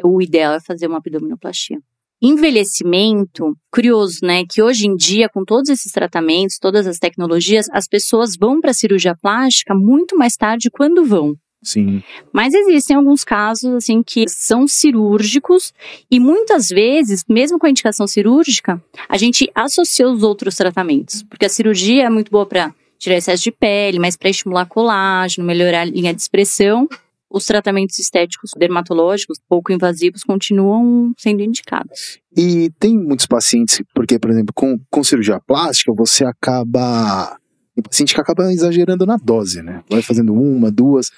O 0.01 0.21
ideal 0.21 0.53
é 0.53 0.59
fazer 0.61 0.87
uma 0.87 0.97
abdominoplastia. 0.97 1.79
Envelhecimento, 2.25 3.53
curioso, 3.69 4.19
né? 4.23 4.43
Que 4.49 4.61
hoje 4.61 4.87
em 4.87 4.95
dia, 4.95 5.27
com 5.27 5.43
todos 5.43 5.69
esses 5.69 5.91
tratamentos, 5.91 6.57
todas 6.57 6.87
as 6.87 6.97
tecnologias, 6.97 7.67
as 7.73 7.85
pessoas 7.85 8.37
vão 8.39 8.61
para 8.61 8.71
a 8.71 8.73
cirurgia 8.73 9.13
plástica 9.13 9.75
muito 9.75 10.17
mais 10.17 10.37
tarde 10.37 10.69
quando 10.71 11.03
vão. 11.03 11.35
Sim. 11.61 12.01
Mas 12.31 12.53
existem 12.53 12.95
alguns 12.95 13.25
casos, 13.25 13.73
assim, 13.73 14.01
que 14.01 14.27
são 14.29 14.67
cirúrgicos 14.67 15.73
e 16.09 16.19
muitas 16.19 16.67
vezes, 16.69 17.23
mesmo 17.27 17.59
com 17.59 17.65
a 17.65 17.69
indicação 17.69 18.07
cirúrgica, 18.07 18.81
a 19.09 19.17
gente 19.17 19.49
associa 19.53 20.09
os 20.09 20.23
outros 20.23 20.55
tratamentos. 20.55 21.23
Porque 21.23 21.45
a 21.45 21.49
cirurgia 21.49 22.03
é 22.03 22.09
muito 22.09 22.31
boa 22.31 22.45
para 22.45 22.73
tirar 22.97 23.17
excesso 23.17 23.43
de 23.43 23.51
pele, 23.51 23.99
mas 23.99 24.15
para 24.15 24.29
estimular 24.29 24.65
colágeno, 24.65 25.45
melhorar 25.45 25.81
a 25.81 25.85
linha 25.85 26.13
de 26.13 26.21
expressão. 26.21 26.87
Os 27.33 27.45
tratamentos 27.45 27.97
estéticos 27.97 28.51
dermatológicos, 28.55 29.39
pouco 29.49 29.73
invasivos, 29.73 30.23
continuam 30.23 31.11
sendo 31.17 31.41
indicados. 31.41 32.19
E 32.37 32.69
tem 32.79 32.95
muitos 32.95 33.25
pacientes, 33.25 33.81
porque, 33.95 34.19
por 34.19 34.29
exemplo, 34.29 34.53
com, 34.53 34.77
com 34.91 35.03
cirurgia 35.03 35.39
plástica, 35.39 35.91
você 35.93 36.23
acaba. 36.23 37.37
Tem 37.73 37.83
paciente 37.83 38.13
que 38.13 38.21
acaba 38.21 38.53
exagerando 38.53 39.03
na 39.05 39.17
dose, 39.17 39.63
né? 39.63 39.83
Vai 39.89 40.03
fazendo 40.03 40.31
uma, 40.31 40.71
duas. 40.71 41.11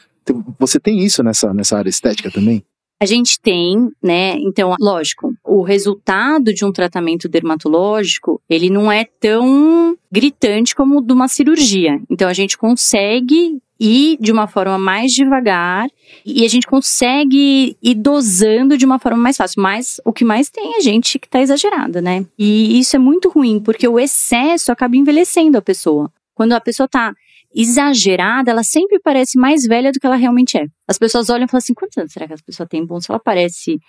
Você 0.57 0.79
tem 0.79 0.99
isso 0.99 1.21
nessa, 1.21 1.53
nessa 1.53 1.77
área 1.77 1.89
estética 1.89 2.31
também? 2.31 2.63
A 3.01 3.05
gente 3.05 3.37
tem, 3.39 3.89
né? 4.01 4.37
Então, 4.37 4.73
lógico, 4.79 5.33
o 5.43 5.61
resultado 5.63 6.53
de 6.53 6.63
um 6.63 6.71
tratamento 6.71 7.27
dermatológico, 7.27 8.41
ele 8.49 8.69
não 8.69 8.89
é 8.89 9.03
tão 9.19 9.97
gritante 10.09 10.73
como 10.73 10.99
o 10.99 11.01
de 11.01 11.11
uma 11.11 11.27
cirurgia. 11.27 11.99
Então, 12.09 12.29
a 12.29 12.33
gente 12.33 12.57
consegue 12.57 13.61
ir 13.79 14.17
de 14.19 14.31
uma 14.31 14.47
forma 14.47 14.77
mais 14.77 15.11
devagar 15.11 15.87
e 16.25 16.45
a 16.45 16.47
gente 16.47 16.65
consegue 16.65 17.77
ir 17.81 17.95
dosando 17.95 18.77
de 18.77 18.85
uma 18.85 18.99
forma 18.99 19.17
mais 19.17 19.37
fácil. 19.37 19.61
Mas 19.61 19.99
o 20.05 20.13
que 20.13 20.23
mais 20.23 20.49
tem 20.49 20.77
é 20.77 20.81
gente 20.81 21.19
que 21.19 21.27
está 21.27 21.41
exagerada, 21.41 22.01
né? 22.01 22.25
E 22.37 22.79
isso 22.79 22.95
é 22.95 22.99
muito 22.99 23.29
ruim, 23.29 23.59
porque 23.59 23.87
o 23.87 23.99
excesso 23.99 24.71
acaba 24.71 24.95
envelhecendo 24.95 25.57
a 25.57 25.61
pessoa. 25.61 26.11
Quando 26.33 26.53
a 26.53 26.61
pessoa 26.61 26.85
está 26.85 27.13
exagerada, 27.53 28.51
ela 28.51 28.63
sempre 28.63 28.99
parece 28.99 29.37
mais 29.37 29.63
velha 29.63 29.91
do 29.91 29.99
que 29.99 30.05
ela 30.05 30.17
realmente 30.17 30.57
é. 30.57 30.67
As 30.87 30.97
pessoas 30.97 31.29
olham 31.29 31.45
e 31.45 31.47
falam 31.47 31.59
assim: 31.59 31.73
quantos 31.73 31.97
anos 31.97 32.11
será 32.11 32.27
que 32.27 32.33
essa 32.33 32.43
pessoa 32.43 32.67
tem? 32.67 32.85
Bom, 32.85 32.99
se 32.99 33.09
ela 33.09 33.19
parece 33.19 33.79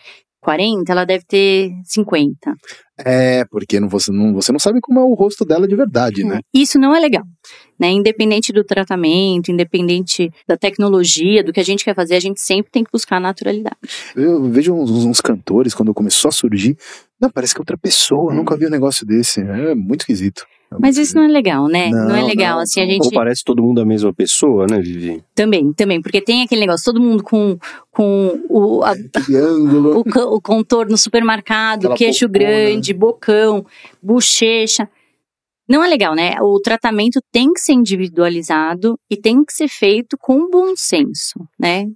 40, 0.46 0.92
ela 0.92 1.04
deve 1.04 1.24
ter 1.24 1.72
50. 1.82 2.54
É, 2.98 3.44
porque 3.46 3.80
não, 3.80 3.88
você, 3.88 4.12
não, 4.12 4.32
você 4.32 4.52
não 4.52 4.60
sabe 4.60 4.80
como 4.80 5.00
é 5.00 5.02
o 5.02 5.12
rosto 5.14 5.44
dela 5.44 5.66
de 5.66 5.74
verdade, 5.74 6.22
né? 6.22 6.38
Isso 6.54 6.78
não 6.78 6.94
é 6.94 7.00
legal. 7.00 7.24
Né? 7.76 7.90
Independente 7.90 8.52
do 8.52 8.62
tratamento, 8.62 9.50
independente 9.50 10.30
da 10.46 10.56
tecnologia, 10.56 11.42
do 11.42 11.52
que 11.52 11.58
a 11.58 11.64
gente 11.64 11.84
quer 11.84 11.96
fazer, 11.96 12.14
a 12.14 12.20
gente 12.20 12.40
sempre 12.40 12.70
tem 12.70 12.84
que 12.84 12.92
buscar 12.92 13.16
a 13.16 13.20
naturalidade. 13.20 13.76
Eu 14.14 14.44
vejo 14.44 14.72
uns, 14.72 15.04
uns 15.04 15.20
cantores, 15.20 15.74
quando 15.74 15.92
começou 15.92 16.28
a 16.28 16.32
surgir, 16.32 16.76
não, 17.20 17.28
parece 17.28 17.52
que 17.52 17.58
é 17.58 17.62
outra 17.62 17.76
pessoa, 17.76 18.32
nunca 18.32 18.56
vi 18.56 18.66
um 18.66 18.70
negócio 18.70 19.04
desse. 19.04 19.40
É 19.40 19.74
muito 19.74 20.02
esquisito. 20.02 20.46
Mas 20.78 20.98
isso 20.98 21.14
não 21.14 21.24
é 21.24 21.28
legal, 21.28 21.68
né? 21.68 21.90
Não, 21.90 22.08
não 22.08 22.16
é 22.16 22.22
legal, 22.22 22.56
não. 22.56 22.62
assim, 22.62 22.80
a 22.80 22.86
gente... 22.86 23.04
Ou 23.04 23.12
parece 23.12 23.42
todo 23.44 23.62
mundo 23.62 23.80
a 23.80 23.84
mesma 23.84 24.12
pessoa, 24.12 24.66
né, 24.68 24.80
Vivi? 24.80 25.22
Também, 25.34 25.72
também, 25.72 26.02
porque 26.02 26.20
tem 26.20 26.42
aquele 26.42 26.60
negócio, 26.62 26.92
todo 26.92 27.00
mundo 27.00 27.22
com, 27.22 27.56
com 27.90 28.40
o, 28.48 28.82
a, 28.82 28.94
Triângulo. 29.12 29.98
o, 30.04 30.34
o 30.34 30.40
contorno 30.40 30.96
super 30.98 31.24
marcado, 31.24 31.86
Aquela 31.86 31.96
queixo 31.96 32.28
bocona. 32.28 32.50
grande, 32.50 32.92
bocão, 32.92 33.66
bochecha. 34.02 34.88
Não 35.68 35.82
é 35.82 35.88
legal, 35.88 36.14
né? 36.14 36.34
O 36.40 36.60
tratamento 36.60 37.20
tem 37.32 37.52
que 37.52 37.60
ser 37.60 37.72
individualizado 37.72 38.98
e 39.10 39.16
tem 39.16 39.44
que 39.44 39.52
ser 39.52 39.68
feito 39.68 40.16
com 40.18 40.48
bom 40.50 40.74
senso, 40.76 41.40
né? 41.58 41.86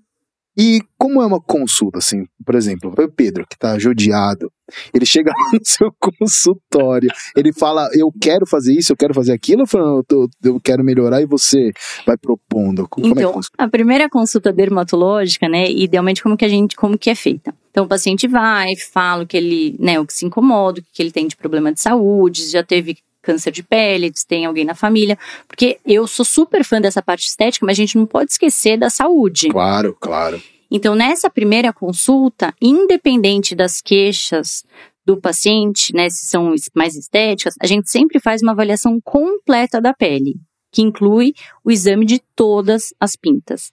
E 0.57 0.81
como 0.99 1.23
é 1.23 1.27
uma 1.27 1.41
consulta, 1.41 1.99
assim? 1.99 2.25
Por 2.45 2.55
exemplo, 2.55 2.93
o 2.93 3.09
Pedro, 3.09 3.47
que 3.49 3.57
tá 3.57 3.79
judiado, 3.79 4.51
ele 4.95 5.07
chega 5.07 5.31
lá 5.37 5.51
no 5.53 5.61
seu 5.65 5.93
consultório, 5.99 7.11
ele 7.37 7.53
fala, 7.53 7.89
eu 7.95 8.11
quero 8.21 8.47
fazer 8.47 8.75
isso, 8.75 8.93
eu 8.93 8.97
quero 8.97 9.15
fazer 9.15 9.33
aquilo, 9.33 9.63
ou 9.63 9.67
fala, 9.67 9.85
"Não, 9.87 9.97
eu, 9.99 10.05
tô- 10.05 10.29
eu 10.45 10.61
quero 10.61 10.85
melhorar 10.85 11.21
e 11.21 11.27
você 11.27 11.73
vai 12.07 12.17
propondo. 12.17 12.89
Como 12.89 13.07
é 13.07 13.11
Então, 13.11 13.33
funciona? 13.35 13.55
a 13.59 13.69
primeira 13.69 14.09
consulta 14.09 14.53
dermatológica, 14.53 15.49
né, 15.49 15.71
idealmente 15.71 16.23
como 16.23 16.37
que 16.37 16.45
a 16.45 16.49
gente, 16.49 16.77
como 16.77 16.97
que 16.99 17.11
é 17.11 17.15
feita? 17.15 17.55
Então 17.71 17.85
o 17.85 17.89
paciente 17.89 18.27
vai, 18.27 18.75
fala 18.93 19.23
o 19.23 19.27
que 19.27 19.37
ele, 19.37 19.77
né, 19.79 19.99
o 20.01 20.07
que 20.07 20.13
se 20.13 20.27
incomoda, 20.27 20.81
o 20.81 20.85
que 20.93 21.03
ele 21.03 21.13
tem 21.13 21.27
de 21.29 21.37
problema 21.37 21.73
de 21.73 21.81
saúde, 21.81 22.49
já 22.51 22.63
teve 22.65 22.99
câncer 23.23 23.51
de 23.53 23.63
pele, 23.63 24.11
se 24.15 24.27
tem 24.27 24.47
alguém 24.47 24.65
na 24.65 24.75
família, 24.75 25.19
porque 25.47 25.79
eu 25.87 26.07
sou 26.07 26.25
super 26.25 26.65
fã 26.65 26.81
dessa 26.81 27.03
parte 27.03 27.27
estética, 27.29 27.65
mas 27.67 27.75
a 27.79 27.83
gente 27.83 27.97
não 27.99 28.07
pode 28.07 28.33
esquecer 28.33 28.79
da 28.79 28.89
saúde. 28.91 29.49
Claro, 29.51 29.95
claro. 30.01 30.43
Então, 30.71 30.95
nessa 30.95 31.29
primeira 31.29 31.73
consulta, 31.73 32.55
independente 32.61 33.55
das 33.55 33.81
queixas 33.81 34.65
do 35.05 35.21
paciente, 35.21 35.93
né, 35.95 36.09
se 36.09 36.27
são 36.27 36.55
mais 36.75 36.95
estéticas, 36.95 37.55
a 37.61 37.67
gente 37.67 37.91
sempre 37.91 38.21
faz 38.21 38.43
uma 38.43 38.53
avaliação 38.53 39.01
completa 39.01 39.81
da 39.81 39.93
pele, 39.93 40.37
que 40.71 40.83
inclui 40.83 41.33
o 41.65 41.71
exame 41.71 42.07
de 42.07 42.21
todas 42.37 42.95
as 43.01 43.17
pintas. 43.17 43.73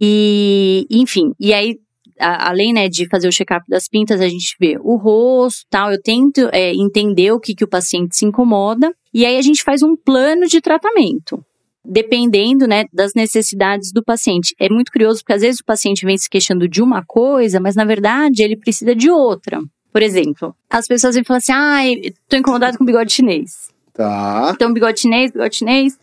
E, 0.00 0.86
enfim, 0.90 1.32
e 1.38 1.52
aí, 1.52 1.78
a- 2.18 2.48
além 2.50 2.72
né, 2.72 2.88
de 2.88 3.08
fazer 3.08 3.28
o 3.28 3.32
check-up 3.32 3.64
das 3.68 3.88
pintas, 3.88 4.20
a 4.20 4.28
gente 4.28 4.56
vê 4.58 4.76
o 4.80 4.96
rosto 4.96 5.64
tal. 5.70 5.92
Eu 5.92 6.00
tento 6.02 6.48
é, 6.52 6.72
entender 6.72 7.30
o 7.32 7.38
que, 7.40 7.54
que 7.54 7.64
o 7.64 7.68
paciente 7.68 8.16
se 8.16 8.24
incomoda, 8.24 8.92
e 9.14 9.24
aí 9.24 9.36
a 9.36 9.42
gente 9.42 9.62
faz 9.62 9.82
um 9.82 9.96
plano 9.96 10.46
de 10.46 10.60
tratamento 10.60 11.44
dependendo 11.88 12.66
né, 12.66 12.84
das 12.92 13.14
necessidades 13.14 13.90
do 13.90 14.04
paciente. 14.04 14.54
É 14.60 14.68
muito 14.68 14.92
curioso 14.92 15.20
porque 15.20 15.32
às 15.32 15.40
vezes 15.40 15.60
o 15.60 15.64
paciente 15.64 16.04
vem 16.04 16.18
se 16.18 16.28
queixando 16.28 16.68
de 16.68 16.82
uma 16.82 17.02
coisa, 17.04 17.58
mas 17.58 17.74
na 17.74 17.84
verdade 17.84 18.42
ele 18.42 18.56
precisa 18.56 18.94
de 18.94 19.10
outra. 19.10 19.60
Por 19.90 20.02
exemplo, 20.02 20.54
as 20.68 20.86
pessoas 20.86 21.14
vêm 21.14 21.24
falar 21.24 21.38
assim: 21.38 21.52
ai, 21.52 21.96
tô 22.28 22.36
incomodado 22.36 22.76
com 22.76 22.84
bigode 22.84 23.12
chinês. 23.12 23.68
Tá. 23.94 24.52
Então, 24.54 24.72
bigode 24.72 25.00
chinês, 25.00 25.32
bigode 25.32 25.56
chinês. 25.56 25.98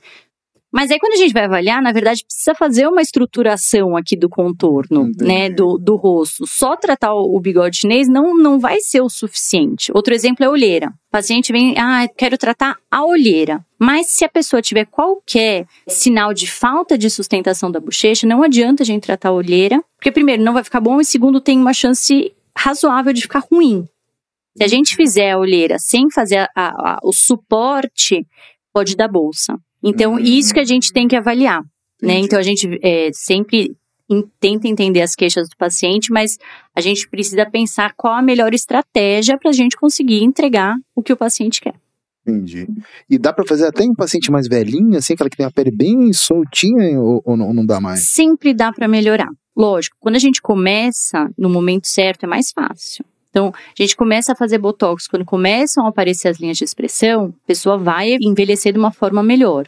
Mas 0.75 0.91
aí, 0.91 0.99
quando 0.99 1.13
a 1.13 1.15
gente 1.15 1.31
vai 1.31 1.45
avaliar, 1.45 1.81
na 1.81 1.93
verdade, 1.93 2.25
precisa 2.25 2.53
fazer 2.53 2.85
uma 2.85 3.01
estruturação 3.01 3.95
aqui 3.95 4.17
do 4.17 4.27
contorno, 4.27 5.09
né, 5.25 5.49
do, 5.49 5.77
do 5.77 5.95
rosto. 5.95 6.45
Só 6.45 6.75
tratar 6.75 7.13
o, 7.13 7.33
o 7.33 7.39
bigode 7.39 7.77
chinês 7.77 8.09
não, 8.09 8.35
não 8.35 8.59
vai 8.59 8.81
ser 8.81 8.99
o 8.99 9.07
suficiente. 9.09 9.89
Outro 9.95 10.13
exemplo 10.13 10.43
é 10.43 10.47
a 10.47 10.51
olheira. 10.51 10.87
O 10.87 11.11
paciente 11.11 11.53
vem, 11.53 11.75
ah, 11.77 12.05
quero 12.17 12.37
tratar 12.37 12.75
a 12.91 13.05
olheira. 13.05 13.65
Mas 13.79 14.07
se 14.07 14.25
a 14.25 14.29
pessoa 14.29 14.61
tiver 14.61 14.83
qualquer 14.85 15.65
sinal 15.87 16.33
de 16.33 16.45
falta 16.45 16.97
de 16.97 17.09
sustentação 17.09 17.71
da 17.71 17.79
bochecha, 17.79 18.27
não 18.27 18.43
adianta 18.43 18.83
a 18.83 18.85
gente 18.85 19.03
tratar 19.03 19.29
a 19.29 19.33
olheira, 19.33 19.81
porque 19.95 20.11
primeiro, 20.11 20.43
não 20.43 20.51
vai 20.53 20.63
ficar 20.63 20.81
bom 20.81 20.99
e 20.99 21.05
segundo, 21.05 21.39
tem 21.39 21.57
uma 21.57 21.73
chance 21.73 22.33
razoável 22.57 23.13
de 23.13 23.21
ficar 23.21 23.43
ruim. 23.49 23.85
Se 24.57 24.63
a 24.63 24.67
gente 24.67 24.93
fizer 24.93 25.31
a 25.31 25.37
olheira 25.39 25.77
sem 25.79 26.11
fazer 26.11 26.37
a- 26.39 26.49
a- 26.53 26.67
a- 26.95 26.99
o 27.01 27.13
suporte, 27.13 28.25
pode 28.73 28.95
dar 28.97 29.07
bolsa. 29.07 29.57
Então, 29.85 30.15
Hum. 30.15 30.19
isso 30.19 30.53
que 30.53 30.59
a 30.59 30.65
gente 30.65 30.91
tem 30.91 31.07
que 31.07 31.15
avaliar, 31.15 31.61
né? 32.01 32.17
Então, 32.17 32.39
a 32.39 32.41
gente 32.43 32.79
é, 32.81 33.11
sempre 33.13 33.75
em- 34.09 34.23
tenta 34.39 34.67
entender 34.67 35.01
as 35.01 35.15
queixas 35.15 35.47
do 35.49 35.55
paciente, 35.57 36.11
mas 36.11 36.37
a 36.75 36.81
gente 36.81 37.07
precisa 37.09 37.45
pensar 37.45 37.93
qual 37.95 38.13
a 38.15 38.21
melhor 38.21 38.53
estratégia 38.53 39.37
para 39.37 39.49
a 39.49 39.53
gente 39.53 39.77
conseguir 39.77 40.23
entregar 40.23 40.75
o 40.95 41.01
que 41.03 41.13
o 41.13 41.17
paciente 41.17 41.61
quer. 41.61 41.75
Entendi. 42.27 42.67
E 43.07 43.19
dá 43.19 43.31
pra 43.31 43.45
fazer 43.45 43.67
até 43.67 43.83
em 43.83 43.93
paciente 43.93 44.31
mais 44.31 44.47
velhinho, 44.47 44.97
assim, 44.97 45.13
aquela 45.13 45.29
que 45.29 45.37
tem 45.37 45.45
a 45.45 45.51
pele 45.51 45.69
bem 45.69 46.11
soltinha, 46.11 46.99
ou, 46.99 47.21
ou 47.23 47.37
não, 47.37 47.53
não 47.53 47.65
dá 47.65 47.79
mais? 47.79 48.09
Sempre 48.11 48.51
dá 48.53 48.73
para 48.73 48.87
melhorar. 48.87 49.29
Lógico, 49.55 49.95
quando 49.99 50.15
a 50.15 50.19
gente 50.19 50.41
começa 50.41 51.29
no 51.37 51.49
momento 51.49 51.87
certo 51.87 52.23
é 52.23 52.27
mais 52.27 52.51
fácil. 52.51 53.05
Então, 53.29 53.53
a 53.55 53.81
gente 53.83 53.95
começa 53.95 54.31
a 54.31 54.35
fazer 54.35 54.57
botox, 54.57 55.07
quando 55.07 55.23
começam 55.25 55.85
a 55.85 55.89
aparecer 55.89 56.29
as 56.29 56.39
linhas 56.39 56.57
de 56.57 56.63
expressão, 56.63 57.33
a 57.43 57.47
pessoa 57.47 57.77
vai 57.77 58.17
envelhecer 58.21 58.71
de 58.73 58.79
uma 58.79 58.91
forma 58.91 59.21
melhor. 59.21 59.67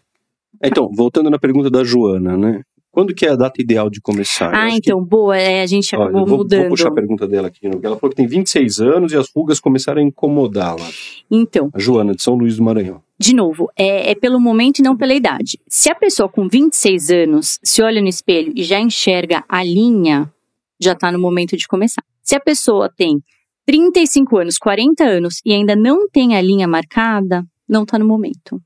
Então, 0.63 0.89
voltando 0.95 1.29
na 1.29 1.39
pergunta 1.39 1.69
da 1.69 1.83
Joana, 1.83 2.37
né? 2.37 2.61
Quando 2.91 3.13
que 3.13 3.27
é 3.27 3.29
a 3.29 3.35
data 3.35 3.61
ideal 3.61 3.91
de 3.91 4.01
começar? 4.01 4.51
Ah, 4.55 4.63
acho 4.65 4.81
que- 4.81 4.89
então, 4.89 5.03
boa, 5.03 5.37
é, 5.37 5.61
a 5.61 5.67
gente 5.67 5.95
Olha, 5.95 6.05
acabou 6.05 6.19
vou, 6.21 6.29
vou 6.29 6.37
mudando. 6.39 6.69
puxar 6.69 6.87
a 6.89 6.93
pergunta 6.93 7.27
dela 7.27 7.47
aqui. 7.47 7.59
de 7.61 7.67
novo. 7.69 7.79
Ela 7.85 7.95
falou 7.95 8.09
que 8.09 8.15
tem 8.15 8.25
26 8.25 8.79
anos 8.79 9.11
e 9.11 9.15
as 9.17 9.29
rugas 9.35 9.59
começaram 9.59 10.01
a 10.01 10.03
incomodá-la. 10.03 10.87
Então, 11.29 11.69
A 11.73 11.79
Joana, 11.79 12.15
de 12.15 12.23
São 12.23 12.33
Luís 12.33 12.57
do 12.57 12.63
Maranhão. 12.63 12.99
de 13.19 13.35
novo, 13.35 13.69
é, 13.77 14.09
é 14.11 14.15
pelo 14.15 14.39
momento 14.39 14.79
e 14.79 14.81
não 14.81 14.97
pela 14.97 15.13
idade. 15.13 15.59
Se 15.67 15.91
a 15.91 15.95
pessoa 15.95 16.27
com 16.27 16.47
26 16.47 17.11
anos 17.11 17.59
se 17.63 17.83
olha 17.83 18.01
no 18.01 18.07
espelho 18.07 18.51
e 18.55 18.63
já 18.63 18.79
enxerga 18.79 19.43
a 19.47 19.63
linha, 19.63 20.31
já 20.79 20.95
tá 20.95 21.11
no 21.11 21.19
momento 21.19 21.55
de 21.55 21.67
começar. 21.67 22.01
Se 22.23 22.35
a 22.35 22.39
pessoa 22.39 22.89
tem 22.89 23.21
35 23.65 24.37
anos, 24.37 24.57
40 24.57 25.03
anos 25.03 25.39
e 25.45 25.53
ainda 25.53 25.75
não 25.75 26.09
tem 26.09 26.35
a 26.35 26.41
linha 26.41 26.67
marcada, 26.67 27.43
não 27.69 27.85
tá 27.85 27.99
no 27.99 28.07
momento. 28.07 28.59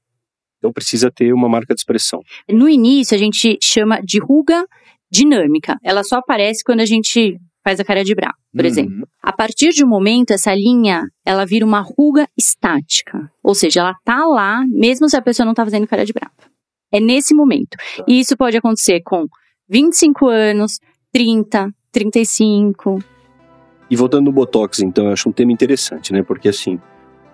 Então 0.61 0.71
precisa 0.71 1.09
ter 1.09 1.33
uma 1.33 1.49
marca 1.49 1.73
de 1.73 1.79
expressão. 1.81 2.21
No 2.47 2.69
início, 2.69 3.15
a 3.15 3.17
gente 3.17 3.57
chama 3.59 3.99
de 4.03 4.19
ruga 4.19 4.63
dinâmica. 5.11 5.75
Ela 5.83 6.03
só 6.03 6.17
aparece 6.17 6.63
quando 6.63 6.81
a 6.81 6.85
gente 6.85 7.35
faz 7.63 7.79
a 7.79 7.83
cara 7.83 8.03
de 8.03 8.13
bravo, 8.15 8.35
por 8.53 8.61
Uhum. 8.61 8.67
exemplo. 8.67 9.07
A 9.23 9.31
partir 9.33 9.69
de 9.69 9.83
um 9.83 9.87
momento, 9.87 10.31
essa 10.31 10.53
linha, 10.53 11.03
ela 11.25 11.45
vira 11.45 11.65
uma 11.65 11.79
ruga 11.81 12.27
estática. 12.37 13.29
Ou 13.43 13.53
seja, 13.55 13.81
ela 13.81 13.95
tá 14.05 14.25
lá, 14.25 14.63
mesmo 14.67 15.09
se 15.09 15.17
a 15.17 15.21
pessoa 15.21 15.45
não 15.45 15.53
tá 15.53 15.63
fazendo 15.65 15.87
cara 15.87 16.05
de 16.05 16.13
brava. 16.13 16.31
É 16.91 16.99
nesse 16.99 17.33
momento. 17.33 17.75
E 18.07 18.19
isso 18.19 18.35
pode 18.37 18.57
acontecer 18.57 19.01
com 19.01 19.25
25 19.69 20.27
anos, 20.27 20.79
30, 21.11 21.69
35. 21.91 22.99
E 23.89 23.95
voltando 23.95 24.25
no 24.25 24.31
Botox, 24.31 24.79
então, 24.79 25.07
eu 25.07 25.13
acho 25.13 25.27
um 25.29 25.31
tema 25.31 25.51
interessante, 25.51 26.13
né? 26.13 26.23
Porque 26.23 26.49
assim, 26.49 26.79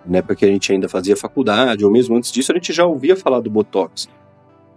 na 0.08 0.18
época 0.18 0.36
que 0.36 0.44
a 0.44 0.48
gente 0.48 0.72
ainda 0.72 0.88
fazia 0.88 1.16
faculdade, 1.16 1.84
ou 1.84 1.90
mesmo 1.90 2.16
antes 2.16 2.32
disso, 2.32 2.52
a 2.52 2.54
gente 2.54 2.72
já 2.72 2.84
ouvia 2.86 3.14
falar 3.16 3.40
do 3.40 3.50
Botox. 3.50 4.08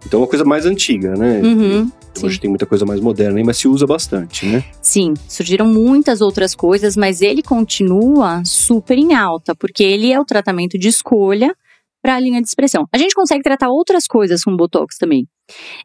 Então 0.06 0.18
é 0.18 0.22
uma 0.22 0.28
coisa 0.28 0.44
mais 0.44 0.66
antiga, 0.66 1.14
né? 1.14 1.40
Uhum, 1.40 1.90
Hoje 2.22 2.38
tem 2.40 2.50
muita 2.50 2.66
coisa 2.66 2.84
mais 2.84 3.00
moderna, 3.00 3.40
mas 3.44 3.56
se 3.56 3.66
usa 3.68 3.86
bastante, 3.86 4.44
né? 4.44 4.62
Sim, 4.82 5.14
surgiram 5.28 5.66
muitas 5.66 6.20
outras 6.20 6.54
coisas, 6.54 6.96
mas 6.96 7.22
ele 7.22 7.42
continua 7.42 8.42
super 8.44 8.98
em 8.98 9.14
alta, 9.14 9.54
porque 9.54 9.82
ele 9.82 10.12
é 10.12 10.20
o 10.20 10.24
tratamento 10.24 10.76
de 10.78 10.88
escolha 10.88 11.54
para 12.02 12.16
a 12.16 12.20
linha 12.20 12.42
de 12.42 12.48
expressão. 12.48 12.86
A 12.92 12.98
gente 12.98 13.14
consegue 13.14 13.42
tratar 13.42 13.68
outras 13.70 14.06
coisas 14.06 14.42
com 14.42 14.56
Botox 14.56 14.98
também. 14.98 15.26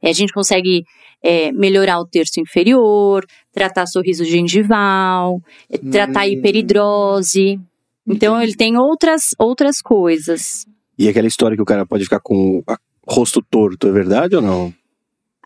É, 0.02 0.10
a 0.10 0.14
gente 0.14 0.34
consegue 0.34 0.84
é, 1.24 1.52
melhorar 1.52 2.00
o 2.00 2.06
terço 2.08 2.40
inferior, 2.42 3.24
tratar 3.54 3.86
sorriso 3.86 4.26
gengival, 4.26 5.40
é, 5.72 5.78
tratar 5.78 6.26
Hum. 6.26 6.32
hiperidrose. 6.32 7.60
Então, 8.08 8.42
ele 8.42 8.56
tem 8.56 8.78
outras, 8.78 9.22
outras 9.38 9.82
coisas. 9.82 10.66
E 10.98 11.08
aquela 11.08 11.28
história 11.28 11.56
que 11.56 11.62
o 11.62 11.66
cara 11.66 11.86
pode 11.86 12.06
ficar 12.06 12.20
com 12.20 12.60
o 12.60 12.64
rosto 13.08 13.42
torto, 13.42 13.88
é 13.88 13.92
verdade 13.92 14.36
ou 14.36 14.42
não? 14.42 14.74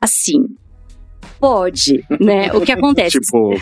Assim, 0.01 0.45
Pode, 1.41 2.05
né? 2.19 2.53
O 2.53 2.61
que 2.61 2.71
acontece? 2.71 3.19
Tipo, 3.19 3.55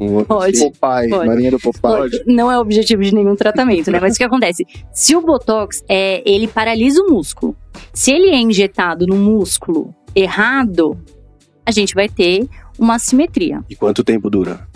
um 0.00 0.14
outro 0.14 0.26
Pode. 0.26 0.56
assim. 0.56 0.70
Popeye, 0.70 1.10
Pode. 1.10 1.26
Marinha 1.26 1.50
do 1.50 1.58
Popeye. 1.58 2.22
Não 2.24 2.50
é 2.50 2.58
objetivo 2.58 3.02
de 3.02 3.12
nenhum 3.12 3.34
tratamento, 3.34 3.90
né? 3.90 3.98
Mas 4.00 4.14
o 4.14 4.18
que 4.18 4.24
acontece? 4.24 4.64
Se 4.92 5.16
o 5.16 5.20
Botox, 5.20 5.82
é, 5.88 6.22
ele 6.24 6.46
paralisa 6.46 7.02
o 7.02 7.10
músculo. 7.10 7.56
Se 7.92 8.12
ele 8.12 8.30
é 8.30 8.38
injetado 8.38 9.06
no 9.06 9.16
músculo 9.16 9.92
errado, 10.14 10.96
a 11.64 11.72
gente 11.72 11.94
vai 11.94 12.08
ter 12.08 12.48
uma 12.78 12.94
assimetria. 12.94 13.64
E 13.68 13.74
quanto 13.74 14.04
tempo 14.04 14.30
dura? 14.30 14.66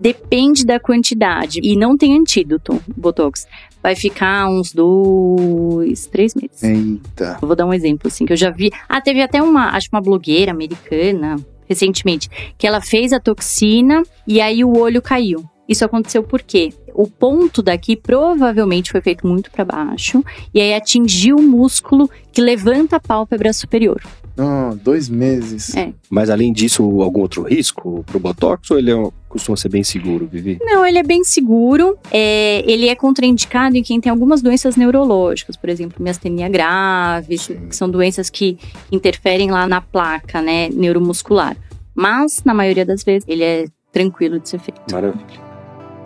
Depende 0.00 0.64
da 0.64 0.78
quantidade. 0.78 1.60
E 1.62 1.76
não 1.76 1.96
tem 1.96 2.18
antídoto, 2.18 2.82
Botox. 2.96 3.46
Vai 3.82 3.94
ficar 3.94 4.48
uns 4.48 4.72
dois, 4.72 6.06
três 6.06 6.34
meses. 6.34 6.62
Eita. 6.62 7.38
Eu 7.40 7.46
vou 7.46 7.56
dar 7.56 7.66
um 7.66 7.72
exemplo, 7.72 8.08
assim, 8.08 8.26
que 8.26 8.32
eu 8.32 8.36
já 8.36 8.50
vi. 8.50 8.70
Ah, 8.88 9.00
teve 9.00 9.22
até 9.22 9.42
uma, 9.42 9.70
acho 9.70 9.88
uma 9.92 10.00
blogueira 10.00 10.50
americana, 10.52 11.36
recentemente, 11.68 12.28
que 12.58 12.66
ela 12.66 12.80
fez 12.80 13.12
a 13.12 13.20
toxina 13.20 14.02
e 14.26 14.40
aí 14.40 14.64
o 14.64 14.76
olho 14.76 15.00
caiu. 15.00 15.44
Isso 15.68 15.84
aconteceu 15.84 16.22
por 16.22 16.42
quê? 16.42 16.72
O 16.96 17.06
ponto 17.06 17.62
daqui 17.62 17.94
provavelmente 17.96 18.90
foi 18.90 19.00
feito 19.02 19.26
muito 19.26 19.50
para 19.50 19.64
baixo 19.64 20.24
e 20.54 20.60
aí 20.60 20.72
atingiu 20.74 21.36
o 21.36 21.42
músculo 21.42 22.08
que 22.32 22.40
levanta 22.40 22.96
a 22.96 23.00
pálpebra 23.00 23.52
superior. 23.52 24.00
Não, 24.36 24.76
dois 24.76 25.08
meses. 25.08 25.74
É. 25.74 25.92
Mas 26.10 26.28
além 26.28 26.52
disso, 26.52 26.82
algum 27.02 27.20
outro 27.20 27.42
risco 27.42 28.02
pro 28.06 28.20
Botox 28.20 28.70
ou 28.70 28.78
ele 28.78 28.90
é 28.90 28.96
um- 28.96 29.10
costuma 29.28 29.56
ser 29.56 29.70
bem 29.70 29.82
seguro, 29.82 30.26
Vivi? 30.30 30.58
Não, 30.60 30.84
ele 30.86 30.98
é 30.98 31.02
bem 31.02 31.22
seguro. 31.24 31.98
é, 32.10 32.62
ele 32.70 32.88
é 32.88 32.94
contraindicado 32.94 33.76
em 33.76 33.82
quem 33.82 34.00
tem 34.00 34.10
algumas 34.10 34.40
doenças 34.42 34.76
neurológicas, 34.76 35.56
por 35.56 35.68
exemplo, 35.70 36.02
miastenia 36.02 36.48
grave, 36.48 37.38
Sim. 37.38 37.68
que 37.68 37.76
são 37.76 37.88
doenças 37.90 38.28
que 38.30 38.58
interferem 38.92 39.50
lá 39.50 39.66
na 39.66 39.80
placa, 39.80 40.40
né, 40.42 40.68
neuromuscular. 40.70 41.56
Mas, 41.94 42.42
na 42.44 42.52
maioria 42.52 42.84
das 42.84 43.02
vezes, 43.02 43.26
ele 43.28 43.42
é 43.42 43.66
tranquilo 43.92 44.38
de 44.38 44.48
ser 44.50 44.58
feito. 44.60 44.80
Maravilha. 44.92 45.45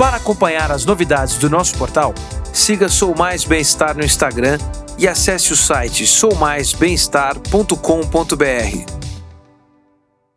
Para 0.01 0.17
acompanhar 0.17 0.71
as 0.71 0.87
novidades 0.87 1.37
do 1.37 1.51
nosso 1.51 1.77
portal, 1.77 2.15
siga 2.55 2.89
Sou 2.89 3.15
Mais 3.15 3.45
Bem-Estar 3.45 3.95
no 3.95 4.03
Instagram 4.03 4.57
e 4.99 5.07
acesse 5.07 5.53
o 5.53 5.57
site 5.57 6.07
soumaisbemestar.com.br. 6.07 9.03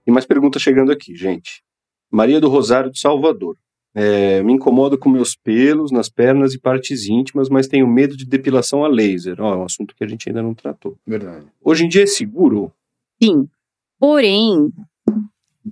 E 0.06 0.12
mais 0.12 0.26
perguntas 0.26 0.62
chegando 0.62 0.91
aqui, 0.91 1.15
gente. 1.15 1.63
Maria 2.12 2.41
do 2.41 2.49
Rosário 2.49 2.91
de 2.91 2.99
Salvador. 2.99 3.56
É, 3.95 4.43
me 4.43 4.52
incomodo 4.52 4.97
com 4.97 5.08
meus 5.08 5.34
pelos 5.34 5.93
nas 5.93 6.10
pernas 6.10 6.54
e 6.54 6.60
partes 6.60 7.08
íntimas, 7.08 7.47
mas 7.47 7.65
tenho 7.65 7.88
medo 7.88 8.17
de 8.17 8.26
depilação 8.26 8.84
a 8.84 8.89
laser. 8.89 9.38
Ó, 9.39 9.54
é 9.54 9.58
um 9.60 9.63
assunto 9.63 9.95
que 9.95 10.04
a 10.04 10.08
gente 10.08 10.28
ainda 10.28 10.43
não 10.43 10.54
tratou. 10.54 10.97
Verdade. 11.08 11.45
Hoje 11.63 11.86
em 11.86 11.88
dia 11.88 12.04
é 12.04 12.08
seguro? 12.08 12.69
Sim. 13.23 13.47
Porém, 13.97 14.73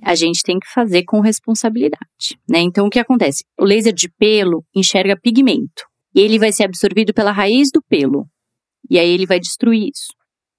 a 0.04 0.16
gente 0.16 0.42
tem 0.44 0.58
que 0.60 0.68
fazer 0.72 1.04
com 1.04 1.20
responsabilidade, 1.20 2.38
né? 2.50 2.60
Então, 2.60 2.88
o 2.88 2.90
que 2.90 3.00
acontece? 3.00 3.44
O 3.60 3.66
laser 3.66 3.94
de 3.94 4.10
pelo 4.10 4.64
enxerga 4.76 5.18
pigmento. 5.20 5.84
E 6.16 6.20
ele 6.22 6.40
vai 6.40 6.52
ser 6.52 6.64
absorvido 6.64 7.14
pela 7.14 7.32
raiz 7.32 7.70
do 7.74 7.82
pelo. 7.88 8.26
E 8.90 8.98
aí 9.00 9.10
ele 9.10 9.26
vai 9.26 9.40
destruir 9.40 9.90
isso. 9.94 10.14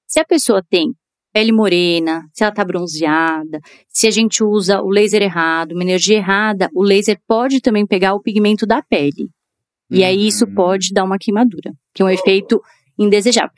Se 0.06 0.20
a 0.20 0.24
pessoa 0.24 0.62
tem 0.68 0.92
pele 1.32 1.52
morena, 1.52 2.22
se 2.34 2.44
ela 2.44 2.52
tá 2.52 2.64
bronzeada, 2.64 3.58
se 3.88 4.06
a 4.06 4.10
gente 4.10 4.44
usa 4.44 4.82
o 4.82 4.88
laser 4.90 5.22
errado, 5.22 5.72
uma 5.72 5.82
energia 5.82 6.16
errada, 6.18 6.68
o 6.74 6.82
laser 6.82 7.18
pode 7.26 7.60
também 7.60 7.86
pegar 7.86 8.14
o 8.14 8.20
pigmento 8.20 8.66
da 8.66 8.82
pele. 8.82 9.30
E 9.90 10.04
aí 10.04 10.26
isso 10.26 10.44
Uhum. 10.46 10.54
pode 10.54 10.88
dar 10.92 11.04
uma 11.04 11.18
queimadura, 11.18 11.72
que 11.94 12.02
é 12.02 12.04
um 12.04 12.10
efeito 12.10 12.60
indesejável. 12.98 13.52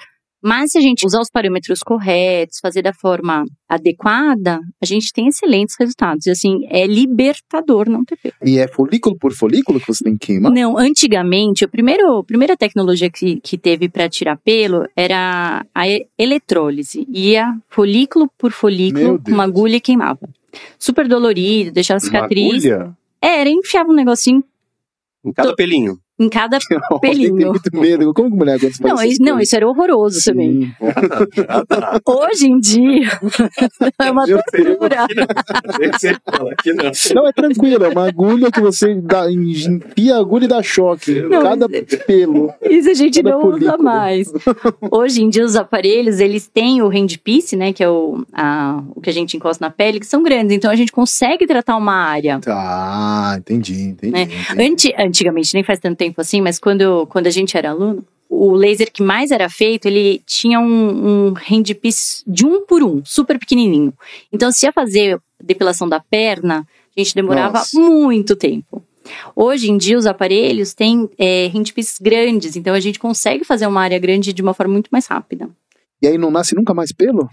Mas 0.44 0.72
se 0.72 0.78
a 0.78 0.80
gente 0.82 1.06
usar 1.06 1.20
os 1.20 1.30
parâmetros 1.30 1.80
corretos, 1.80 2.58
fazer 2.60 2.82
da 2.82 2.92
forma 2.92 3.44
adequada, 3.66 4.60
a 4.78 4.84
gente 4.84 5.10
tem 5.10 5.28
excelentes 5.28 5.74
resultados. 5.78 6.26
E 6.26 6.30
assim, 6.30 6.66
é 6.68 6.86
libertador 6.86 7.88
não 7.88 8.04
ter 8.04 8.18
pelo. 8.18 8.34
E 8.44 8.58
é 8.58 8.68
folículo 8.68 9.16
por 9.18 9.32
folículo 9.32 9.80
que 9.80 9.86
você 9.86 10.04
tem 10.04 10.18
que 10.18 10.26
queimar? 10.26 10.52
Não, 10.52 10.76
antigamente, 10.76 11.64
o 11.64 11.68
primeiro, 11.68 12.18
a 12.18 12.24
primeira 12.24 12.58
tecnologia 12.58 13.10
que, 13.10 13.40
que 13.40 13.56
teve 13.56 13.88
para 13.88 14.06
tirar 14.08 14.36
pelo 14.36 14.86
era 14.94 15.64
a 15.74 15.84
eletrólise. 16.18 17.06
Ia 17.08 17.56
folículo 17.70 18.30
por 18.36 18.52
folículo, 18.52 19.18
com 19.22 19.30
uma 19.30 19.44
agulha 19.44 19.76
e 19.76 19.80
queimava. 19.80 20.28
Super 20.78 21.08
dolorido, 21.08 21.72
deixava 21.72 21.98
Uma 21.98 22.06
cicatriz. 22.06 22.66
agulha 22.66 22.94
É, 23.22 23.40
era, 23.40 23.48
enfiava 23.48 23.90
um 23.90 23.94
negocinho 23.94 24.44
em 25.24 25.32
cada 25.32 25.54
pelinho. 25.54 25.98
Em 26.18 26.28
cada 26.28 26.58
Tem 27.00 27.00
pelinho. 27.00 27.34
muito 27.48 27.70
medo. 27.72 28.12
Como 28.14 28.30
que 28.30 28.36
mulher 28.36 28.58
Não, 28.80 29.02
isso, 29.02 29.22
não, 29.22 29.40
isso 29.40 29.56
era 29.56 29.66
horroroso 29.68 30.20
também. 30.24 30.62
Sim. 30.62 30.72
Ah, 31.48 31.64
tá. 31.66 32.00
Hoje 32.06 32.46
em 32.46 32.58
dia, 32.58 33.08
é 34.00 34.10
uma 34.10 34.24
tortura. 34.26 35.06
Não. 36.26 37.14
Não, 37.14 37.26
é 37.28 37.32
tranquilo. 37.32 37.84
É 37.84 37.88
uma 37.88 38.08
agulha 38.08 38.50
que 38.50 38.60
você 38.60 38.94
dá, 38.94 39.30
enfia 39.30 40.16
a 40.16 40.18
agulha 40.20 40.44
e 40.44 40.48
dá 40.48 40.62
choque. 40.62 41.20
Não, 41.22 41.42
Cada 41.42 41.68
pelo. 42.06 42.52
Isso 42.62 42.90
a 42.90 42.94
gente 42.94 43.22
não 43.22 43.38
usa 43.38 43.50
folículo. 43.58 43.82
mais. 43.82 44.32
Hoje 44.90 45.22
em 45.22 45.28
dia, 45.28 45.44
os 45.44 45.56
aparelhos, 45.56 46.20
eles 46.20 46.46
têm 46.46 46.82
o 46.82 46.88
handpiece, 46.88 47.56
né? 47.56 47.72
Que 47.72 47.82
é 47.82 47.88
o, 47.88 48.24
a- 48.32 48.82
o 48.94 49.00
que 49.00 49.10
a 49.10 49.12
gente 49.12 49.36
encosta 49.36 49.64
na 49.64 49.70
pele, 49.70 50.00
que 50.00 50.06
são 50.06 50.22
grandes. 50.22 50.56
Então, 50.56 50.70
a 50.70 50.76
gente 50.76 50.92
consegue 50.92 51.46
tratar 51.46 51.76
uma 51.76 51.94
área. 51.94 52.38
Tá, 52.40 53.36
entendi, 53.38 53.82
entendi. 53.82 54.12
Né? 54.12 54.22
entendi. 54.22 54.62
Anti, 54.62 54.94
antigamente, 54.98 55.54
nem 55.54 55.62
faz 55.64 55.78
tanto 55.78 55.96
tempo 55.96 56.03
assim, 56.16 56.40
mas 56.40 56.58
quando, 56.58 57.06
quando 57.06 57.26
a 57.26 57.30
gente 57.30 57.56
era 57.56 57.70
aluno, 57.70 58.04
o 58.28 58.52
laser 58.52 58.90
que 58.90 59.02
mais 59.02 59.30
era 59.30 59.48
feito, 59.48 59.86
ele 59.86 60.22
tinha 60.26 60.58
um, 60.58 61.28
um 61.28 61.34
handpiece 61.34 62.22
de 62.26 62.44
um 62.44 62.66
por 62.66 62.82
um, 62.82 63.02
super 63.04 63.38
pequenininho. 63.38 63.92
Então, 64.32 64.50
se 64.50 64.66
ia 64.66 64.72
fazer 64.72 65.20
depilação 65.42 65.88
da 65.88 66.00
perna, 66.00 66.66
a 66.96 67.00
gente 67.00 67.14
demorava 67.14 67.58
Nossa. 67.58 67.78
muito 67.78 68.34
tempo. 68.34 68.82
Hoje 69.36 69.70
em 69.70 69.76
dia, 69.76 69.98
os 69.98 70.06
aparelhos 70.06 70.72
têm 70.72 71.08
é, 71.18 71.48
handpieces 71.48 71.98
grandes, 72.00 72.56
então 72.56 72.74
a 72.74 72.80
gente 72.80 72.98
consegue 72.98 73.44
fazer 73.44 73.66
uma 73.66 73.82
área 73.82 73.98
grande 73.98 74.32
de 74.32 74.42
uma 74.42 74.54
forma 74.54 74.72
muito 74.72 74.88
mais 74.90 75.06
rápida. 75.06 75.48
E 76.00 76.06
aí 76.06 76.18
não 76.18 76.30
nasce 76.30 76.54
nunca 76.54 76.74
mais 76.74 76.92
pelo? 76.92 77.28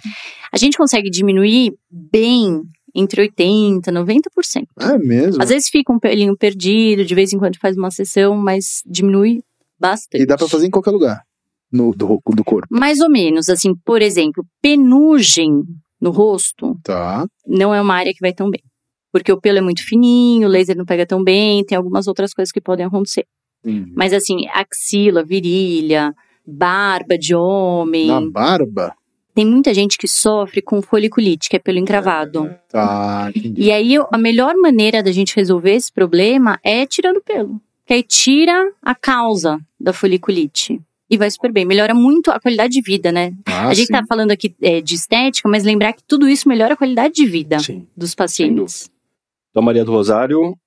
A 0.52 0.58
gente 0.58 0.78
consegue 0.78 1.10
diminuir 1.10 1.74
bem 1.90 2.62
entre 2.96 3.28
80% 3.30 3.88
e 3.88 3.92
90%. 3.92 4.66
É 4.80 4.98
mesmo. 4.98 5.42
Às 5.42 5.50
vezes 5.50 5.70
fica 5.70 5.92
um 5.92 6.00
pelinho 6.00 6.36
perdido, 6.38 7.06
de 7.06 7.16
vez 7.16 7.32
em 7.34 7.38
quando 7.40 7.58
faz 7.58 7.76
uma 7.78 7.92
sessão, 7.92 8.36
mas 8.38 8.82
diminui 8.86 9.42
bastante. 9.80 10.22
E 10.22 10.26
dá 10.26 10.38
pra 10.38 10.48
fazer 10.48 10.68
em 10.68 10.72
qualquer 10.72 10.92
lugar. 10.92 11.22
No, 11.72 11.94
do, 11.96 12.22
do 12.26 12.44
corpo. 12.44 12.68
Mais 12.70 13.00
ou 13.00 13.10
menos, 13.10 13.48
assim, 13.48 13.74
por 13.86 14.02
exemplo, 14.02 14.46
penugem 14.62 15.64
no 16.02 16.10
rosto 16.12 16.78
Tá. 16.84 17.26
não 17.48 17.74
é 17.74 17.82
uma 17.82 17.94
área 17.96 18.12
que 18.12 18.20
vai 18.20 18.34
tão 18.34 18.50
bem. 18.50 18.62
Porque 19.12 19.32
o 19.32 19.40
pelo 19.40 19.58
é 19.58 19.62
muito 19.62 19.84
fininho, 19.86 20.48
o 20.48 20.52
laser 20.52 20.76
não 20.76 20.86
pega 20.86 21.06
tão 21.06 21.24
bem, 21.24 21.64
tem 21.66 21.78
algumas 21.78 22.08
outras 22.08 22.34
coisas 22.34 22.52
que 22.52 22.60
podem 22.62 22.86
acontecer. 22.86 23.26
Entendi. 23.64 23.94
Mas 23.96 24.12
assim, 24.14 24.48
axila, 24.54 25.24
virilha, 25.24 26.14
barba 26.46 27.18
de 27.18 27.36
homem. 27.36 28.08
Na 28.08 28.22
barba? 28.22 28.94
Tem 29.34 29.46
muita 29.46 29.74
gente 29.74 29.98
que 29.98 30.08
sofre 30.08 30.62
com 30.62 30.82
foliculite, 30.82 31.50
que 31.50 31.56
é 31.56 31.60
pelo 31.60 31.78
encravado. 31.78 32.54
Tá, 32.70 33.32
entendi. 33.34 33.62
E 33.62 33.72
aí, 33.72 33.96
a 34.12 34.18
melhor 34.18 34.56
maneira 34.56 35.02
da 35.02 35.12
gente 35.12 35.36
resolver 35.36 35.74
esse 35.74 35.92
problema 35.92 36.60
é 36.64 36.86
tirando 36.86 37.18
o 37.18 37.22
pelo. 37.22 37.62
Que 37.86 37.94
aí 37.94 38.04
tira 38.04 38.72
a 38.82 38.94
causa 38.94 39.60
da 39.80 39.94
foliculite. 39.94 40.82
E 41.10 41.18
vai 41.18 41.30
super 41.30 41.52
bem. 41.52 41.66
Melhora 41.66 41.94
muito 41.94 42.32
a 42.32 42.40
qualidade 42.40 42.74
de 42.74 42.82
vida, 42.82 43.12
né? 43.12 43.34
Ah, 43.46 43.68
a 43.68 43.74
gente 43.74 43.88
sim. 43.88 43.94
tá 43.94 44.02
falando 44.08 44.32
aqui 44.32 44.56
é, 44.62 44.80
de 44.80 44.96
estética, 44.96 45.50
mas 45.50 45.66
lembrar 45.66 45.92
que 45.92 46.04
tudo 46.04 46.28
isso 46.28 46.48
melhora 46.48 46.74
a 46.74 46.78
qualidade 46.78 47.14
de 47.14 47.26
vida 47.26 47.60
Sim. 47.60 47.86
dos 47.96 48.16
pacientes. 48.16 48.90
Então, 49.50 49.62
Maria 49.62 49.84
do 49.84 49.92
Rosário, 49.92 50.58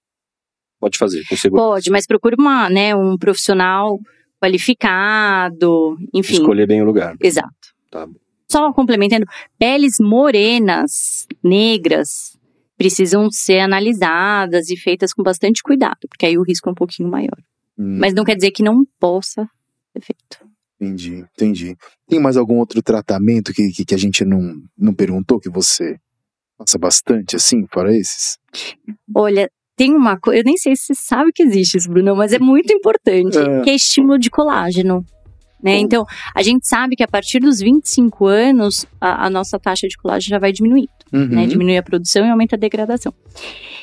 pode 0.79 0.99
fazer, 0.99 1.25
com 1.27 1.35
segurança. 1.35 1.67
Pode, 1.67 1.91
mas 1.91 2.07
procure 2.07 2.37
uma, 2.39 2.69
né, 2.69 2.95
um 2.95 3.17
profissional 3.17 3.99
qualificado, 4.39 5.97
enfim. 6.13 6.35
Escolher 6.35 6.67
bem 6.67 6.83
o 6.83 6.85
lugar. 6.85 7.17
Exato. 7.23 7.49
Tá 7.91 8.07
bom. 8.07 8.24
Só 8.51 8.73
complementando, 8.73 9.27
peles 9.59 9.97
morenas, 10.01 11.27
negras, 11.43 12.37
precisam 12.77 13.31
ser 13.31 13.61
analisadas 13.61 14.69
e 14.71 14.77
feitas 14.77 15.13
com 15.13 15.23
bastante 15.23 15.63
cuidado, 15.63 15.99
porque 16.09 16.27
aí 16.27 16.37
o 16.37 16.43
risco 16.43 16.69
é 16.69 16.73
um 16.73 16.75
pouquinho 16.75 17.09
maior. 17.09 17.37
Hum, 17.79 17.99
Mas 17.99 18.13
não 18.15 18.25
quer 18.25 18.37
dizer 18.37 18.51
que 18.51 18.63
não 18.63 18.85
possa 19.01 19.49
ser 19.93 20.03
feito. 20.05 20.55
Entendi, 20.81 21.25
entendi. 21.35 21.77
Tem 22.09 22.21
mais 22.21 22.37
algum 22.37 22.59
outro 22.59 22.83
tratamento 22.83 23.53
que, 23.53 23.71
que, 23.71 23.85
que 23.85 23.95
a 23.95 23.99
gente 23.99 24.25
não, 24.25 24.61
não 24.77 24.93
perguntou 24.93 25.41
que 25.41 25.49
você 25.49 25.97
passa 26.59 26.79
bastante 26.79 27.37
assim, 27.37 27.67
fora 27.73 27.97
esses? 27.97 28.39
Olha, 29.15 29.51
tem 29.77 29.93
uma 29.95 30.19
coisa, 30.19 30.41
eu 30.41 30.45
nem 30.45 30.57
sei 30.57 30.77
se 30.77 30.87
você 30.87 30.95
sabe 30.95 31.33
que 31.33 31.43
existe 31.43 31.79
isso, 31.79 31.89
Bruno, 31.89 32.15
mas 32.15 32.33
é 32.33 32.39
muito 32.39 32.73
importante, 32.73 33.39
É. 33.39 33.63
que 33.63 33.71
é 33.71 33.75
estímulo 33.75 34.19
de 34.19 34.31
colágeno. 34.31 35.05
Né? 35.63 35.79
Então, 35.79 36.05
a 36.35 36.43
gente 36.43 36.67
sabe 36.69 36.95
que 36.95 37.03
a 37.03 37.09
partir 37.09 37.41
dos 37.41 37.59
25 37.59 38.27
anos, 38.27 38.87
a, 39.01 39.27
a 39.27 39.31
nossa 39.31 39.59
taxa 39.59 39.89
de 39.89 39.97
colágeno 39.97 40.31
já 40.31 40.39
vai 40.39 40.53
diminuindo. 40.53 40.89
Uhum. 41.13 41.27
Né? 41.27 41.47
Diminui 41.47 41.77
a 41.77 41.83
produção 41.83 42.27
e 42.27 42.31
aumenta 42.31 42.57
a 42.57 42.59
degradação. 42.59 43.15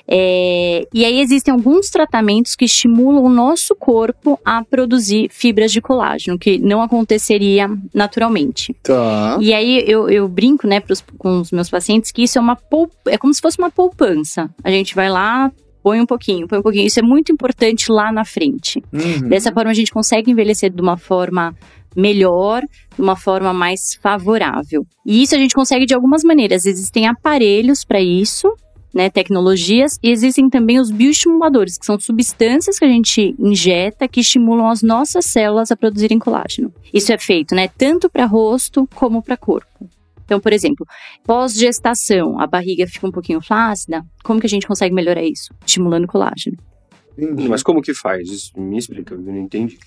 É, 0.07 0.87
e 0.93 1.05
aí 1.05 1.21
existem 1.21 1.53
alguns 1.53 1.89
tratamentos 1.89 2.55
que 2.55 2.65
estimulam 2.65 3.23
o 3.23 3.29
nosso 3.29 3.75
corpo 3.75 4.39
a 4.43 4.63
produzir 4.63 5.29
fibras 5.31 5.71
de 5.71 5.79
colágeno, 5.81 6.37
que 6.37 6.57
não 6.57 6.81
aconteceria 6.81 7.69
naturalmente. 7.93 8.75
Tá. 8.83 9.37
E 9.39 9.53
aí 9.53 9.83
eu, 9.87 10.09
eu 10.09 10.27
brinco, 10.27 10.67
né, 10.67 10.79
pros, 10.79 11.03
com 11.17 11.39
os 11.39 11.51
meus 11.51 11.69
pacientes 11.69 12.11
que 12.11 12.23
isso 12.23 12.37
é 12.37 12.41
uma 12.41 12.55
poup- 12.55 12.91
é 13.07 13.17
como 13.17 13.33
se 13.33 13.41
fosse 13.41 13.57
uma 13.57 13.71
poupança. 13.71 14.49
A 14.63 14.69
gente 14.71 14.95
vai 14.95 15.09
lá, 15.09 15.51
põe 15.83 15.99
um 15.99 16.05
pouquinho, 16.05 16.47
põe 16.47 16.59
um 16.59 16.61
pouquinho. 16.61 16.87
Isso 16.87 16.99
é 16.99 17.03
muito 17.03 17.31
importante 17.31 17.91
lá 17.91 18.11
na 18.11 18.25
frente. 18.25 18.83
Uhum. 18.91 19.29
Dessa 19.29 19.51
forma 19.51 19.71
a 19.71 19.73
gente 19.73 19.91
consegue 19.91 20.31
envelhecer 20.31 20.71
de 20.71 20.81
uma 20.81 20.97
forma 20.97 21.55
melhor, 21.95 22.61
de 22.95 23.01
uma 23.01 23.15
forma 23.15 23.53
mais 23.53 23.95
favorável. 24.01 24.85
E 25.05 25.21
isso 25.21 25.35
a 25.35 25.37
gente 25.37 25.53
consegue 25.53 25.85
de 25.85 25.93
algumas 25.93 26.23
maneiras. 26.23 26.65
Existem 26.65 27.07
aparelhos 27.07 27.83
para 27.83 27.99
isso, 28.01 28.53
né, 28.93 29.09
tecnologias, 29.09 29.97
e 30.03 30.09
existem 30.09 30.49
também 30.49 30.79
os 30.79 30.91
bioestimuladores, 30.91 31.77
que 31.77 31.85
são 31.85 31.99
substâncias 31.99 32.77
que 32.77 32.85
a 32.85 32.89
gente 32.89 33.35
injeta 33.39 34.07
que 34.07 34.19
estimulam 34.19 34.69
as 34.69 34.81
nossas 34.81 35.25
células 35.25 35.71
a 35.71 35.77
produzirem 35.77 36.19
colágeno. 36.19 36.73
Isso 36.93 37.11
é 37.11 37.17
feito, 37.17 37.55
né, 37.55 37.69
tanto 37.77 38.09
para 38.09 38.25
rosto 38.25 38.87
como 38.93 39.21
para 39.21 39.37
corpo. 39.37 39.89
Então, 40.31 40.39
por 40.39 40.53
exemplo, 40.53 40.87
pós-gestação, 41.25 42.39
a 42.39 42.47
barriga 42.47 42.87
fica 42.87 43.05
um 43.05 43.11
pouquinho 43.11 43.41
flácida, 43.41 44.01
como 44.23 44.39
que 44.39 44.45
a 44.45 44.49
gente 44.49 44.65
consegue 44.65 44.95
melhorar 44.95 45.23
isso? 45.23 45.53
Estimulando 45.65 46.07
colágeno. 46.07 46.55
Entendi. 47.17 47.49
Mas 47.49 47.61
como 47.61 47.81
que 47.81 47.93
faz? 47.93 48.29
Isso 48.29 48.57
me 48.57 48.77
explica, 48.77 49.13
eu 49.13 49.19
não 49.19 49.35
entendi. 49.37 49.77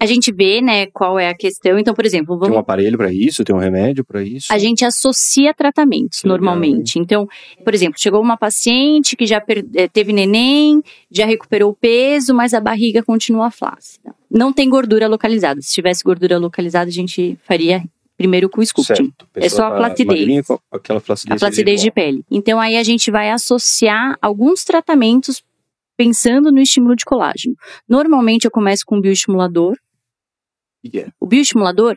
A 0.00 0.06
gente 0.06 0.32
vê, 0.32 0.60
né, 0.60 0.86
qual 0.86 1.18
é 1.18 1.28
a 1.28 1.34
questão. 1.34 1.76
Então, 1.80 1.92
por 1.92 2.06
exemplo, 2.06 2.28
Tem 2.36 2.38
vamos 2.38 2.56
um 2.56 2.60
aparelho 2.60 2.96
pra 2.96 3.12
isso? 3.12 3.42
Tem 3.42 3.52
um 3.52 3.58
remédio 3.58 4.04
pra 4.04 4.22
isso? 4.22 4.46
A 4.52 4.56
gente 4.56 4.84
associa 4.84 5.52
tratamentos 5.52 6.20
Que 6.20 6.28
legal, 6.28 6.38
normalmente. 6.38 6.96
Então, 7.00 7.26
por 7.64 7.74
exemplo, 7.74 7.98
chegou 7.98 8.22
uma 8.22 8.36
paciente 8.36 9.16
que 9.16 9.26
já 9.26 9.40
per- 9.40 9.66
eh, 9.74 9.88
teve 9.88 10.12
neném, 10.12 10.80
já 11.10 11.26
recuperou 11.26 11.72
o 11.72 11.74
peso, 11.74 12.32
mas 12.32 12.54
a 12.54 12.60
barriga 12.60 13.02
continua 13.02 13.50
flácida. 13.50 14.14
Não 14.30 14.52
tem 14.52 14.70
gordura 14.70 15.08
localizada. 15.08 15.60
Se 15.60 15.72
tivesse 15.72 16.04
gordura 16.04 16.38
localizada, 16.38 16.88
a 16.88 16.92
gente 16.92 17.36
faria 17.42 17.82
primeiro 18.20 18.50
com 18.50 18.60
o 18.60 18.62
sculpting. 18.62 19.14
É 19.34 19.48
só 19.48 19.68
a 19.68 19.80
Pessoa 19.80 19.94
tá 19.96 20.04
magrinha 20.04 20.42
aquela. 20.70 20.98
A 20.98 21.02
flacidez 21.38 21.80
de 21.80 21.86
residual. 21.86 21.94
pele. 21.94 22.24
Então, 22.30 22.60
aí 22.60 22.76
a 22.76 22.82
gente 22.82 23.10
vai 23.10 23.30
associar 23.30 24.18
alguns 24.20 24.62
tratamentos 24.62 25.42
pensando 25.96 26.52
no 26.52 26.60
estímulo 26.60 26.94
de 26.94 27.02
colágeno. 27.02 27.56
Normalmente, 27.88 28.44
eu 28.44 28.50
começo 28.50 28.84
com 28.84 28.98
um 28.98 29.00
bioestimulador, 29.00 29.74
que 30.84 30.98
é? 30.98 31.08
o 31.18 31.26
bioestimulador 31.26 31.96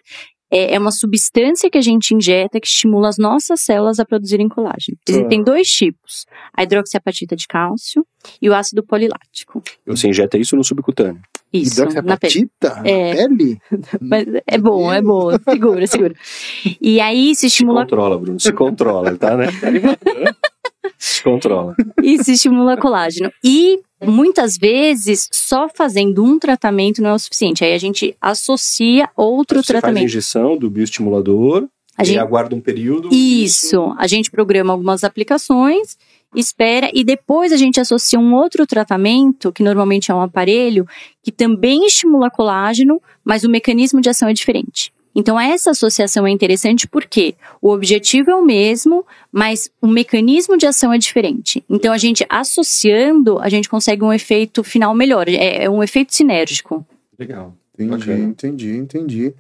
é, 0.50 0.76
é 0.76 0.80
uma 0.80 0.94
substância 0.94 1.70
que 1.70 1.78
a 1.78 1.82
gente 1.82 2.14
injeta 2.14 2.58
que 2.58 2.68
estimula 2.68 3.10
as 3.10 3.18
nossas 3.18 3.60
células 3.60 4.00
a 4.00 4.06
produzirem 4.06 4.48
colágeno. 4.48 4.98
Existem 5.06 5.44
dois 5.44 5.68
tipos: 5.68 6.26
a 6.54 6.64
hidroxiapatita 6.64 7.36
de 7.36 7.46
cálcio 7.48 8.08
e 8.42 8.50
o 8.50 8.56
ácido 8.56 8.82
polilático. 8.82 9.62
Você 9.86 10.08
injeta 10.08 10.38
isso 10.38 10.56
no 10.56 10.64
subcutâneo. 10.64 11.22
Isso, 11.54 11.86
na 12.04 12.18
pele. 12.18 12.50
É. 12.84 13.16
pele? 13.16 13.60
Mas 14.02 14.26
é 14.48 14.58
bom, 14.58 14.92
é 14.92 15.02
bom. 15.02 15.30
Segura, 15.48 15.86
segura. 15.88 16.16
E 16.82 17.00
aí 17.00 17.36
se 17.36 17.42
Se 17.42 17.48
estimula, 17.48 17.82
controla, 17.82 18.18
Bruno. 18.18 18.40
Se 18.40 18.52
controla, 18.52 19.16
tá, 19.16 19.38
né? 19.38 19.48
Se 20.98 21.22
controla. 21.24 21.76
isso 22.02 22.32
estimula 22.32 22.78
colágeno. 22.78 23.32
E 23.44 23.80
muitas 24.04 24.58
vezes 24.58 25.28
só 25.32 25.68
fazendo 25.74 26.24
um 26.24 26.40
tratamento 26.40 27.02
não 27.02 27.10
é 27.12 27.14
o 27.14 27.20
suficiente. 27.20 27.64
Aí 27.64 27.74
a 27.74 27.78
gente 27.78 28.16
associa 28.22 29.10
outro 29.16 29.62
Você 29.62 29.74
faz 29.74 29.78
a 29.78 29.82
tratamento. 29.82 30.06
injeção 30.06 30.58
do 30.58 30.70
bioestimulador, 30.70 31.68
A 31.98 32.04
e 32.04 32.06
gente 32.06 32.20
aguarda 32.20 32.56
um 32.56 32.62
período. 32.62 33.10
Isso, 33.14 33.94
a 33.98 34.08
gente 34.08 34.32
programa 34.32 34.74
algumas 34.74 35.04
aplicações, 35.04 35.98
espera 36.36 36.90
e 36.94 37.04
depois 37.04 37.52
a 37.52 37.58
gente 37.58 37.80
associa 37.80 38.20
um 38.20 38.34
outro 38.34 38.66
tratamento, 38.66 39.52
que 39.52 39.64
normalmente 39.64 40.12
é 40.12 40.16
um 40.16 40.22
aparelho, 40.22 40.88
que 41.22 41.32
também 41.32 41.86
estimula 41.86 42.30
colágeno, 42.30 43.02
mas 43.24 43.44
o 43.44 43.50
mecanismo 43.50 44.02
de 44.02 44.10
ação 44.10 44.28
é 44.30 44.34
diferente. 44.34 44.94
Então 45.16 45.40
essa 45.40 45.72
associação 45.72 46.26
é 46.26 46.32
interessante 46.32 46.88
porque 46.88 47.36
o 47.62 47.70
objetivo 47.70 48.32
é 48.32 48.36
o 48.36 48.44
mesmo, 48.44 49.06
mas 49.32 49.72
o 49.82 49.88
mecanismo 49.88 50.58
de 50.58 50.66
ação 50.66 50.92
é 50.92 50.98
diferente. 50.98 51.64
Então 51.70 51.94
a 51.94 51.98
gente 51.98 52.26
associando, 52.28 53.40
a 53.40 53.50
gente 53.50 53.70
consegue 53.70 54.04
um 54.04 54.12
efeito 54.12 54.64
final 54.64 54.94
melhor, 54.96 55.28
é, 55.28 55.66
é 55.66 55.70
um 55.70 55.84
efeito 55.84 56.14
sinérgico. 56.16 56.86
Legal. 57.18 57.56
Entendi, 57.76 57.98
Bacana. 57.98 58.26
entendi, 58.26 58.76
entendi. 58.76 59.34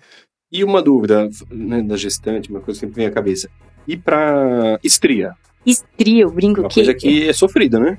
E 0.51 0.63
uma 0.63 0.81
dúvida 0.81 1.29
né, 1.49 1.81
da 1.81 1.97
gestante, 1.97 2.49
uma 2.49 2.59
coisa 2.59 2.79
que 2.79 2.85
sempre 2.85 2.97
vem 2.97 3.05
à 3.07 3.11
cabeça. 3.11 3.49
E 3.87 3.97
pra 3.97 4.79
estria? 4.83 5.33
Estria, 5.65 6.23
eu 6.23 6.31
brinco 6.31 6.61
Uma 6.61 6.69
que 6.69 6.75
coisa 6.75 6.93
que 6.93 7.29
é 7.29 7.33
sofrida, 7.33 7.79
né? 7.79 7.97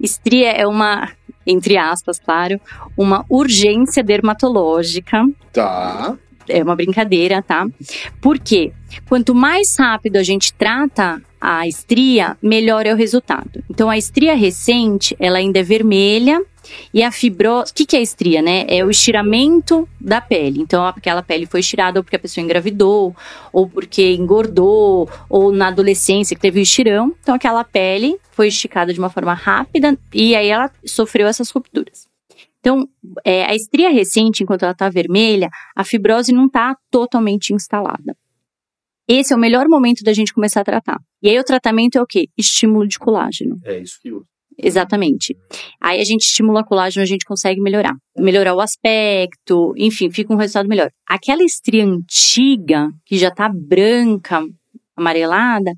Estria 0.00 0.50
é 0.50 0.66
uma, 0.66 1.10
entre 1.46 1.76
aspas, 1.76 2.18
claro, 2.18 2.60
uma 2.96 3.24
urgência 3.28 4.02
dermatológica. 4.02 5.24
Tá. 5.52 6.16
É 6.48 6.62
uma 6.62 6.76
brincadeira, 6.76 7.42
tá? 7.42 7.66
Por 8.20 8.38
quê? 8.38 8.72
Quanto 9.08 9.34
mais 9.34 9.76
rápido 9.78 10.16
a 10.16 10.22
gente 10.22 10.52
trata 10.52 11.20
a 11.40 11.66
estria, 11.66 12.36
melhor 12.42 12.86
é 12.86 12.92
o 12.92 12.96
resultado. 12.96 13.64
Então, 13.70 13.90
a 13.90 13.98
estria 13.98 14.34
recente, 14.34 15.16
ela 15.18 15.38
ainda 15.38 15.58
é 15.58 15.62
vermelha 15.62 16.42
e 16.92 17.02
a 17.02 17.10
fibrose... 17.10 17.70
O 17.70 17.74
que, 17.74 17.86
que 17.86 17.96
é 17.96 18.02
estria, 18.02 18.42
né? 18.42 18.64
É 18.68 18.84
o 18.84 18.90
estiramento 18.90 19.88
da 20.00 20.20
pele. 20.20 20.60
Então, 20.60 20.86
aquela 20.86 21.22
pele 21.22 21.46
foi 21.46 21.60
estirada 21.60 21.98
ou 21.98 22.04
porque 22.04 22.16
a 22.16 22.18
pessoa 22.18 22.44
engravidou, 22.44 23.14
ou 23.52 23.68
porque 23.68 24.14
engordou, 24.14 25.08
ou 25.28 25.52
na 25.52 25.68
adolescência 25.68 26.34
que 26.34 26.42
teve 26.42 26.60
o 26.60 26.62
estirão. 26.62 27.14
Então, 27.20 27.34
aquela 27.34 27.64
pele 27.64 28.18
foi 28.30 28.48
esticada 28.48 28.92
de 28.92 28.98
uma 28.98 29.10
forma 29.10 29.34
rápida 29.34 29.98
e 30.12 30.34
aí 30.34 30.48
ela 30.48 30.70
sofreu 30.84 31.26
essas 31.26 31.50
rupturas. 31.50 32.06
Então, 32.60 32.88
é, 33.24 33.44
a 33.44 33.54
estria 33.54 33.90
recente, 33.90 34.42
enquanto 34.42 34.64
ela 34.64 34.72
está 34.72 34.88
vermelha, 34.88 35.48
a 35.74 35.84
fibrose 35.84 36.32
não 36.32 36.46
está 36.46 36.76
totalmente 36.90 37.52
instalada. 37.52 38.16
Esse 39.08 39.32
é 39.32 39.36
o 39.36 39.38
melhor 39.38 39.68
momento 39.68 40.02
da 40.02 40.12
gente 40.12 40.34
começar 40.34 40.62
a 40.62 40.64
tratar. 40.64 40.98
E 41.22 41.28
aí 41.28 41.38
o 41.38 41.44
tratamento 41.44 41.96
é 41.96 42.02
o 42.02 42.06
quê? 42.06 42.28
Estímulo 42.36 42.88
de 42.88 42.98
colágeno. 42.98 43.56
É 43.64 43.78
isso 43.78 44.00
que 44.02 44.08
eu. 44.08 44.24
Exatamente. 44.58 45.36
Aí 45.80 46.00
a 46.00 46.04
gente 46.04 46.22
estimula 46.22 46.64
colágeno, 46.64 47.02
a 47.02 47.06
gente 47.06 47.24
consegue 47.24 47.60
melhorar. 47.60 47.94
Melhorar 48.16 48.54
o 48.54 48.60
aspecto, 48.60 49.74
enfim, 49.76 50.10
fica 50.10 50.32
um 50.32 50.36
resultado 50.36 50.68
melhor. 50.68 50.90
Aquela 51.06 51.42
estria 51.42 51.84
antiga, 51.84 52.88
que 53.04 53.18
já 53.18 53.30
tá 53.30 53.50
branca, 53.52 54.42
amarelada, 54.96 55.72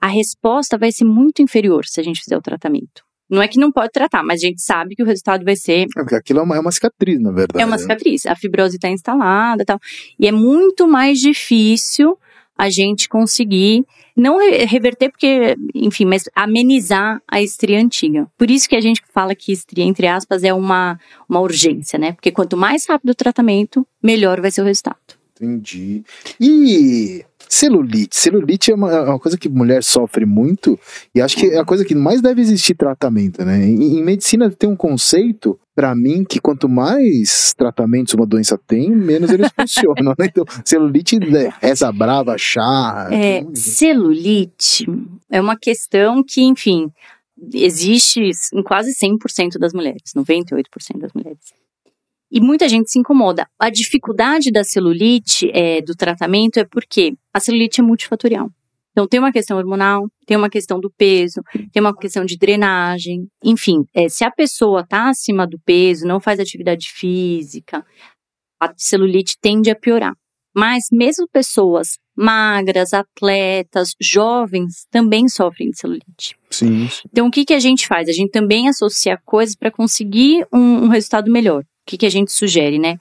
a 0.00 0.06
resposta 0.06 0.78
vai 0.78 0.92
ser 0.92 1.04
muito 1.04 1.42
inferior 1.42 1.84
se 1.84 2.00
a 2.00 2.04
gente 2.04 2.22
fizer 2.22 2.36
o 2.36 2.42
tratamento. 2.42 3.02
Não 3.28 3.40
é 3.40 3.46
que 3.46 3.60
não 3.60 3.70
pode 3.70 3.92
tratar, 3.92 4.24
mas 4.24 4.42
a 4.42 4.46
gente 4.46 4.60
sabe 4.60 4.96
que 4.96 5.02
o 5.02 5.06
resultado 5.06 5.44
vai 5.44 5.54
ser 5.54 5.82
É, 5.82 5.86
porque 6.02 6.16
aquilo 6.16 6.40
é 6.40 6.42
uma, 6.42 6.56
é 6.56 6.60
uma 6.60 6.72
cicatriz, 6.72 7.20
na 7.20 7.30
verdade. 7.30 7.62
é 7.62 7.64
uma 7.64 7.76
né? 7.76 7.82
cicatriz. 7.82 8.26
A 8.26 8.34
fibrose 8.34 8.76
está 8.76 8.88
instalada 8.88 9.62
e 9.62 9.64
tal. 9.64 9.78
E 10.18 10.26
é 10.26 10.32
muito 10.32 10.88
mais 10.88 11.20
difícil 11.20 12.18
a 12.60 12.68
gente 12.68 13.08
conseguir 13.08 13.86
não 14.14 14.38
re- 14.38 14.66
reverter, 14.66 15.08
porque, 15.10 15.56
enfim, 15.74 16.04
mas 16.04 16.24
amenizar 16.34 17.22
a 17.26 17.40
estria 17.40 17.80
antiga. 17.80 18.26
Por 18.36 18.50
isso 18.50 18.68
que 18.68 18.76
a 18.76 18.80
gente 18.82 19.00
fala 19.14 19.34
que 19.34 19.50
estria, 19.50 19.84
entre 19.84 20.06
aspas, 20.06 20.44
é 20.44 20.52
uma, 20.52 21.00
uma 21.26 21.40
urgência, 21.40 21.98
né? 21.98 22.12
Porque 22.12 22.30
quanto 22.30 22.56
mais 22.58 22.86
rápido 22.86 23.10
o 23.10 23.14
tratamento, 23.14 23.86
melhor 24.02 24.42
vai 24.42 24.50
ser 24.50 24.60
o 24.60 24.64
resultado. 24.66 24.98
Entendi. 25.40 26.02
E 26.38 27.24
celulite? 27.50 28.16
Celulite 28.16 28.70
é 28.70 28.74
uma, 28.74 28.92
é 28.92 29.00
uma 29.00 29.18
coisa 29.18 29.36
que 29.36 29.48
mulher 29.48 29.82
sofre 29.82 30.24
muito 30.24 30.78
e 31.14 31.20
acho 31.20 31.36
que 31.36 31.46
é 31.46 31.58
a 31.58 31.64
coisa 31.64 31.84
que 31.84 31.94
mais 31.94 32.22
deve 32.22 32.40
existir 32.40 32.74
tratamento, 32.74 33.44
né? 33.44 33.66
Em, 33.66 33.98
em 33.98 34.02
medicina 34.02 34.50
tem 34.50 34.70
um 34.70 34.76
conceito, 34.76 35.58
pra 35.74 35.94
mim, 35.94 36.24
que 36.24 36.40
quanto 36.40 36.68
mais 36.68 37.52
tratamentos 37.56 38.14
uma 38.14 38.26
doença 38.26 38.56
tem, 38.56 38.90
menos 38.90 39.30
eles 39.30 39.50
funcionam, 39.58 40.14
né? 40.18 40.26
Então, 40.26 40.44
celulite, 40.64 41.16
é, 41.16 41.50
reza 41.60 41.90
brava, 41.90 42.38
chá... 42.38 43.08
É, 43.10 43.42
tudo. 43.42 43.58
celulite 43.58 44.86
é 45.28 45.40
uma 45.40 45.56
questão 45.56 46.22
que, 46.22 46.42
enfim, 46.42 46.90
existe 47.52 48.30
em 48.54 48.62
quase 48.62 48.92
100% 48.94 49.58
das 49.58 49.72
mulheres, 49.72 50.12
98% 50.16 50.98
das 50.98 51.12
mulheres. 51.12 51.59
E 52.30 52.40
muita 52.40 52.68
gente 52.68 52.90
se 52.90 52.98
incomoda. 52.98 53.46
A 53.58 53.70
dificuldade 53.70 54.50
da 54.50 54.62
celulite, 54.62 55.50
é, 55.52 55.80
do 55.82 55.94
tratamento, 55.94 56.58
é 56.58 56.64
porque 56.64 57.14
a 57.34 57.40
celulite 57.40 57.80
é 57.80 57.84
multifatorial. 57.84 58.50
Então, 58.92 59.06
tem 59.06 59.20
uma 59.20 59.32
questão 59.32 59.56
hormonal, 59.56 60.08
tem 60.26 60.36
uma 60.36 60.50
questão 60.50 60.80
do 60.80 60.90
peso, 60.90 61.42
tem 61.72 61.80
uma 61.80 61.96
questão 61.96 62.24
de 62.24 62.36
drenagem. 62.36 63.28
Enfim, 63.42 63.84
é, 63.94 64.08
se 64.08 64.24
a 64.24 64.30
pessoa 64.30 64.80
está 64.80 65.08
acima 65.08 65.46
do 65.46 65.58
peso, 65.60 66.06
não 66.06 66.20
faz 66.20 66.40
atividade 66.40 66.90
física, 66.90 67.84
a 68.60 68.72
celulite 68.76 69.36
tende 69.40 69.70
a 69.70 69.76
piorar. 69.76 70.14
Mas 70.54 70.84
mesmo 70.92 71.28
pessoas 71.32 71.98
magras, 72.16 72.92
atletas, 72.92 73.94
jovens 74.00 74.86
também 74.90 75.28
sofrem 75.28 75.70
de 75.70 75.78
celulite. 75.78 76.36
Sim. 76.50 76.88
Então, 77.10 77.28
o 77.28 77.30
que, 77.30 77.44
que 77.44 77.54
a 77.54 77.60
gente 77.60 77.86
faz? 77.86 78.08
A 78.08 78.12
gente 78.12 78.30
também 78.30 78.68
associa 78.68 79.16
coisas 79.24 79.54
para 79.54 79.70
conseguir 79.70 80.46
um, 80.52 80.84
um 80.84 80.88
resultado 80.88 81.30
melhor. 81.30 81.64
O 81.90 81.96
que, 81.98 81.98
que 81.98 82.06
a 82.06 82.10
gente 82.10 82.30
sugere, 82.30 82.78
né? 82.78 82.98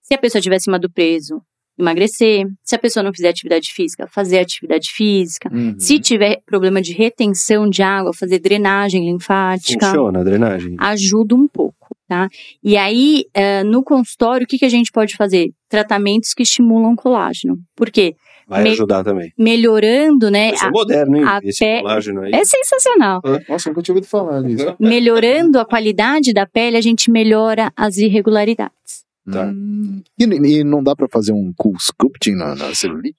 Se 0.00 0.14
a 0.14 0.18
pessoa 0.18 0.40
estiver 0.40 0.56
acima 0.56 0.76
do 0.76 0.90
peso, 0.90 1.40
emagrecer. 1.78 2.44
Se 2.64 2.74
a 2.74 2.78
pessoa 2.78 3.04
não 3.04 3.12
fizer 3.12 3.28
atividade 3.28 3.72
física, 3.72 4.08
fazer 4.08 4.40
atividade 4.40 4.90
física. 4.90 5.48
Uhum. 5.52 5.78
Se 5.78 6.00
tiver 6.00 6.42
problema 6.44 6.82
de 6.82 6.92
retenção 6.92 7.70
de 7.70 7.82
água, 7.84 8.12
fazer 8.12 8.40
drenagem 8.40 9.04
linfática. 9.04 9.86
Funciona 9.86 10.20
a 10.20 10.24
drenagem? 10.24 10.74
Ajuda 10.76 11.36
um 11.36 11.46
pouco, 11.46 11.96
tá? 12.08 12.28
E 12.64 12.76
aí, 12.76 13.26
uh, 13.36 13.64
no 13.64 13.84
consultório, 13.84 14.44
o 14.44 14.48
que, 14.48 14.58
que 14.58 14.64
a 14.64 14.70
gente 14.70 14.90
pode 14.90 15.16
fazer? 15.16 15.52
Tratamentos 15.68 16.34
que 16.34 16.42
estimulam 16.42 16.96
colágeno. 16.96 17.56
Por 17.76 17.92
quê? 17.92 18.16
Vai 18.52 18.62
me 18.64 18.70
ajudar 18.70 19.02
também. 19.02 19.32
Melhorando, 19.38 20.30
né? 20.30 20.52
Isso 20.52 20.64
é 20.64 20.70
moderno, 20.70 21.16
hein? 21.16 21.24
a 21.24 21.40
Esse 21.42 21.64
pe... 21.64 21.80
colágeno 21.80 22.22
aí. 22.22 22.32
É 22.32 22.44
sensacional. 22.44 23.22
Nossa, 23.48 23.70
nunca 23.70 23.82
tinha 23.82 23.94
ouvido 23.94 24.08
falar 24.08 24.42
disso. 24.44 24.76
Melhorando 24.78 25.58
a 25.58 25.64
qualidade 25.64 26.32
da 26.32 26.46
pele, 26.46 26.76
a 26.76 26.80
gente 26.80 27.10
melhora 27.10 27.72
as 27.76 27.96
irregularidades. 27.96 29.04
Tá. 29.30 29.46
Hum. 29.46 30.02
E, 30.18 30.24
e, 30.24 30.64
não 30.64 30.82
dá 30.82 30.94
para 30.94 31.08
fazer 31.08 31.32
um 31.32 31.52
cool 31.56 31.76
sculpting 31.78 32.34
na, 32.34 32.54
na 32.54 32.74
celulite? 32.74 33.16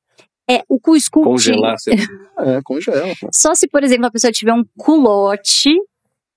É, 0.50 0.62
o 0.68 0.80
cool 0.80 0.98
sculpting... 0.98 1.32
Congelar 1.32 1.74
a 1.74 1.78
celulite. 1.78 2.10
é, 2.40 2.62
congela. 2.64 3.14
Só 3.32 3.56
se, 3.56 3.68
por 3.68 3.84
exemplo, 3.84 4.06
a 4.06 4.12
pessoa 4.12 4.32
tiver 4.32 4.54
um 4.54 4.64
culote 4.78 5.72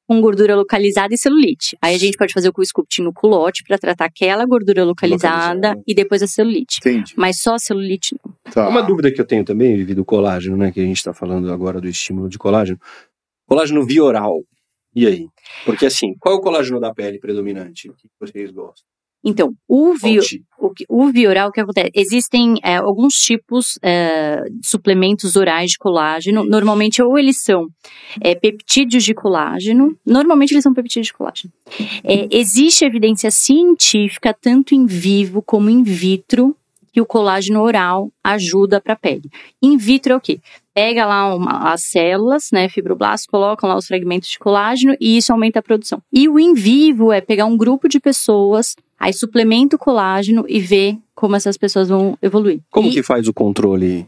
com 0.06 0.20
gordura 0.20 0.54
localizada 0.54 1.14
e 1.14 1.18
celulite. 1.18 1.76
Aí 1.82 1.94
a 1.94 1.98
gente 1.98 2.16
pode 2.16 2.32
fazer 2.32 2.50
o 2.54 2.62
sculpting 2.62 3.02
no 3.02 3.12
culote 3.12 3.64
para 3.64 3.76
tratar 3.76 4.04
aquela 4.04 4.46
gordura 4.46 4.84
localizada, 4.84 5.54
localizada, 5.54 5.82
e 5.86 5.94
depois 5.94 6.22
a 6.22 6.26
celulite. 6.26 6.78
Entendi. 6.78 7.14
Mas 7.16 7.40
só 7.40 7.54
a 7.54 7.58
celulite 7.58 8.16
não. 8.24 8.34
Tá. 8.52 8.68
Uma 8.68 8.82
dúvida 8.82 9.10
que 9.10 9.20
eu 9.20 9.26
tenho 9.26 9.44
também, 9.44 9.76
Vivi, 9.76 9.94
do 9.94 10.04
colágeno, 10.04 10.56
né? 10.56 10.70
Que 10.70 10.80
a 10.80 10.84
gente 10.84 10.98
está 10.98 11.12
falando 11.12 11.52
agora 11.52 11.80
do 11.80 11.88
estímulo 11.88 12.28
de 12.28 12.38
colágeno. 12.38 12.78
Colágeno 13.46 13.84
via 13.84 14.04
oral. 14.04 14.42
E 14.94 15.06
aí? 15.06 15.28
Porque 15.64 15.86
assim, 15.86 16.14
qual 16.18 16.36
é 16.36 16.38
o 16.38 16.40
colágeno 16.40 16.80
da 16.80 16.94
pele 16.94 17.18
predominante 17.18 17.88
que 17.88 18.08
vocês 18.18 18.50
gostam? 18.50 18.95
Então, 19.28 19.52
o, 19.68 19.94
vi, 19.94 20.20
o, 20.56 20.72
o 20.88 21.10
vioral, 21.10 21.48
o 21.48 21.52
que 21.52 21.60
acontece? 21.60 21.90
Existem 21.92 22.54
é, 22.62 22.76
alguns 22.76 23.14
tipos 23.14 23.76
é, 23.82 24.40
de 24.48 24.68
suplementos 24.68 25.34
orais 25.34 25.72
de 25.72 25.78
colágeno. 25.78 26.44
Normalmente, 26.44 27.02
ou 27.02 27.18
eles 27.18 27.42
são 27.42 27.66
é, 28.20 28.36
peptídeos 28.36 29.02
de 29.02 29.12
colágeno. 29.12 29.98
Normalmente, 30.06 30.52
eles 30.52 30.62
são 30.62 30.72
peptídeos 30.72 31.08
de 31.08 31.12
colágeno. 31.12 31.52
É, 32.04 32.28
existe 32.30 32.84
evidência 32.84 33.32
científica, 33.32 34.32
tanto 34.32 34.76
em 34.76 34.86
vivo 34.86 35.42
como 35.42 35.68
in 35.68 35.82
vitro, 35.82 36.56
que 36.92 37.00
o 37.00 37.04
colágeno 37.04 37.60
oral 37.60 38.10
ajuda 38.24 38.80
para 38.80 38.94
a 38.94 38.96
pele. 38.96 39.28
In 39.60 39.76
vitro 39.76 40.14
é 40.14 40.16
o 40.16 40.20
quê? 40.20 40.40
Pega 40.72 41.04
lá 41.04 41.34
uma, 41.34 41.70
as 41.70 41.82
células, 41.82 42.48
né, 42.50 42.70
fibroblastos, 42.70 43.26
colocam 43.26 43.68
lá 43.68 43.76
os 43.76 43.86
fragmentos 43.86 44.30
de 44.30 44.38
colágeno 44.38 44.96
e 44.98 45.18
isso 45.18 45.30
aumenta 45.30 45.58
a 45.58 45.62
produção. 45.62 46.00
E 46.10 46.26
o 46.26 46.38
in 46.38 46.54
vivo 46.54 47.12
é 47.12 47.20
pegar 47.20 47.44
um 47.44 47.54
grupo 47.54 47.86
de 47.86 48.00
pessoas, 48.00 48.74
aí 48.98 49.12
suplementa 49.12 49.76
o 49.76 49.78
colágeno 49.78 50.44
e 50.48 50.60
ver 50.60 50.98
como 51.14 51.36
essas 51.36 51.56
pessoas 51.56 51.88
vão 51.88 52.16
evoluir. 52.20 52.60
Como 52.70 52.88
e... 52.88 52.92
que 52.92 53.02
faz 53.02 53.28
o 53.28 53.34
controle 53.34 54.06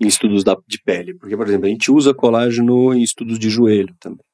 em 0.00 0.06
estudos 0.06 0.42
da, 0.42 0.56
de 0.66 0.80
pele? 0.82 1.14
Porque, 1.14 1.36
por 1.36 1.46
exemplo, 1.46 1.66
a 1.66 1.70
gente 1.70 1.90
usa 1.90 2.14
colágeno 2.14 2.94
em 2.94 3.02
estudos 3.02 3.38
de 3.38 3.48
joelho 3.50 3.94
também 4.00 4.24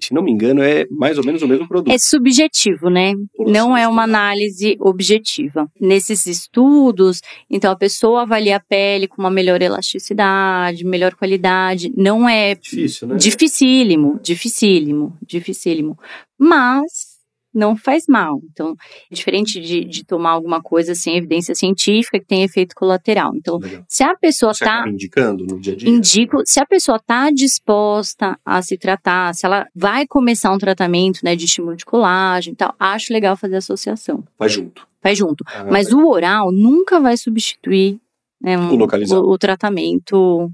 se 0.00 0.12
não 0.12 0.22
me 0.22 0.32
engano, 0.32 0.62
é 0.62 0.86
mais 0.90 1.18
ou 1.18 1.24
menos 1.24 1.42
o 1.42 1.48
mesmo 1.48 1.68
produto. 1.68 1.92
É 1.92 1.98
subjetivo, 1.98 2.90
né? 2.90 3.14
Nossa, 3.38 3.52
não 3.52 3.76
é 3.76 3.86
uma 3.86 4.02
análise 4.02 4.76
objetiva. 4.80 5.70
Nesses 5.80 6.26
estudos, 6.26 7.20
então 7.48 7.70
a 7.70 7.76
pessoa 7.76 8.22
avalia 8.22 8.56
a 8.56 8.60
pele 8.60 9.06
com 9.06 9.22
uma 9.22 9.30
melhor 9.30 9.62
elasticidade, 9.62 10.84
melhor 10.84 11.14
qualidade. 11.14 11.92
Não 11.96 12.28
é. 12.28 12.54
Difícil, 12.54 13.08
né? 13.08 13.16
Dificílimo, 13.16 14.18
dificílimo, 14.22 15.16
dificílimo. 15.24 15.98
Mas 16.38 17.13
não 17.54 17.76
faz 17.76 18.04
mal. 18.08 18.40
Então, 18.50 18.74
é 19.10 19.14
diferente 19.14 19.60
de, 19.60 19.84
de 19.84 20.04
tomar 20.04 20.30
alguma 20.30 20.60
coisa 20.60 20.94
sem 20.94 21.16
evidência 21.16 21.54
científica 21.54 22.18
que 22.18 22.26
tem 22.26 22.42
efeito 22.42 22.74
colateral. 22.74 23.34
Então, 23.34 23.58
Legal. 23.58 23.84
se 23.88 24.02
a 24.02 24.16
pessoa 24.16 24.52
está 24.52 24.88
indicando 24.88 25.46
no 25.46 25.60
dia 25.60 25.74
a 25.74 25.76
dia, 25.76 25.88
indico, 25.88 26.42
se 26.44 26.60
a 26.60 26.66
pessoa 26.66 26.96
está 26.96 27.30
disposta 27.30 28.38
a 28.44 28.60
se 28.60 28.76
tratar, 28.76 29.34
se 29.34 29.46
ela 29.46 29.66
vai 29.74 30.06
começar 30.06 30.52
um 30.52 30.58
tratamento, 30.58 31.20
né, 31.22 31.36
de 31.36 31.44
estímulo 31.44 31.76
de 31.76 31.84
colágeno 31.84 32.54
e 32.54 32.56
tal, 32.56 32.74
acho 32.78 33.12
legal 33.12 33.36
fazer 33.36 33.56
associação. 33.56 34.24
Faz 34.36 34.52
junto. 34.52 34.86
Faz 35.00 35.18
junto. 35.18 35.44
Ah, 35.46 35.66
Mas 35.70 35.92
o 35.92 36.08
oral 36.08 36.50
nunca 36.50 36.98
vai 36.98 37.16
substituir 37.16 37.98
né, 38.40 38.58
um, 38.58 38.74
o, 38.74 38.84
o, 38.84 39.32
o 39.32 39.38
tratamento 39.38 40.50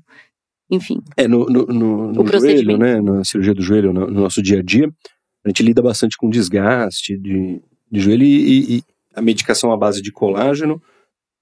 enfim. 0.71 1.03
É, 1.17 1.27
no, 1.27 1.47
no, 1.47 1.67
no, 1.67 2.13
no 2.13 2.27
joelho, 2.27 2.79
né, 2.79 3.01
na 3.01 3.25
cirurgia 3.25 3.53
do 3.53 3.63
joelho, 3.63 3.93
no, 3.93 4.07
no, 4.07 4.21
nosso 4.21 4.41
dia 4.41 4.61
a 4.61 4.63
dia, 4.63 4.89
a 5.45 5.49
gente 5.49 5.63
lida 5.63 5.83
bastante 5.83 6.17
com 6.17 6.29
desgaste 6.29 7.17
de, 7.17 7.61
de 7.91 8.01
joelho 8.01 8.25
e, 8.25 8.77
e, 8.77 8.85
a 9.15 9.21
medicação 9.21 9.73
à 9.73 9.77
base 9.77 10.01
de 10.01 10.13
colágeno 10.13 10.81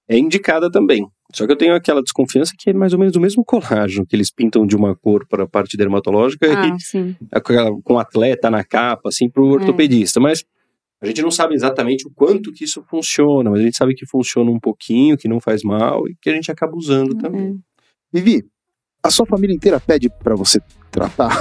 é 0.09 0.16
indicada 0.16 0.70
também. 0.70 1.07
Só 1.34 1.46
que 1.46 1.53
eu 1.53 1.57
tenho 1.57 1.74
aquela 1.74 2.03
desconfiança 2.03 2.55
que 2.57 2.70
é 2.70 2.72
mais 2.72 2.94
ou 2.94 2.99
menos 2.99 3.14
o 3.14 3.20
mesmo 3.20 3.44
colágeno 3.44 4.07
que 4.07 4.16
eles 4.16 4.30
pintam 4.30 4.66
de 4.66 4.74
uma 4.74 4.96
cor 4.96 5.26
para 5.28 5.44
a 5.44 5.46
parte 5.46 5.76
dermatológica 5.76 6.46
ah, 6.46 6.66
e 6.66 6.80
sim. 6.80 7.16
com 7.84 7.99
atleta 7.99 8.51
na 8.51 8.64
capa, 8.64 9.11
assim, 9.11 9.28
para 9.28 9.42
o 9.42 9.51
ortopedista. 9.51 10.18
É. 10.18 10.22
Mas 10.22 10.44
a 11.01 11.07
gente 11.07 11.20
não 11.20 11.30
sabe 11.30 11.55
exatamente 11.55 12.07
o 12.07 12.11
quanto 12.11 12.53
que 12.53 12.64
isso 12.64 12.82
funciona, 12.88 13.51
mas 13.51 13.61
a 13.61 13.62
gente 13.62 13.76
sabe 13.76 13.94
que 13.94 14.07
funciona 14.07 14.51
um 14.51 14.59
pouquinho, 14.59 15.18
que 15.18 15.28
não 15.28 15.38
faz 15.38 15.62
mal 15.62 16.09
e 16.09 16.16
que 16.20 16.30
a 16.30 16.34
gente 16.34 16.51
acaba 16.51 16.74
usando 16.74 17.16
é. 17.18 17.20
também. 17.20 17.61
Vivi, 18.11 18.42
a 19.03 19.11
sua 19.11 19.26
família 19.26 19.55
inteira 19.55 19.78
pede 19.78 20.09
para 20.09 20.34
você 20.34 20.61
tratar? 20.91 21.30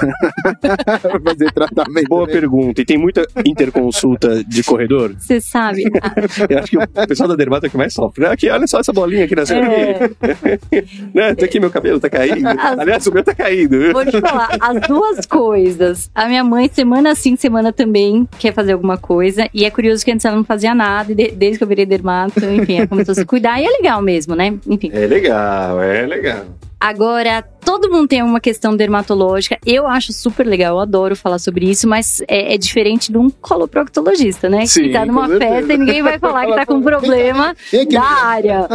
fazer 1.24 1.52
tratamento? 1.52 2.08
Boa 2.08 2.28
né? 2.28 2.34
pergunta. 2.34 2.82
E 2.82 2.86
tem 2.86 2.98
muita 2.98 3.28
interconsulta 3.46 4.44
de 4.44 4.64
corredor? 4.64 5.16
Você 5.18 5.42
sabe. 5.42 5.84
Eu 6.50 6.60
acho 6.60 6.70
que 6.70 6.78
o 6.78 7.08
pessoal 7.08 7.30
da 7.30 7.36
dermato 7.36 7.66
é 7.66 7.70
que 7.70 7.78
mais 7.78 7.94
sofre. 7.94 8.26
Aqui, 8.26 8.50
olha 8.50 8.68
só 8.68 8.80
essa 8.80 8.94
bolinha 8.94 9.26
aqui 9.26 9.36
na 9.36 9.44
é. 9.44 10.10
né? 11.14 11.36
Tá 11.36 11.46
aqui 11.46 11.60
meu 11.60 11.70
cabelo 11.70 12.00
tá 12.00 12.10
caindo. 12.10 12.48
As... 12.48 12.80
Aliás, 12.80 13.08
o 13.08 13.14
meu 13.14 13.24
tá 13.24 13.34
caindo. 13.34 13.94
Vou 13.94 14.06
te 14.06 14.20
falar, 14.20 14.58
as 14.60 14.88
duas 14.88 15.26
coisas. 15.26 16.12
A 16.14 16.28
minha 16.28 16.44
mãe, 16.44 16.70
semana 16.72 17.16
sim, 17.16 17.36
semana 17.36 17.72
também, 17.72 18.28
quer 18.38 18.54
fazer 18.54 18.74
alguma 18.74 18.98
coisa. 18.98 19.50
E 19.54 19.66
é 19.66 19.72
curioso 19.72 20.04
que 20.04 20.12
antes 20.12 20.26
ela 20.26 20.36
não 20.36 20.44
fazia 20.44 20.74
nada. 20.74 21.12
E 21.12 21.16
desde 21.16 21.58
que 21.58 21.64
eu 21.64 21.68
virei 21.68 21.86
dermato, 21.86 22.44
enfim, 22.46 22.78
ela 22.78 22.88
começou 22.88 23.12
a 23.14 23.16
se 23.16 23.26
cuidar. 23.26 23.62
E 23.62 23.66
é 23.66 23.70
legal 23.70 24.02
mesmo, 24.02 24.36
né? 24.36 24.58
Enfim. 24.68 24.90
É 24.94 25.08
legal, 25.08 25.82
é 25.82 26.06
legal. 26.06 26.46
Agora, 26.80 27.42
todo 27.42 27.90
mundo 27.90 28.08
tem 28.08 28.22
uma 28.22 28.40
questão 28.40 28.76
dermatológica. 28.76 29.37
Eu 29.66 29.88
acho 29.88 30.14
super 30.14 30.46
legal, 30.46 30.76
eu 30.76 30.80
adoro 30.80 31.16
falar 31.16 31.40
sobre 31.40 31.70
isso, 31.70 31.88
mas 31.88 32.22
é, 32.28 32.54
é 32.54 32.58
diferente 32.58 33.12
de 33.12 33.18
um 33.18 33.30
coloproctologista, 33.30 34.50
né? 34.50 34.66
Sim, 34.66 34.84
que 34.84 34.94
tá 34.94 35.06
numa 35.06 35.28
festa 35.28 35.74
e 35.74 35.78
ninguém 35.78 36.02
vai 36.02 36.20
falar 36.20 36.46
que 36.46 36.56
tá 36.56 36.66
com 36.66 36.82
problema 36.84 37.56
da 37.92 38.02
área. 38.02 38.68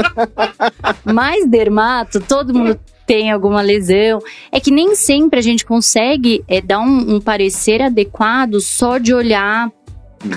mas 1.05 1.49
dermato, 1.49 2.21
todo 2.21 2.55
mundo 2.55 2.79
tem 3.07 3.31
alguma 3.31 3.61
lesão. 3.61 4.21
É 4.51 4.61
que 4.61 4.71
nem 4.71 4.95
sempre 4.95 5.39
a 5.39 5.43
gente 5.43 5.65
consegue 5.65 6.45
é, 6.49 6.61
dar 6.61 6.81
um, 6.81 7.17
um 7.17 7.21
parecer 7.21 7.83
adequado 7.83 8.61
só 8.61 8.99
de 8.99 9.13
olhar 9.13 9.71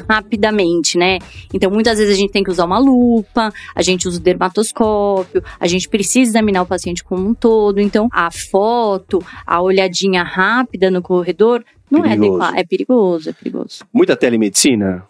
rapidamente, 0.09 0.97
né? 0.97 1.19
Então, 1.53 1.69
muitas 1.71 1.97
vezes 1.97 2.13
a 2.13 2.17
gente 2.17 2.31
tem 2.31 2.43
que 2.43 2.51
usar 2.51 2.65
uma 2.65 2.79
lupa, 2.79 3.53
a 3.73 3.81
gente 3.81 4.07
usa 4.07 4.19
o 4.19 4.23
dermatoscópio, 4.23 5.43
a 5.59 5.67
gente 5.67 5.89
precisa 5.89 6.29
examinar 6.29 6.61
o 6.63 6.65
paciente 6.65 7.03
como 7.03 7.27
um 7.27 7.33
todo. 7.33 7.79
Então, 7.79 8.07
a 8.11 8.29
foto, 8.31 9.23
a 9.45 9.61
olhadinha 9.61 10.23
rápida 10.23 10.89
no 10.89 11.01
corredor 11.01 11.63
não 11.89 11.99
é 11.99 12.09
perigoso. 12.09 12.23
é 12.23 12.27
adequada. 12.27 12.59
É 12.59 12.63
perigoso, 12.63 13.29
é 13.29 13.33
perigoso. 13.33 13.85
Muita 13.93 14.15
telemedicina? 14.15 15.05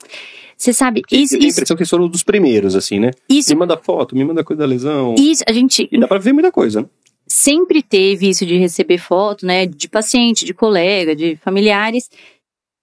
Você 0.58 0.72
sabe, 0.74 1.02
isso. 1.12 1.32
Você 1.32 1.38
tem 1.38 1.48
a 1.48 1.52
impressão 1.52 1.76
que 1.76 1.84
eles 1.84 1.90
foram 1.90 2.08
dos 2.08 2.24
primeiros, 2.24 2.76
assim, 2.76 3.00
né? 3.00 3.12
Isso. 3.30 3.50
Me 3.50 3.60
manda 3.60 3.78
foto, 3.78 4.16
me 4.16 4.24
manda 4.24 4.44
coisa 4.44 4.62
da 4.62 4.66
lesão. 4.66 5.16
Isso, 5.18 5.44
a 5.48 5.52
gente. 5.52 5.88
E 5.92 6.00
dá 6.00 6.08
pra 6.08 6.18
ver 6.18 6.34
muita 6.34 6.52
coisa, 6.52 6.82
né? 6.82 6.88
Sempre 7.28 7.82
teve 7.82 8.30
isso 8.30 8.46
de 8.46 8.56
receber 8.58 8.98
foto, 8.98 9.46
né? 9.46 9.66
De 9.66 9.90
paciente, 9.90 10.46
de 10.46 10.54
colega, 10.54 11.16
de 11.16 11.36
familiares. 11.38 12.10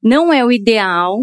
Não 0.03 0.33
é 0.33 0.45
o 0.45 0.51
ideal, 0.51 1.23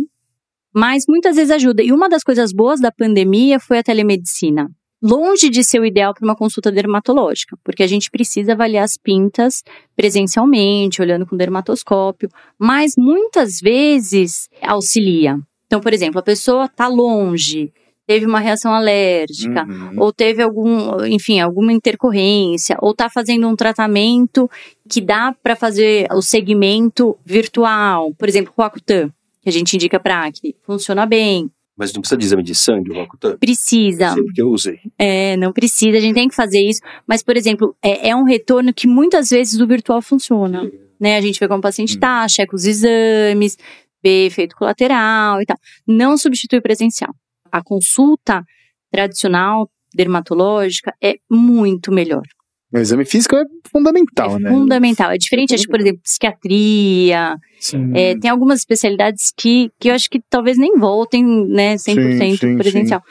mas 0.73 1.03
muitas 1.07 1.35
vezes 1.35 1.51
ajuda. 1.51 1.83
E 1.83 1.91
uma 1.91 2.09
das 2.09 2.23
coisas 2.23 2.51
boas 2.53 2.79
da 2.79 2.91
pandemia 2.91 3.59
foi 3.59 3.79
a 3.79 3.83
telemedicina. 3.83 4.69
Longe 5.01 5.49
de 5.49 5.63
ser 5.63 5.79
o 5.79 5.85
ideal 5.85 6.13
para 6.13 6.25
uma 6.25 6.35
consulta 6.35 6.69
dermatológica, 6.71 7.57
porque 7.63 7.81
a 7.83 7.87
gente 7.87 8.11
precisa 8.11 8.51
avaliar 8.51 8.83
as 8.83 8.97
pintas 8.97 9.63
presencialmente, 9.95 11.01
olhando 11.01 11.25
com 11.25 11.37
dermatoscópio, 11.37 12.29
mas 12.57 12.95
muitas 12.97 13.59
vezes 13.61 14.49
auxilia. 14.61 15.37
Então, 15.67 15.79
por 15.79 15.93
exemplo, 15.93 16.19
a 16.19 16.23
pessoa 16.23 16.65
está 16.65 16.87
longe, 16.87 17.71
teve 18.05 18.25
uma 18.25 18.39
reação 18.39 18.73
alérgica, 18.73 19.65
Uhum. 19.65 20.01
ou 20.01 20.11
teve 20.11 20.41
algum, 20.41 21.05
enfim, 21.05 21.39
alguma 21.39 21.71
intercorrência, 21.71 22.75
ou 22.81 22.91
está 22.91 23.07
fazendo 23.09 23.47
um 23.47 23.55
tratamento 23.55 24.49
que 24.89 24.99
dá 24.99 25.33
para 25.41 25.55
fazer 25.55 26.07
o 26.11 26.21
segmento 26.21 27.15
virtual, 27.23 28.13
por 28.15 28.27
exemplo, 28.27 28.51
o 28.57 28.61
Roacutan, 28.61 29.11
que 29.41 29.49
a 29.49 29.51
gente 29.51 29.73
indica 29.75 29.99
para 29.99 30.25
acne, 30.25 30.55
funciona 30.63 31.05
bem. 31.05 31.49
Mas 31.77 31.93
não 31.93 32.01
precisa 32.01 32.17
de 32.17 32.25
exame 32.25 32.43
de 32.43 32.53
sangue, 32.55 32.91
o 32.91 32.93
Rocutan? 32.93 33.37
Precisa, 33.37 34.09
Sempre 34.13 34.33
que 34.33 34.41
eu 34.41 34.49
usei. 34.49 34.79
é, 34.97 35.37
não 35.37 35.53
precisa, 35.53 35.97
a 35.97 36.01
gente 36.01 36.13
tem 36.15 36.27
que 36.27 36.35
fazer 36.35 36.59
isso, 36.59 36.81
mas, 37.07 37.23
por 37.23 37.37
exemplo, 37.37 37.73
é, 37.81 38.09
é 38.09 38.15
um 38.15 38.23
retorno 38.25 38.73
que 38.73 38.85
muitas 38.85 39.29
vezes 39.29 39.61
o 39.61 39.65
virtual 39.67 40.01
funciona, 40.01 40.69
né? 40.99 41.15
A 41.15 41.21
gente 41.21 41.39
vê 41.39 41.47
como 41.47 41.59
o 41.59 41.61
paciente 41.61 41.95
Hum. 41.95 41.99
tá, 42.01 42.27
checa 42.27 42.53
os 42.53 42.65
exames, 42.65 43.57
vê 44.03 44.25
efeito 44.25 44.55
colateral 44.57 45.41
e 45.41 45.45
tal. 45.45 45.57
Não 45.87 46.17
substitui 46.17 46.59
presencial. 46.59 47.15
A 47.49 47.63
consulta 47.63 48.43
tradicional, 48.91 49.69
dermatológica, 49.95 50.93
é 51.01 51.15
muito 51.29 51.91
melhor. 51.93 52.23
O 52.71 52.77
exame 52.77 53.03
físico 53.03 53.35
é 53.35 53.43
fundamental, 53.71 54.35
é 54.35 54.39
né? 54.39 54.49
fundamental. 54.51 55.09
É 55.11 55.17
diferente, 55.17 55.55
acho 55.55 55.67
por 55.67 55.79
exemplo, 55.79 56.01
psiquiatria. 56.03 57.35
Sim. 57.59 57.91
é, 57.95 58.17
tem 58.17 58.29
algumas 58.29 58.59
especialidades 58.59 59.33
que, 59.35 59.71
que 59.79 59.89
eu 59.89 59.93
acho 59.93 60.09
que 60.09 60.21
talvez 60.29 60.57
nem 60.57 60.77
voltem, 60.77 61.23
né, 61.47 61.75
100% 61.77 62.17
Sim, 62.17 62.37
sim, 62.37 62.57
presencial. 62.57 63.03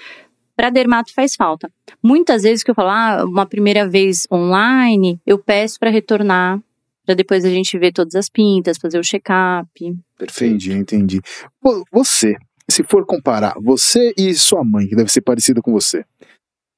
Para 0.56 0.70
dermato 0.70 1.12
faz 1.14 1.34
falta. 1.36 1.70
Muitas 2.02 2.42
vezes 2.42 2.62
que 2.64 2.70
eu 2.70 2.74
falo, 2.74 2.88
ah, 2.90 3.24
uma 3.24 3.46
primeira 3.46 3.88
vez 3.88 4.26
online, 4.30 5.20
eu 5.26 5.38
peço 5.38 5.78
para 5.78 5.90
retornar, 5.90 6.58
para 7.04 7.14
depois 7.14 7.44
a 7.44 7.50
gente 7.50 7.78
ver 7.78 7.92
todas 7.92 8.14
as 8.14 8.28
pintas, 8.28 8.76
fazer 8.78 8.98
o 8.98 9.04
check-up. 9.04 9.68
Entendi, 10.20 10.72
entendi. 10.72 11.20
Vo- 11.62 11.84
Você, 11.92 12.34
se 12.68 12.82
for 12.82 13.04
comparar 13.06 13.54
você 13.62 14.12
e 14.16 14.34
sua 14.34 14.64
mãe, 14.64 14.86
que 14.88 14.96
deve 14.96 15.10
ser 15.10 15.20
parecida 15.20 15.60
com 15.62 15.72
você, 15.72 16.04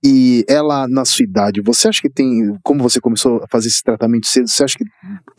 e 0.03 0.45
ela 0.49 0.89
na 0.89 1.05
sua 1.05 1.25
idade, 1.25 1.61
você 1.61 1.89
acha 1.89 2.01
que 2.01 2.09
tem, 2.09 2.57
como 2.63 2.83
você 2.83 3.01
começou 3.01 3.43
a 3.43 3.49
fazer 3.49 3.69
esse 3.69 3.83
tratamento 3.83 4.27
cedo, 4.27 4.49
você 4.49 4.65
acha 4.65 4.79
que 4.79 4.85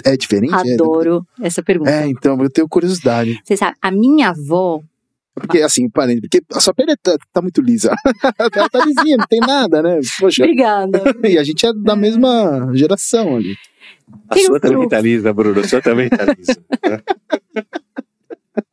é 0.03 0.15
diferente? 0.15 0.53
É- 0.53 0.73
Adoro 0.75 1.25
essa 1.41 1.63
pergunta. 1.63 1.89
É, 1.89 2.07
então, 2.07 2.39
eu 2.41 2.49
tenho 2.49 2.67
curiosidade. 2.69 3.39
Você 3.43 3.57
sabe, 3.57 3.75
a 3.81 3.89
minha 3.91 4.29
avó, 4.29 4.81
Porque, 5.33 5.61
assim, 5.61 5.89
parente, 5.89 6.21
porque 6.21 6.41
a 6.53 6.59
sua 6.59 6.73
pele 6.73 6.95
tá, 7.01 7.15
tá 7.33 7.41
muito 7.41 7.61
lisa. 7.61 7.95
ela 8.55 8.69
tá 8.69 8.85
lisinha, 8.85 9.17
não 9.17 9.25
tem 9.27 9.39
nada, 9.39 9.81
né? 9.81 9.99
Poxa, 10.19 10.43
obrigada. 10.43 11.01
e 11.27 11.37
a 11.37 11.43
gente 11.43 11.65
é 11.65 11.73
da 11.73 11.95
mesma 11.95 12.69
geração 12.73 13.37
ali. 13.37 13.55
A 14.29 14.35
Tem 14.35 14.45
sua 14.45 14.57
um 14.57 14.59
também 14.59 14.89
tá 14.89 14.99
lisa, 14.99 15.33
Bruno. 15.33 15.61
A 15.61 15.67
sua 15.67 15.81
também 15.81 16.09
tá 16.09 16.25
lisa. 16.25 16.61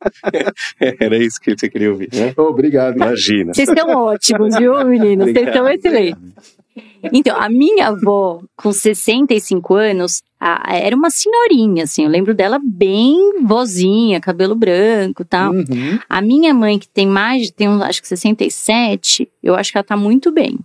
Era 0.99 1.17
isso 1.17 1.39
que 1.41 1.55
você 1.57 1.69
queria 1.69 1.91
ouvir, 1.91 2.09
né? 2.13 2.33
Obrigado. 2.37 2.95
Imagina. 2.95 3.53
Vocês 3.53 3.67
estão 3.69 3.89
ótimos, 3.89 4.55
viu, 4.55 4.83
meninos? 4.85 5.31
Vocês 5.31 5.47
estão 5.47 5.67
excelentes. 5.67 6.21
Então, 7.11 7.35
a 7.39 7.49
minha 7.49 7.87
avó, 7.87 8.41
com 8.55 8.71
65 8.71 9.73
anos, 9.75 10.21
a- 10.39 10.75
era 10.77 10.95
uma 10.95 11.09
senhorinha, 11.09 11.83
assim. 11.83 12.03
Eu 12.03 12.09
lembro 12.09 12.33
dela 12.33 12.59
bem 12.63 13.41
vozinha, 13.43 14.19
cabelo 14.21 14.55
branco 14.55 15.21
e 15.21 15.25
tal. 15.25 15.51
Uhum. 15.53 15.99
A 16.09 16.21
minha 16.21 16.53
mãe, 16.53 16.77
que 16.79 16.87
tem 16.87 17.07
mais, 17.07 17.51
tem 17.51 17.67
uns, 17.67 17.81
acho 17.81 18.01
que 18.01 18.07
67, 18.07 19.29
eu 19.43 19.55
acho 19.55 19.71
que 19.71 19.77
ela 19.77 19.83
tá 19.83 19.97
muito 19.97 20.31
bem. 20.31 20.57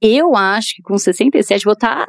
Eu 0.00 0.36
acho 0.36 0.76
que 0.76 0.82
com 0.82 0.96
67 0.96 1.64
vou 1.64 1.72
estar 1.74 2.06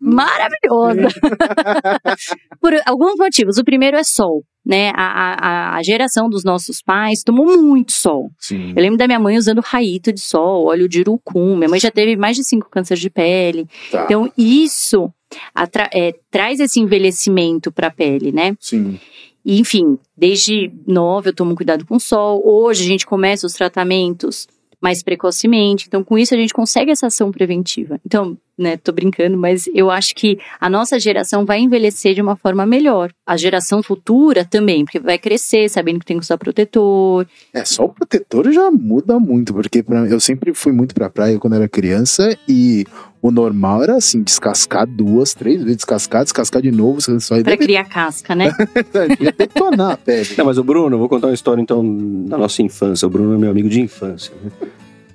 maravilhosa. 0.00 1.08
Por 2.60 2.74
alguns 2.86 3.16
motivos. 3.16 3.58
O 3.58 3.64
primeiro 3.64 3.96
é 3.96 4.04
sol, 4.04 4.42
né? 4.64 4.90
A, 4.94 5.74
a, 5.74 5.76
a 5.76 5.82
geração 5.82 6.28
dos 6.28 6.44
nossos 6.44 6.82
pais 6.82 7.22
tomou 7.24 7.60
muito 7.62 7.92
sol. 7.92 8.30
Sim. 8.38 8.72
Eu 8.74 8.82
lembro 8.82 8.98
da 8.98 9.06
minha 9.06 9.18
mãe 9.20 9.36
usando 9.36 9.60
raíto 9.60 10.12
de 10.12 10.20
sol, 10.20 10.66
óleo 10.66 10.88
de 10.88 11.00
urucum. 11.00 11.56
Minha 11.56 11.68
mãe 11.68 11.80
já 11.80 11.90
teve 11.90 12.16
mais 12.16 12.36
de 12.36 12.44
cinco 12.44 12.68
cânceres 12.70 13.00
de 13.00 13.10
pele. 13.10 13.66
Tá. 13.90 14.04
Então, 14.04 14.32
isso 14.36 15.12
atra- 15.54 15.90
é, 15.92 16.14
traz 16.30 16.60
esse 16.60 16.80
envelhecimento 16.80 17.70
para 17.70 17.88
a 17.88 17.90
pele, 17.92 18.32
né? 18.32 18.56
Sim. 18.60 18.98
E, 19.44 19.60
enfim, 19.60 19.96
desde 20.16 20.72
nove 20.86 21.30
eu 21.30 21.34
tomo 21.34 21.54
cuidado 21.54 21.86
com 21.86 21.96
o 21.96 22.00
sol. 22.00 22.42
Hoje 22.44 22.82
a 22.82 22.86
gente 22.88 23.06
começa 23.06 23.46
os 23.46 23.52
tratamentos 23.52 24.48
mais 24.80 25.02
precocemente. 25.02 25.84
Então, 25.86 26.02
com 26.02 26.18
isso 26.18 26.34
a 26.34 26.36
gente 26.36 26.52
consegue 26.52 26.90
essa 26.90 27.06
ação 27.06 27.30
preventiva. 27.30 28.00
Então, 28.04 28.36
né, 28.58 28.76
tô 28.76 28.90
brincando, 28.92 29.36
mas 29.36 29.66
eu 29.74 29.90
acho 29.90 30.14
que 30.14 30.38
a 30.60 30.68
nossa 30.70 30.98
geração 30.98 31.44
vai 31.44 31.58
envelhecer 31.60 32.14
de 32.14 32.22
uma 32.22 32.36
forma 32.36 32.64
melhor. 32.64 33.10
A 33.26 33.36
geração 33.36 33.82
futura 33.82 34.44
também, 34.44 34.84
porque 34.84 34.98
vai 34.98 35.18
crescer 35.18 35.68
sabendo 35.68 36.00
que 36.00 36.06
tem 36.06 36.18
que 36.18 36.24
usar 36.24 36.38
protetor. 36.38 37.26
É, 37.52 37.64
só 37.64 37.84
o 37.84 37.88
protetor 37.90 38.50
já 38.52 38.70
muda 38.70 39.18
muito, 39.20 39.52
porque 39.52 39.82
pra- 39.82 40.06
eu 40.06 40.18
sempre 40.20 40.54
fui 40.54 40.72
muito 40.72 40.94
pra 40.94 41.10
praia 41.10 41.38
quando 41.38 41.54
era 41.56 41.68
criança 41.68 42.36
e 42.48 42.84
o 43.20 43.30
normal 43.30 43.82
era 43.82 43.96
assim, 43.96 44.22
descascar 44.22 44.86
duas, 44.86 45.34
três 45.34 45.60
vezes, 45.62 45.76
descascar, 45.76 46.22
descascar 46.22 46.62
de 46.62 46.70
novo, 46.70 47.00
só 47.20 47.42
Pra 47.42 47.56
criar 47.56 47.84
casca, 47.84 48.34
né? 48.34 48.50
ia 49.20 49.32
detonar 49.32 49.92
a 49.92 49.96
pele. 49.96 50.28
Não, 50.38 50.44
mas 50.44 50.58
o 50.58 50.64
Bruno, 50.64 50.96
vou 50.98 51.08
contar 51.08 51.26
uma 51.26 51.34
história 51.34 51.60
então 51.60 51.82
da 52.26 52.38
nossa 52.38 52.62
infância. 52.62 53.04
O 53.06 53.10
Bruno 53.10 53.34
é 53.34 53.38
meu 53.38 53.50
amigo 53.50 53.68
de 53.68 53.80
infância. 53.80 54.32
né? 54.42 54.50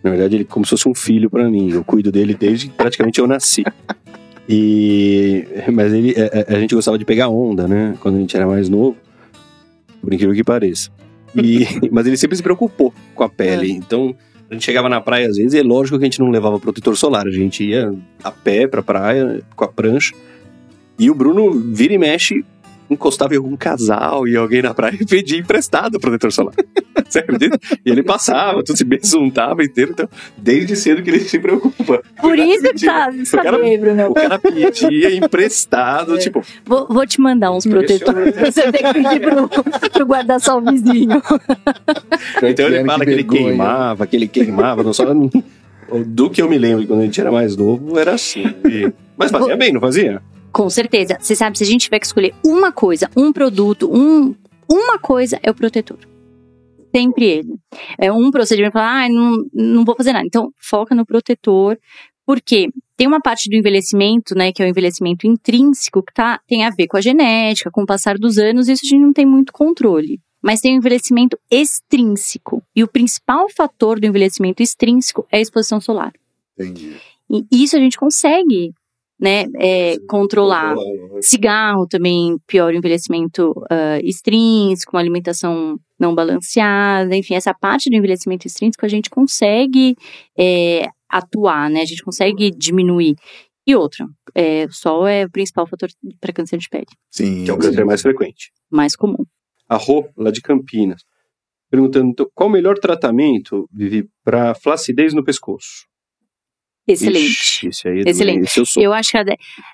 Na 0.04 0.10
verdade, 0.10 0.36
ele 0.36 0.44
é 0.44 0.48
como 0.48 0.66
se 0.66 0.72
fosse 0.72 0.90
um 0.90 0.96
filho 0.96 1.30
pra 1.30 1.50
mim. 1.50 1.70
Eu 1.72 1.84
cuido 1.84 2.12
dele 2.12 2.34
desde 2.34 2.68
que 2.68 2.74
praticamente 2.74 3.20
eu 3.20 3.28
nasci. 3.28 3.64
E 4.50 5.46
mas 5.72 5.94
ele 5.94 6.14
a, 6.20 6.54
a- 6.54 6.58
a 6.58 6.60
gente 6.60 6.76
gostava 6.76 6.98
de 6.98 7.06
pegar 7.06 7.30
onda, 7.30 7.68
né? 7.68 7.96
Quando 8.00 8.16
a 8.18 8.20
gente 8.20 8.36
era 8.36 8.48
mais 8.48 8.68
novo, 8.68 8.98
por 10.02 10.14
incrível 10.14 10.36
que 10.36 10.44
pareça. 10.44 10.90
E 11.36 11.66
mas 11.92 12.06
ele 12.08 12.18
sempre 12.18 12.36
se 12.36 12.44
preocupou 12.44 12.94
com 13.16 13.24
a 13.24 13.30
pele. 13.30 13.72
Então 13.72 14.16
a 14.50 14.54
gente 14.54 14.66
chegava 14.66 14.90
na 14.90 15.00
praia 15.00 15.28
às 15.30 15.38
vezes 15.38 15.54
e 15.54 15.60
é 15.60 15.64
lógico 15.64 15.98
que 15.98 16.04
a 16.04 16.08
gente 16.08 16.20
não 16.20 16.30
levava 16.30 16.60
protetor 16.60 16.98
solar. 16.98 17.28
A 17.28 17.32
gente 17.32 17.64
ia 17.64 17.94
a 18.24 18.32
pé 18.32 18.68
pra 18.68 18.82
praia 18.82 19.42
com 19.56 19.64
a 19.64 19.68
prancha. 19.68 20.14
E 21.00 21.10
o 21.10 21.16
Bruno 21.16 21.52
vira 21.52 21.94
e 21.94 21.98
mexe 21.98 22.44
encostava 22.94 23.34
em 23.34 23.38
algum 23.38 23.56
casal 23.56 24.28
e 24.28 24.36
alguém 24.36 24.62
na 24.62 24.74
praia 24.74 24.96
e 25.00 25.06
pedia 25.06 25.38
emprestado 25.40 25.96
o 25.96 26.00
protetor 26.00 26.32
solar. 26.32 26.54
Você 27.08 27.20
acredita? 27.20 27.60
E 27.86 27.90
ele 27.90 28.04
passava, 28.04 28.64
tudo 28.64 28.78
se 28.78 28.84
besuntava 28.86 29.64
inteiro. 29.64 29.92
Então, 29.92 30.08
desde 30.38 30.76
cedo 30.76 31.02
que 31.02 31.10
ele 31.10 31.20
se 31.20 31.40
preocupa. 31.40 32.02
Por 32.22 32.38
isso 32.40 32.62
que 32.64 32.86
tá, 32.86 33.10
O 33.10 33.32
cara- 33.44 33.58
sabe, 33.58 33.78
Bruno? 33.78 34.08
O 34.10 34.14
cara 34.14 34.40
pedia 34.40 35.14
emprestado, 35.16 36.18
tipo, 36.20 36.42
Vou, 36.66 36.88
vou 36.88 37.06
te 37.06 37.20
mandar 37.20 37.52
uns 37.52 37.66
protetores. 37.66 38.36
Você 38.36 38.72
tem 38.72 38.84
que 38.84 38.94
pedir 38.94 39.20
pro, 39.20 39.50
pro 39.90 40.06
guarda-sol 40.06 40.62
vizinho. 40.62 41.22
então 42.44 42.68
ele 42.68 42.84
fala 42.86 43.00
que 43.00 43.06
que 43.06 43.12
ele 43.12 43.24
queimava, 43.24 44.08
que 44.08 44.16
ele 44.16 44.28
queimava, 44.28 44.84
não 44.84 44.94
só. 44.94 45.06
Do 46.06 46.30
que 46.30 46.42
eu 46.42 46.48
me 46.50 46.58
lembro 46.58 46.88
quando 46.88 47.02
a 47.02 47.04
gente 47.04 47.20
era 47.20 47.30
mais 47.32 47.58
novo, 47.58 48.00
era 48.00 48.14
assim. 48.14 48.46
E- 48.70 48.90
Mas 49.18 49.30
fazia 49.30 49.58
bem, 49.58 49.74
não 49.74 49.82
fazia? 49.82 50.22
Com 50.52 50.70
certeza. 50.70 51.18
Você 51.20 51.36
sabe, 51.36 51.58
se 51.58 51.64
a 51.64 51.68
gente 51.68 51.84
tiver 51.84 52.00
que 52.00 52.06
escolher 52.06 52.34
uma 52.46 52.72
coisa, 52.72 53.10
um 53.16 53.32
produto, 53.32 53.90
um, 53.92 54.36
uma 54.70 55.00
coisa, 55.00 55.40
é 55.42 55.50
o 55.50 55.56
protetor. 55.56 56.00
Sempre 56.94 57.26
ele. 57.26 57.56
É 57.98 58.12
um 58.12 58.30
procedimento, 58.32 58.74
fala, 58.74 59.06
ah, 59.06 59.10
não, 59.10 59.38
não 59.54 59.86
vou 59.86 59.96
fazer 59.96 60.12
nada. 60.12 60.26
Então, 60.26 60.52
foca 60.58 60.94
no 60.94 61.06
protetor, 61.06 61.78
porque 62.26 62.70
tem 62.98 63.08
uma 63.08 63.22
parte 63.22 63.50
do 63.50 63.56
envelhecimento, 63.56 64.36
né, 64.36 64.52
que 64.52 64.62
é 64.62 64.66
o 64.66 64.70
envelhecimento 64.70 65.26
intrínseco, 65.26 66.04
que 66.04 66.14
tá, 66.14 66.40
tem 66.48 66.66
a 66.66 66.70
ver 66.70 66.88
com 66.88 66.98
a 66.98 67.02
genética, 67.02 67.72
com 67.72 67.84
o 67.84 67.86
passar 67.86 68.18
dos 68.18 68.38
anos, 68.38 68.68
isso 68.68 68.86
a 68.86 68.90
gente 68.90 69.02
não 69.02 69.14
tem 69.14 69.26
muito 69.26 69.54
controle. 69.54 70.20
Mas 70.42 70.60
tem 70.60 70.76
o 70.76 70.78
envelhecimento 70.78 71.38
extrínseco. 71.50 72.62
E 72.76 72.84
o 72.84 72.88
principal 72.88 73.48
fator 73.50 74.00
do 74.00 74.06
envelhecimento 74.06 74.62
extrínseco 74.62 75.26
é 75.32 75.38
a 75.38 75.42
exposição 75.42 75.80
solar. 75.80 76.12
Entendi. 76.60 76.96
E 77.30 77.64
isso 77.64 77.76
a 77.78 77.80
gente 77.80 77.98
consegue, 77.98 78.74
né, 79.22 79.46
é, 79.60 79.98
controlar. 80.10 80.76
Cigarro 81.22 81.86
também 81.88 82.36
piora 82.48 82.74
o 82.74 82.78
envelhecimento 82.78 83.54
ah, 83.70 84.00
extrínseco, 84.04 84.96
uma 84.96 85.00
alimentação 85.00 85.80
não 86.00 86.16
balanceada, 86.16 87.16
enfim, 87.16 87.36
essa 87.36 87.54
parte 87.54 87.88
do 87.88 87.96
envelhecimento 87.96 88.48
extrínseco 88.48 88.84
a 88.84 88.90
gente 88.90 89.10
consegue 89.10 89.96
é, 90.36 90.88
atuar, 91.08 91.70
né? 91.70 91.82
A 91.82 91.86
gente 91.86 92.04
consegue 92.04 92.50
diminuir. 92.50 93.16
E 93.68 93.76
outra, 93.76 94.08
é, 94.34 94.66
o 94.66 94.74
sol 94.74 95.06
é 95.06 95.26
o 95.26 95.30
principal 95.30 95.68
fator 95.68 95.90
para 96.20 96.34
câncer 96.34 96.58
de 96.58 96.68
pele, 96.68 96.88
Sim. 97.12 97.44
Que 97.44 97.52
é 97.52 97.54
o 97.54 97.60
câncer 97.60 97.86
mais 97.86 98.02
frequente. 98.02 98.52
mais 98.72 98.96
comum. 98.96 99.24
A 99.70 99.78
Rô, 99.78 100.10
lá 100.18 100.32
de 100.32 100.42
Campinas, 100.42 101.04
perguntando 101.70 102.10
então, 102.10 102.28
qual 102.34 102.50
o 102.50 102.52
melhor 102.52 102.80
tratamento, 102.80 103.70
Vivi, 103.72 104.10
para 104.24 104.56
flacidez 104.56 105.14
no 105.14 105.24
pescoço? 105.24 105.86
Excelente. 106.88 107.30
Ixi, 107.30 107.68
esse 107.68 107.88
aí 107.88 108.00
é 108.00 108.10
Excelente. 108.10 108.46
Esse 108.46 108.60
eu 108.60 108.66
sou. 108.66 108.84
Eu 108.84 108.94
acho 108.94 109.12
que, 109.12 109.18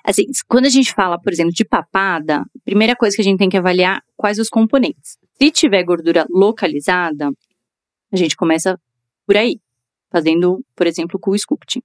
assim, 0.04 0.24
quando 0.46 0.66
a 0.66 0.70
gente 0.70 0.92
fala, 0.92 1.18
por 1.18 1.32
exemplo, 1.32 1.52
de 1.52 1.64
papada, 1.64 2.44
primeira 2.64 2.94
coisa 2.94 3.16
que 3.16 3.22
a 3.22 3.24
gente 3.24 3.38
tem 3.38 3.48
que 3.48 3.56
avaliar 3.56 4.02
quais 4.16 4.38
os 4.38 4.48
componentes. 4.48 5.18
Se 5.40 5.50
tiver 5.50 5.82
gordura 5.84 6.26
localizada, 6.30 7.30
a 8.12 8.16
gente 8.16 8.36
começa 8.36 8.78
por 9.26 9.36
aí, 9.36 9.58
fazendo, 10.10 10.64
por 10.74 10.86
exemplo, 10.86 11.18
com 11.18 11.30
o 11.30 11.34
sculpting. 11.34 11.82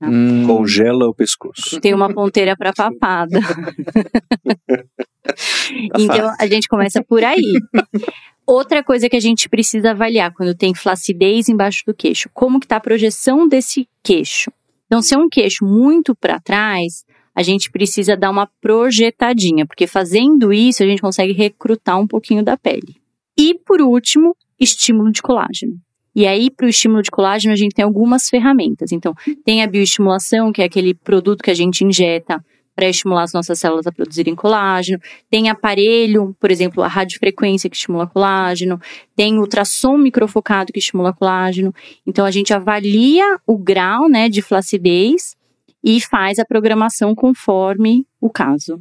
Hum, 0.00 0.46
Congela 0.46 1.08
o 1.08 1.14
pescoço. 1.14 1.80
Tem 1.80 1.92
uma 1.92 2.12
ponteira 2.12 2.56
para 2.56 2.72
papada. 2.72 3.40
então 5.98 6.32
a 6.38 6.46
gente 6.46 6.68
começa 6.68 7.02
por 7.02 7.24
aí. 7.24 7.42
Outra 8.46 8.82
coisa 8.82 9.10
que 9.10 9.16
a 9.16 9.20
gente 9.20 9.48
precisa 9.48 9.90
avaliar 9.90 10.32
quando 10.32 10.54
tem 10.54 10.74
flacidez 10.74 11.48
embaixo 11.48 11.82
do 11.84 11.92
queixo, 11.92 12.30
como 12.32 12.60
que 12.60 12.66
tá 12.66 12.76
a 12.76 12.80
projeção 12.80 13.48
desse 13.48 13.88
queixo? 14.02 14.50
Então, 14.88 15.00
se 15.00 15.14
é 15.14 15.18
um 15.18 15.28
queixo 15.28 15.64
muito 15.64 16.16
para 16.16 16.40
trás, 16.40 17.04
a 17.34 17.42
gente 17.42 17.70
precisa 17.70 18.16
dar 18.16 18.30
uma 18.30 18.48
projetadinha, 18.60 19.64
porque 19.64 19.86
fazendo 19.86 20.52
isso 20.52 20.82
a 20.82 20.86
gente 20.86 21.00
consegue 21.00 21.32
recrutar 21.32 22.00
um 22.00 22.06
pouquinho 22.06 22.42
da 22.42 22.56
pele. 22.56 22.96
E 23.38 23.54
por 23.54 23.80
último, 23.80 24.34
estímulo 24.58 25.12
de 25.12 25.22
colágeno. 25.22 25.74
E 26.16 26.26
aí, 26.26 26.50
para 26.50 26.66
o 26.66 26.68
estímulo 26.68 27.00
de 27.00 27.12
colágeno, 27.12 27.52
a 27.52 27.56
gente 27.56 27.74
tem 27.74 27.84
algumas 27.84 28.28
ferramentas. 28.28 28.90
Então, 28.90 29.14
tem 29.44 29.62
a 29.62 29.68
bioestimulação, 29.68 30.50
que 30.50 30.60
é 30.60 30.64
aquele 30.64 30.92
produto 30.92 31.44
que 31.44 31.50
a 31.50 31.54
gente 31.54 31.84
injeta 31.84 32.44
para 32.78 32.88
estimular 32.88 33.24
as 33.24 33.32
nossas 33.32 33.58
células 33.58 33.88
a 33.88 33.92
produzirem 33.92 34.36
colágeno. 34.36 35.00
Tem 35.28 35.50
aparelho, 35.50 36.36
por 36.38 36.48
exemplo, 36.48 36.80
a 36.80 36.86
radiofrequência 36.86 37.68
que 37.68 37.74
estimula 37.74 38.06
colágeno. 38.06 38.80
Tem 39.16 39.36
ultrassom 39.36 39.98
microfocado 39.98 40.72
que 40.72 40.78
estimula 40.78 41.12
colágeno. 41.12 41.74
Então 42.06 42.24
a 42.24 42.30
gente 42.30 42.54
avalia 42.54 43.24
o 43.44 43.58
grau, 43.58 44.08
né, 44.08 44.28
de 44.28 44.40
flacidez 44.40 45.34
e 45.82 46.00
faz 46.00 46.38
a 46.38 46.44
programação 46.44 47.16
conforme 47.16 48.06
o 48.20 48.30
caso. 48.30 48.80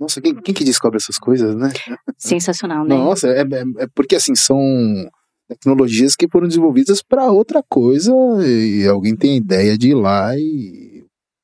Nossa, 0.00 0.18
quem, 0.18 0.34
quem 0.36 0.54
que 0.54 0.64
descobre 0.64 0.96
essas 0.96 1.18
coisas, 1.18 1.54
né? 1.54 1.70
Sensacional, 2.16 2.82
né? 2.82 2.96
Nossa, 2.96 3.28
é, 3.28 3.42
é, 3.42 3.64
é 3.80 3.86
porque 3.94 4.16
assim, 4.16 4.34
são 4.34 4.58
tecnologias 5.46 6.16
que 6.16 6.26
foram 6.26 6.48
desenvolvidas 6.48 7.02
para 7.02 7.30
outra 7.30 7.62
coisa 7.68 8.10
e 8.42 8.88
alguém 8.88 9.14
tem 9.14 9.32
a 9.34 9.36
ideia 9.36 9.76
de 9.76 9.90
ir 9.90 9.94
lá 9.96 10.34
e. 10.34 10.91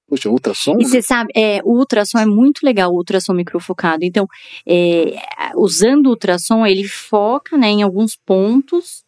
Poxa, 0.09 0.31
ultrassom? 0.31 0.77
E 0.81 0.87
você 0.87 1.03
sabe, 1.03 1.31
é, 1.37 1.61
o 1.63 1.79
ultrassom 1.79 2.19
é 2.19 2.25
muito 2.25 2.61
legal, 2.65 2.91
o 2.91 2.97
ultrassom 2.97 3.35
microfocado. 3.35 4.05
Então, 4.05 4.27
é, 4.67 5.17
usando 5.55 6.07
o 6.07 6.11
ultrassom, 6.11 6.65
ele 6.65 6.89
foca 6.89 7.59
né, 7.59 7.69
em 7.69 7.83
alguns 7.83 8.17
pontos, 8.17 9.05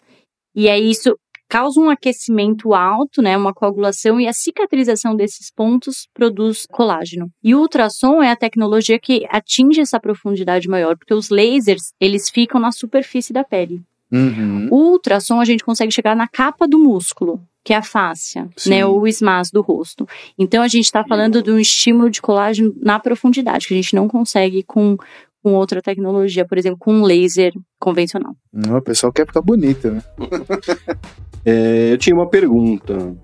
e 0.54 0.68
aí 0.68 0.90
isso 0.90 1.16
causa 1.48 1.80
um 1.80 1.90
aquecimento 1.90 2.74
alto, 2.74 3.20
né, 3.20 3.36
uma 3.36 3.52
coagulação, 3.52 4.20
e 4.20 4.28
a 4.28 4.32
cicatrização 4.32 5.16
desses 5.16 5.50
pontos 5.50 6.06
produz 6.14 6.64
colágeno. 6.70 7.28
E 7.42 7.54
o 7.54 7.60
ultrassom 7.60 8.22
é 8.22 8.30
a 8.30 8.36
tecnologia 8.36 9.00
que 9.00 9.26
atinge 9.28 9.80
essa 9.80 9.98
profundidade 9.98 10.68
maior, 10.68 10.96
porque 10.96 11.14
os 11.14 11.28
lasers, 11.28 11.92
eles 11.98 12.28
ficam 12.28 12.60
na 12.60 12.70
superfície 12.70 13.32
da 13.32 13.42
pele. 13.42 13.82
Uhum. 14.12 14.68
O 14.70 14.92
ultrassom 14.92 15.40
a 15.40 15.44
gente 15.44 15.64
consegue 15.64 15.92
chegar 15.92 16.14
na 16.14 16.28
capa 16.28 16.68
do 16.68 16.78
músculo, 16.78 17.40
que 17.64 17.72
é 17.72 17.76
a 17.76 17.82
fáscia, 17.82 18.48
Sim. 18.56 18.70
né, 18.70 18.86
o 18.86 19.06
esmaço 19.06 19.52
do 19.52 19.60
rosto. 19.60 20.06
Então 20.38 20.62
a 20.62 20.68
gente 20.68 20.84
está 20.84 21.04
falando 21.04 21.42
de 21.42 21.50
um 21.50 21.58
estímulo 21.58 22.10
de 22.10 22.22
colágeno 22.22 22.74
na 22.80 22.98
profundidade, 22.98 23.66
que 23.66 23.74
a 23.74 23.76
gente 23.76 23.94
não 23.94 24.08
consegue 24.08 24.62
com, 24.62 24.96
com 25.42 25.54
outra 25.54 25.82
tecnologia, 25.82 26.46
por 26.46 26.56
exemplo, 26.56 26.78
com 26.78 26.94
um 26.94 27.02
laser 27.02 27.52
convencional. 27.78 28.34
Não, 28.52 28.78
o 28.78 28.82
pessoal 28.82 29.12
quer 29.12 29.26
ficar 29.26 29.42
bonito, 29.42 29.90
né? 29.90 30.02
É, 31.42 31.92
eu 31.92 31.96
tinha 31.96 32.14
uma 32.14 32.28
pergunta. 32.28 33.16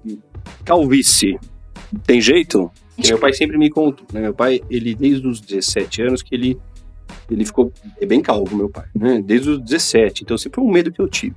Calvície. 0.64 1.38
Tem 2.06 2.18
jeito? 2.18 2.70
Que 2.96 3.08
meu 3.08 3.18
pai 3.18 3.34
sempre 3.34 3.58
me 3.58 3.68
contou. 3.68 4.06
Né? 4.10 4.22
Meu 4.22 4.32
pai, 4.32 4.62
ele 4.70 4.94
desde 4.94 5.28
os 5.28 5.38
17 5.38 6.00
anos 6.00 6.22
que 6.22 6.34
ele 6.34 6.58
ele 7.30 7.44
ficou 7.44 7.72
é 8.00 8.06
bem 8.06 8.22
calvo, 8.22 8.56
meu 8.56 8.70
pai, 8.70 8.86
né? 8.94 9.20
Desde 9.22 9.50
os 9.50 9.60
17. 9.60 10.22
Então 10.22 10.38
sempre 10.38 10.56
foi 10.56 10.64
um 10.64 10.72
medo 10.72 10.90
que 10.90 11.00
eu 11.00 11.08
tive. 11.08 11.36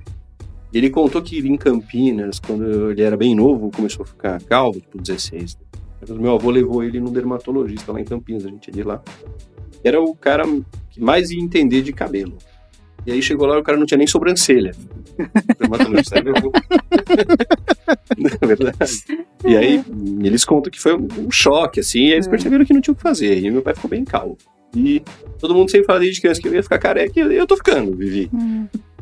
Ele 0.72 0.88
contou 0.90 1.20
que 1.20 1.38
em 1.38 1.56
Campinas, 1.56 2.38
quando 2.38 2.90
ele 2.90 3.02
era 3.02 3.16
bem 3.16 3.34
novo, 3.34 3.70
começou 3.70 4.04
a 4.04 4.06
ficar 4.06 4.42
calvo, 4.42 4.80
tipo 4.80 5.00
16. 5.00 5.58
Mas 6.00 6.10
meu 6.10 6.34
avô 6.34 6.50
levou 6.50 6.82
ele 6.82 7.00
num 7.00 7.12
dermatologista 7.12 7.92
lá 7.92 8.00
em 8.00 8.04
Campinas, 8.04 8.46
a 8.46 8.48
gente 8.48 8.68
ia 8.68 8.72
de 8.74 8.82
lá. 8.82 9.02
Era 9.82 10.00
o 10.00 10.14
cara 10.14 10.44
que 10.90 11.00
mais 11.00 11.30
ia 11.30 11.40
entender 11.40 11.82
de 11.82 11.92
cabelo. 11.92 12.38
E 13.06 13.12
aí 13.12 13.22
chegou 13.22 13.46
lá 13.46 13.58
o 13.58 13.62
cara 13.62 13.78
não 13.78 13.86
tinha 13.86 13.98
nem 13.98 14.06
sobrancelha. 14.06 14.72
O 15.18 15.58
dermatologista 15.58 16.20
levou. 16.20 16.52
Na 18.16 18.46
verdade. 18.46 18.92
E 19.44 19.56
aí 19.56 19.82
eles 20.22 20.44
contam 20.44 20.70
que 20.70 20.80
foi 20.80 20.94
um 20.94 21.30
choque, 21.30 21.80
assim, 21.80 22.00
e 22.00 22.12
eles 22.12 22.28
perceberam 22.28 22.64
que 22.64 22.74
não 22.74 22.80
tinha 22.80 22.92
o 22.92 22.96
que 22.96 23.02
fazer. 23.02 23.38
E 23.38 23.50
meu 23.50 23.62
pai 23.62 23.74
ficou 23.74 23.90
bem 23.90 24.04
calvo. 24.04 24.36
E 24.76 25.02
todo 25.38 25.54
mundo 25.54 25.70
sempre 25.70 25.86
fala 25.86 26.00
desde 26.00 26.20
criança 26.20 26.40
que 26.40 26.46
eu 26.46 26.54
ia 26.54 26.62
ficar 26.62 26.78
careca 26.78 27.20
e 27.20 27.36
eu 27.36 27.46
tô 27.46 27.56
ficando, 27.56 27.96
Vivi. 27.96 28.30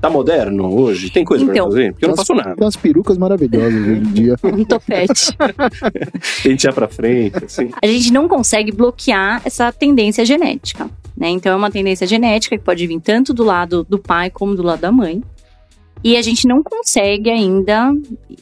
Tá 0.01 0.09
moderno 0.09 0.73
hoje? 0.81 1.11
Tem 1.11 1.25
coisa 1.25 1.45
Então. 1.45 1.55
pra 1.55 1.65
fazer? 1.65 1.93
Porque 1.93 2.05
eu 2.05 2.09
não 2.11 2.17
faço 2.17 2.35
nada. 2.35 2.55
Tem 2.55 2.65
umas 2.65 2.77
perucas 2.77 3.19
maravilhosas 3.19 3.75
hoje 3.75 3.91
em 4.01 4.13
dia. 4.13 4.37
Um 4.45 4.65
topete. 4.65 5.37
Pentear 6.43 6.73
pra 6.75 6.89
frente, 6.89 7.45
assim. 7.45 7.71
a 7.83 7.87
gente 7.87 8.13
não 8.13 8.29
consegue 8.29 8.71
bloquear 8.73 9.43
essa 9.45 9.73
tendência 9.73 10.25
genética. 10.25 10.89
Né? 11.17 11.29
Então, 11.31 11.53
é 11.53 11.57
uma 11.57 11.71
tendência 11.71 12.07
genética 12.07 12.57
que 12.57 12.63
pode 12.65 12.87
vir 12.87 13.01
tanto 13.01 13.35
do 13.35 13.43
lado 13.43 13.85
do 13.89 13.99
pai 13.99 14.31
como 14.31 14.55
do 14.55 14.63
lado 14.63 14.81
da 14.81 14.93
mãe. 14.93 15.23
E 16.05 16.17
a 16.17 16.23
gente 16.23 16.47
não 16.47 16.63
consegue 16.63 17.29
ainda 17.29 17.93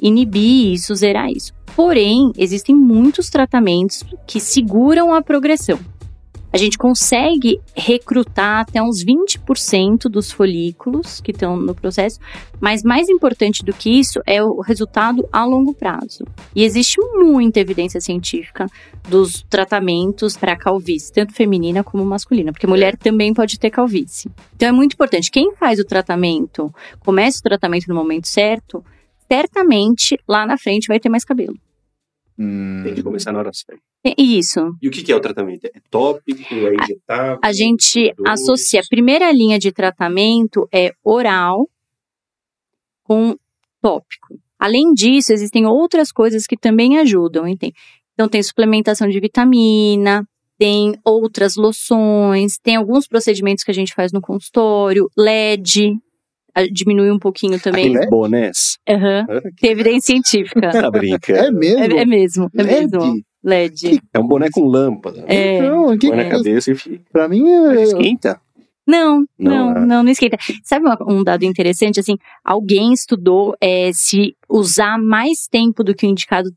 inibir 0.03 0.75
isso, 0.75 0.95
zerar 0.95 1.31
isso. 1.31 1.55
Porém, 1.75 2.33
existem 2.37 2.75
muitos 2.75 3.31
tratamentos 3.31 4.05
que 4.27 4.39
seguram 4.41 5.15
a 5.15 5.23
progressão. 5.23 5.79
A 6.53 6.59
gente 6.59 6.79
consegue 6.79 7.61
recrutar 7.75 8.61
até 8.61 8.81
uns 8.81 9.05
20% 9.05 10.09
dos 10.09 10.31
folículos 10.33 11.21
que 11.21 11.33
estão 11.33 11.57
no 11.57 11.75
processo, 11.75 12.19
mas 12.61 12.83
mais 12.83 13.09
importante 13.09 13.65
do 13.65 13.73
que 13.73 13.91
isso 13.91 14.21
é 14.25 14.43
o 14.43 14.61
resultado 14.61 15.29
a 15.31 15.45
longo 15.45 15.75
prazo. 15.75 16.25
E 16.55 16.65
existe 16.65 16.99
muita 17.15 17.61
evidência 17.61 18.01
científica 18.01 18.67
dos 19.09 19.43
tratamentos 19.51 20.37
para 20.37 20.57
calvície, 20.57 21.13
tanto 21.13 21.35
feminina 21.35 21.85
como 21.85 22.05
masculina, 22.05 22.53
porque 22.53 22.67
mulher 22.67 22.97
também 22.97 23.35
pode 23.35 23.59
ter 23.59 23.71
calvície. 23.71 24.31
Então 24.55 24.69
é 24.69 24.73
muito 24.73 24.95
importante. 24.95 25.31
Quem 25.31 25.55
faz 25.57 25.79
o 25.79 25.85
tratamento, 25.85 26.73
começa 27.01 27.39
o 27.41 27.43
tratamento 27.43 27.87
no 27.89 27.95
momento 27.95 28.29
certo, 28.29 28.85
certamente 29.31 30.19
lá 30.27 30.47
na 30.47 30.57
frente 30.57 30.89
vai 30.89 30.99
ter 30.99 31.09
mais 31.09 31.25
cabelo. 31.25 31.57
Hum, 32.39 32.83
Tem 32.85 32.95
que 32.95 33.03
começar 33.03 33.33
na 33.33 33.39
hora 33.39 33.51
certa. 33.53 33.83
É 34.07 34.15
Isso. 34.23 34.61
E 34.81 34.89
o 34.89 34.91
que 34.91 35.11
é 35.11 35.17
o 35.17 35.21
tratamento? 35.21 35.65
É 35.67 35.81
tópico? 35.91 36.55
É 36.55 36.75
injetável? 36.75 37.39
A 37.43 37.53
gente 37.53 38.13
doce? 38.17 38.31
associa. 38.31 38.81
A 38.81 38.89
primeira 38.89 39.33
linha 39.33 39.59
de 39.59 39.73
tratamento 39.73 40.69
é 40.73 40.93
oral 41.03 41.69
com 43.03 43.37
tópico. 43.83 44.39
Além 44.59 44.93
disso, 44.95 45.33
existem 45.33 45.67
outras 45.67 46.13
coisas 46.13 46.47
que 46.47 46.57
também 46.57 46.99
ajudam, 46.99 47.49
entende? 47.49 47.75
Então, 48.15 48.29
tem 48.29 48.43
suplementação 48.43 49.09
de 49.09 49.21
vitamina, 49.21 50.27
tem 50.59 50.95
outras 51.05 51.57
loções, 51.57 52.57
tem 52.63 52.77
alguns 52.77 53.07
procedimentos 53.07 53.63
que 53.63 53.71
a 53.71 53.75
gente 53.75 53.93
faz 53.93 54.13
no 54.13 54.21
consultório, 54.21 55.11
LED, 55.17 55.95
diminui 56.73 57.11
um 57.11 57.19
pouquinho 57.19 57.61
também. 57.61 57.89
Aqueles 57.89 58.09
bonés. 58.09 58.79
Aham. 58.89 59.27
Ah, 59.29 59.41
Tem 59.61 59.71
evidência 59.73 60.15
científica. 60.15 60.71
Tá 60.87 60.91
brincando. 60.91 61.41
é 61.41 61.51
mesmo? 61.51 61.99
É, 61.99 62.01
é 62.01 62.07
mesmo, 62.07 62.51
é 62.57 62.63
mesmo. 62.63 63.23
LED? 63.47 64.01
É 64.13 64.19
um 64.19 64.27
boné 64.27 64.49
com 64.51 64.65
lâmpada. 64.67 65.19
né? 65.23 65.27
É. 65.29 65.61
Que, 65.99 66.09
Põe 66.09 66.17
na 66.17 66.29
cabeça 66.29 66.73
e 66.73 66.75
fica. 66.75 67.05
pra 67.13 67.29
mim 67.29 67.49
é. 67.49 67.83
esquenta. 67.85 68.41
Não, 68.87 69.25
Não, 69.39 69.67
não, 69.67 69.75
né? 69.75 69.81
não, 69.87 70.03
não 70.05 70.11
esquenta. 70.11 70.37
Sabe 70.63 70.87
um 71.09 71.23
dado 71.25 71.45
interessante? 71.45 71.99
Assim, 71.99 72.17
alguém 72.45 72.93
estudou 72.93 73.57
é, 73.61 73.91
se 73.93 74.37
usar 74.49 74.97
mais 74.99 75.49
tempo 75.49 75.83
do 75.83 75.95
que 75.95 76.07
o 76.07 76.11
indicado 76.11 76.51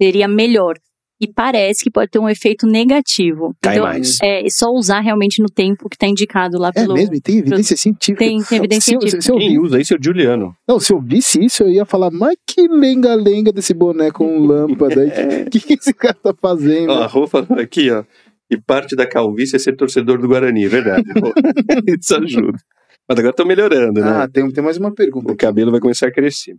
seria 0.00 0.26
melhor. 0.28 0.76
E 1.24 1.32
parece 1.32 1.82
que 1.82 1.90
pode 1.90 2.10
ter 2.10 2.18
um 2.18 2.28
efeito 2.28 2.66
negativo. 2.66 3.54
Cai 3.60 3.74
então, 3.76 3.86
mais. 3.86 4.18
é 4.22 4.42
só 4.50 4.70
usar 4.70 5.00
realmente 5.00 5.40
no 5.42 5.48
tempo 5.48 5.88
que 5.88 5.96
está 5.96 6.06
indicado 6.06 6.58
lá 6.58 6.68
É 6.68 6.72
pelo. 6.72 6.94
mesmo, 6.94 7.14
e 7.14 7.20
tem 7.20 7.38
evidência 7.38 7.76
científica. 7.76 8.18
Tem, 8.18 8.42
tem 8.42 8.58
evidência 8.58 8.82
se, 8.90 8.94
eu- 8.94 9.00
científica. 9.00 9.22
se 9.22 9.30
eu 9.32 9.36
Quem 9.38 9.48
vi- 9.50 9.58
usa 9.58 9.80
isso 9.80 9.94
é 9.94 9.96
o 9.96 10.02
Juliano. 10.02 10.54
não, 10.68 10.78
se 10.78 10.92
eu 10.92 11.00
visse 11.00 11.44
isso, 11.44 11.62
eu 11.62 11.70
ia 11.70 11.84
falar, 11.84 12.10
mas 12.10 12.34
que 12.46 12.68
lenga-lenga 12.68 13.52
desse 13.52 13.72
boné 13.74 14.10
com 14.10 14.38
lâmpada. 14.46 15.04
O 15.46 15.50
que, 15.50 15.60
que 15.60 15.74
esse 15.74 15.92
cara 15.94 16.14
tá 16.14 16.34
fazendo? 16.40 16.90
Ó, 16.90 17.02
a 17.02 17.06
Rô 17.06 17.26
falou 17.26 17.58
aqui, 17.58 17.90
ó. 17.90 18.04
E 18.50 18.58
parte 18.60 18.94
da 18.94 19.06
calvície 19.06 19.56
é 19.56 19.58
ser 19.58 19.74
torcedor 19.74 20.18
do 20.20 20.28
Guarani, 20.28 20.66
é 20.66 20.68
verdade. 20.68 21.04
Isso 22.00 22.14
ajuda. 22.14 22.58
Mas 23.08 23.18
agora 23.18 23.34
tô 23.34 23.44
melhorando, 23.44 24.00
né? 24.00 24.06
Ah, 24.08 24.28
tem, 24.28 24.48
tem 24.50 24.62
mais 24.64 24.76
uma 24.76 24.92
pergunta. 24.94 25.32
O 25.32 25.36
cabelo 25.36 25.70
vai 25.70 25.80
começar 25.80 26.08
a 26.08 26.12
crescer. 26.12 26.54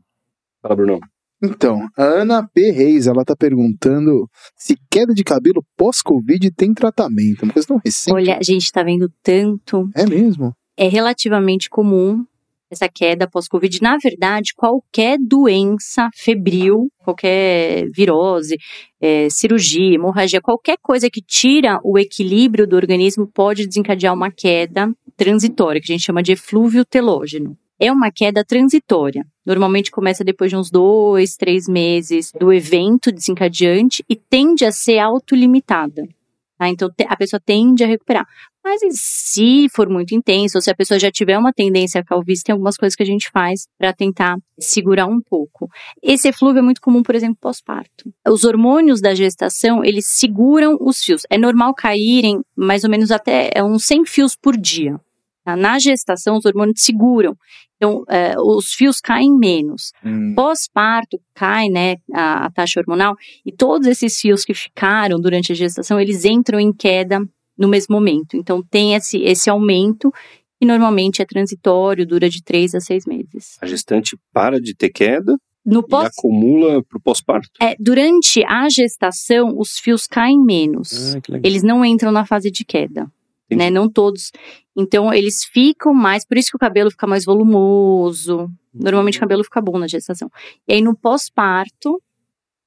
Fala, 0.61 0.75
Brunão. 0.75 0.99
Então, 1.43 1.87
a 1.97 2.03
Ana 2.03 2.47
P. 2.47 2.71
Reis, 2.71 3.07
ela 3.07 3.25
tá 3.25 3.35
perguntando 3.35 4.27
se 4.55 4.75
queda 4.89 5.13
de 5.13 5.23
cabelo 5.23 5.63
pós-Covid 5.77 6.51
tem 6.51 6.73
tratamento. 6.73 7.43
Uma 7.43 7.53
coisa 7.53 7.67
tão 7.67 7.81
recente. 7.83 8.13
Olha, 8.13 8.37
a 8.37 8.43
gente 8.43 8.63
está 8.63 8.83
vendo 8.83 9.11
tanto. 9.21 9.89
É 9.95 10.05
mesmo? 10.05 10.53
É 10.77 10.87
relativamente 10.87 11.69
comum 11.69 12.25
essa 12.69 12.89
queda 12.89 13.29
pós-Covid. 13.29 13.81
Na 13.81 13.97
verdade, 13.97 14.53
qualquer 14.55 15.17
doença 15.19 16.09
febril, 16.15 16.89
qualquer 16.99 17.85
virose, 17.91 18.57
é, 18.99 19.29
cirurgia, 19.29 19.95
hemorragia, 19.95 20.41
qualquer 20.41 20.77
coisa 20.81 21.09
que 21.09 21.21
tira 21.21 21.79
o 21.83 21.97
equilíbrio 21.97 22.67
do 22.67 22.75
organismo 22.75 23.27
pode 23.27 23.67
desencadear 23.67 24.13
uma 24.13 24.31
queda 24.31 24.91
transitória, 25.15 25.79
que 25.81 25.91
a 25.91 25.95
gente 25.95 26.05
chama 26.05 26.23
de 26.23 26.33
eflúvio 26.33 26.83
telógeno. 26.83 27.57
É 27.79 27.91
uma 27.91 28.11
queda 28.11 28.43
transitória. 28.43 29.25
Normalmente 29.45 29.91
começa 29.91 30.23
depois 30.23 30.49
de 30.49 30.57
uns 30.57 30.71
dois, 30.71 31.35
três 31.35 31.67
meses 31.67 32.31
do 32.39 32.51
evento 32.51 33.11
desencadeante 33.11 34.03
e 34.09 34.15
tende 34.15 34.65
a 34.65 34.71
ser 34.71 34.99
autolimitada. 34.99 36.07
Tá? 36.57 36.69
Então 36.69 36.89
a 37.07 37.15
pessoa 37.17 37.39
tende 37.39 37.83
a 37.83 37.87
recuperar. 37.87 38.25
Mas 38.63 38.81
se 38.93 39.67
for 39.69 39.87
muito 39.87 40.15
intenso, 40.15 40.57
ou 40.57 40.61
se 40.61 40.71
a 40.71 40.75
pessoa 40.75 40.99
já 40.99 41.11
tiver 41.11 41.37
uma 41.37 41.53
tendência 41.53 42.01
à 42.01 42.03
calvície, 42.03 42.43
tem 42.43 42.53
algumas 42.53 42.75
coisas 42.75 42.95
que 42.95 43.03
a 43.03 43.05
gente 43.05 43.29
faz 43.29 43.67
para 43.77 43.93
tentar 43.93 44.37
segurar 44.57 45.05
um 45.05 45.21
pouco. 45.21 45.69
Esse 46.01 46.29
eflúvio 46.29 46.59
é 46.59 46.61
muito 46.63 46.81
comum, 46.81 47.03
por 47.03 47.13
exemplo, 47.13 47.37
pós-parto. 47.39 48.11
Os 48.27 48.43
hormônios 48.43 49.01
da 49.01 49.13
gestação, 49.13 49.85
eles 49.85 50.07
seguram 50.07 50.77
os 50.81 50.99
fios. 51.03 51.21
É 51.29 51.37
normal 51.37 51.75
caírem 51.75 52.41
mais 52.55 52.83
ou 52.83 52.89
menos 52.89 53.11
até 53.11 53.51
é, 53.53 53.63
uns 53.63 53.85
100 53.85 54.05
fios 54.05 54.35
por 54.35 54.57
dia. 54.57 54.99
tá? 55.43 55.55
Na 55.55 55.77
gestação, 55.77 56.35
os 56.35 56.45
hormônios 56.45 56.81
seguram. 56.81 57.37
Então, 57.85 58.03
é, 58.09 58.33
os 58.39 58.73
fios 58.73 58.99
caem 58.99 59.31
menos. 59.37 59.91
Hum. 60.03 60.33
Pós-parto, 60.35 61.19
cai, 61.35 61.69
né, 61.69 61.97
a, 62.11 62.45
a 62.45 62.51
taxa 62.51 62.79
hormonal, 62.79 63.15
e 63.45 63.51
todos 63.51 63.87
esses 63.87 64.19
fios 64.19 64.43
que 64.43 64.53
ficaram 64.55 65.19
durante 65.19 65.51
a 65.51 65.55
gestação, 65.55 65.99
eles 65.99 66.25
entram 66.25 66.59
em 66.59 66.73
queda 66.73 67.19
no 67.55 67.67
mesmo 67.67 67.93
momento. 67.93 68.35
Então, 68.35 68.63
tem 68.63 68.95
esse, 68.95 69.19
esse 69.19 69.49
aumento, 69.49 70.11
que 70.59 70.65
normalmente 70.65 71.21
é 71.21 71.25
transitório, 71.25 72.07
dura 72.07 72.27
de 72.27 72.43
três 72.43 72.73
a 72.73 72.79
seis 72.79 73.05
meses. 73.05 73.57
A 73.61 73.67
gestante 73.67 74.17
para 74.33 74.59
de 74.59 74.73
ter 74.73 74.89
queda 74.89 75.37
No 75.63 75.81
e 75.81 75.87
pós, 75.87 76.07
acumula 76.07 76.83
pro 76.83 76.99
pós-parto. 76.99 77.51
é, 77.61 77.75
durante 77.79 78.43
a 78.45 78.67
gestação, 78.67 79.53
os 79.57 79.77
fios 79.77 80.07
caem 80.07 80.43
menos. 80.43 81.15
Ah. 81.15 81.19
Eles 81.43 81.61
não 81.61 81.85
entram 81.85 82.11
na 82.11 82.25
fase 82.25 82.49
de 82.49 82.65
queda, 82.65 83.07
Né? 83.49 83.69
Não 83.69 83.89
todos. 83.89 84.31
Então, 84.75 85.13
eles 85.13 85.43
ficam 85.43 85.93
mais, 85.93 86.25
por 86.25 86.37
isso 86.37 86.49
que 86.49 86.57
o 86.57 86.59
cabelo 86.59 86.89
fica 86.89 87.07
mais 87.07 87.25
volumoso. 87.25 88.49
Normalmente 88.73 89.17
o 89.17 89.21
cabelo 89.21 89.43
fica 89.43 89.61
bom 89.61 89.77
na 89.77 89.87
gestação. 89.87 90.29
E 90.67 90.73
aí, 90.73 90.81
no 90.81 90.95
pós-parto, 90.95 92.01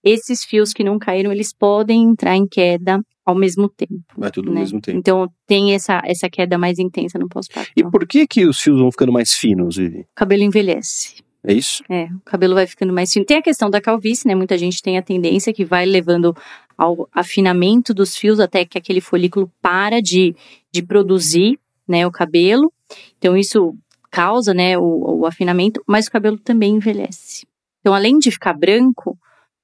esses 0.02 0.44
fios 0.44 0.72
que 0.72 0.84
não 0.84 0.98
caíram, 0.98 1.32
eles 1.32 1.52
podem 1.52 2.02
entrar 2.02 2.36
em 2.36 2.46
queda 2.46 3.00
ao 3.26 3.34
mesmo 3.34 3.68
tempo. 3.68 4.02
Vai 4.16 4.30
tudo 4.30 4.48
ao 4.48 4.54
né? 4.54 4.60
mesmo 4.60 4.80
tempo. 4.80 4.96
Então, 4.96 5.30
tem 5.46 5.74
essa, 5.74 6.00
essa 6.04 6.30
queda 6.30 6.56
mais 6.56 6.78
intensa 6.78 7.18
no 7.18 7.28
pós-parto. 7.28 7.70
E 7.76 7.82
por 7.82 8.06
que 8.06 8.26
que 8.26 8.46
os 8.46 8.58
fios 8.58 8.78
vão 8.78 8.90
ficando 8.90 9.12
mais 9.12 9.34
finos, 9.34 9.76
Vivi? 9.76 10.00
O 10.00 10.06
cabelo 10.14 10.42
envelhece. 10.42 11.22
É 11.44 11.52
isso? 11.52 11.84
É, 11.88 12.04
o 12.04 12.20
cabelo 12.24 12.54
vai 12.54 12.66
ficando 12.66 12.92
mais 12.92 13.12
fino. 13.12 13.24
Tem 13.24 13.36
a 13.36 13.42
questão 13.42 13.70
da 13.70 13.80
calvície, 13.80 14.26
né? 14.26 14.34
Muita 14.34 14.56
gente 14.58 14.82
tem 14.82 14.98
a 14.98 15.02
tendência 15.02 15.52
que 15.52 15.64
vai 15.64 15.84
levando 15.86 16.34
ao 16.78 17.08
afinamento 17.12 17.92
dos 17.92 18.16
fios 18.16 18.38
até 18.38 18.64
que 18.64 18.78
aquele 18.78 19.00
folículo 19.00 19.50
para 19.60 20.00
de, 20.00 20.34
de 20.72 20.80
produzir, 20.80 21.58
né, 21.86 22.06
o 22.06 22.12
cabelo. 22.12 22.72
Então 23.18 23.36
isso 23.36 23.76
causa, 24.10 24.54
né, 24.54 24.78
o, 24.78 25.20
o 25.20 25.26
afinamento, 25.26 25.82
mas 25.86 26.06
o 26.06 26.10
cabelo 26.10 26.38
também 26.38 26.76
envelhece. 26.76 27.44
Então 27.80 27.92
além 27.92 28.18
de 28.18 28.30
ficar 28.30 28.54
branco, 28.54 29.18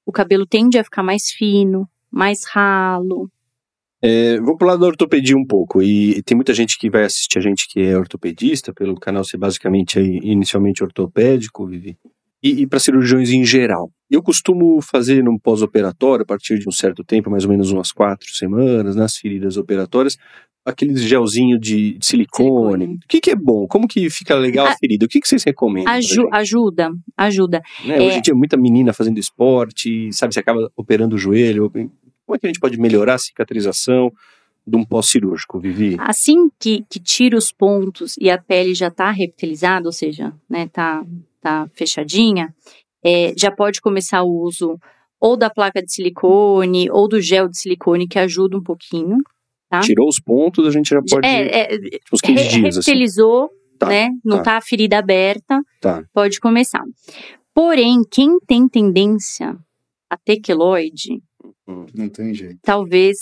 o 0.05 0.11
cabelo 0.11 0.45
tende 0.45 0.77
a 0.77 0.83
ficar 0.83 1.01
mais 1.01 1.29
fino, 1.31 1.87
mais 2.11 2.45
ralo. 2.45 3.31
É, 4.01 4.39
vou 4.39 4.55
pro 4.55 4.67
lado 4.67 4.81
da 4.81 4.87
ortopedia 4.87 5.35
um 5.35 5.45
pouco. 5.45 5.81
E 5.81 6.21
tem 6.23 6.35
muita 6.35 6.53
gente 6.53 6.77
que 6.77 6.89
vai 6.89 7.05
assistir 7.05 7.39
a 7.39 7.41
gente 7.41 7.67
que 7.67 7.79
é 7.79 7.97
ortopedista, 7.97 8.73
pelo 8.73 8.99
canal 8.99 9.23
ser 9.23 9.37
basicamente 9.37 9.99
inicialmente 9.99 10.83
ortopédico, 10.83 11.65
Vivi. 11.65 11.97
E, 12.43 12.61
e 12.61 12.67
para 12.67 12.79
cirurgiões 12.79 13.31
em 13.31 13.43
geral. 13.43 13.89
Eu 14.09 14.21
costumo 14.21 14.79
fazer 14.81 15.23
no 15.23 15.39
pós-operatório, 15.39 16.23
a 16.23 16.25
partir 16.25 16.59
de 16.59 16.67
um 16.67 16.71
certo 16.71 17.03
tempo, 17.03 17.29
mais 17.29 17.43
ou 17.45 17.49
menos 17.51 17.71
umas 17.71 17.91
quatro 17.91 18.29
semanas, 18.29 18.95
nas 18.95 19.17
feridas 19.17 19.57
operatórias, 19.57 20.15
aqueles 20.63 21.01
gelzinho 21.01 21.59
de, 21.59 21.97
silicone. 22.01 22.83
Silicone. 22.85 22.95
O 23.03 23.07
que, 23.07 23.19
que 23.21 23.31
é 23.31 23.35
bom? 23.35 23.67
Como 23.67 23.87
que 23.87 24.09
fica 24.09 24.35
legal 24.35 24.67
a, 24.67 24.71
A- 24.71 24.77
ferida? 24.77 25.05
O 25.05 25.09
que, 25.09 25.19
que 25.19 25.27
vocês 25.27 25.43
recomendam? 25.43 25.91
Aju- 25.93 26.29
ajuda, 26.31 26.91
ajuda. 27.17 27.61
Né, 27.83 27.97
É. 27.97 28.07
Hoje 28.07 28.17
em 28.17 28.21
dia, 28.21 28.33
muita 28.35 28.55
menina 28.57 28.93
fazendo 28.93 29.19
esporte, 29.19 30.11
sabe, 30.13 30.33
você 30.33 30.39
acaba 30.39 30.71
operando 30.75 31.15
o 31.15 31.19
joelho. 31.19 31.69
Como 31.71 32.35
é 32.35 32.39
que 32.39 32.45
a 32.45 32.49
gente 32.49 32.59
pode 32.59 32.79
melhorar 32.79 33.15
a 33.15 33.19
cicatrização 33.19 34.11
de 34.67 34.75
um 34.75 34.83
pós-cirúrgico, 34.83 35.59
Vivi? 35.59 35.95
Assim 35.99 36.49
que, 36.59 36.83
que 36.89 36.99
tira 36.99 37.37
os 37.37 37.51
pontos 37.51 38.15
e 38.19 38.29
a 38.31 38.37
pele 38.39 38.73
já 38.73 38.87
está 38.87 39.11
reptilizada, 39.11 39.87
ou 39.87 39.91
seja, 39.91 40.33
né, 40.49 40.67
tá, 40.73 41.05
tá 41.39 41.69
fechadinha, 41.75 42.51
é, 43.05 43.33
já 43.37 43.51
pode 43.51 43.79
começar 43.81 44.23
o 44.23 44.31
uso 44.41 44.77
ou 45.19 45.37
da 45.37 45.49
placa 45.49 45.81
de 45.81 45.91
silicone 45.93 46.89
ou 46.89 47.07
do 47.07 47.21
gel 47.21 47.47
de 47.47 47.57
silicone 47.57 48.07
que 48.07 48.17
ajuda 48.19 48.57
um 48.57 48.63
pouquinho. 48.63 49.17
tá? 49.69 49.79
Tirou 49.81 50.07
os 50.07 50.19
pontos, 50.19 50.65
a 50.67 50.71
gente 50.71 50.89
já 50.89 51.01
pode. 51.09 51.25
É, 51.27 51.61
é, 51.73 51.77
tipo, 51.77 51.99
uns 52.13 52.21
15 52.21 52.43
re- 52.43 52.49
dias, 52.61 52.77
assim. 52.77 52.91
Tá, 53.77 53.87
né? 53.87 54.09
Não 54.23 54.37
tá. 54.37 54.43
tá 54.43 54.57
a 54.57 54.61
ferida 54.61 54.97
aberta, 54.97 55.61
Tá. 55.81 56.03
pode 56.13 56.39
começar. 56.39 56.81
Porém, 57.53 58.01
quem 58.09 58.39
tem 58.47 58.67
tendência 58.69 59.57
a 60.09 60.17
ter 60.17 60.39
queloide, 60.39 61.21
Não 61.67 62.07
tem 62.09 62.33
jeito. 62.33 62.57
talvez 62.63 63.17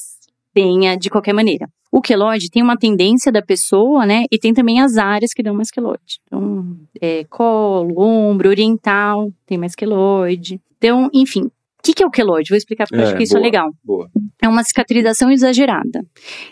tenha 0.53 0.95
de 0.95 1.09
qualquer 1.09 1.33
maneira. 1.33 1.67
O 1.95 2.01
queloide 2.01 2.49
tem 2.49 2.63
uma 2.63 2.75
tendência 2.75 3.31
da 3.31 3.41
pessoa, 3.41 4.03
né? 4.05 4.23
E 4.31 4.39
tem 4.39 4.51
também 4.53 4.81
as 4.81 4.97
áreas 4.97 5.31
que 5.31 5.43
dão 5.43 5.53
mais 5.53 5.69
queloide. 5.69 6.19
Então, 6.25 6.75
é, 6.99 7.23
colo, 7.25 7.93
ombro, 8.01 8.49
oriental, 8.49 9.31
tem 9.45 9.59
mais 9.59 9.75
queloide. 9.75 10.59
Então, 10.77 11.07
enfim. 11.13 11.43
O 11.43 11.51
que, 11.85 11.93
que 11.93 12.01
é 12.01 12.05
o 12.07 12.09
queloide? 12.09 12.49
Vou 12.49 12.57
explicar 12.57 12.85
porque 12.87 12.95
eu 12.95 13.01
É, 13.01 13.03
acho 13.09 13.17
que 13.17 13.23
isso 13.23 13.35
é 13.35 13.39
boa. 13.39 13.45
legal. 13.45 13.71
Boa. 13.83 14.09
É 14.41 14.47
uma 14.47 14.63
cicatrização 14.63 15.29
exagerada. 15.29 16.03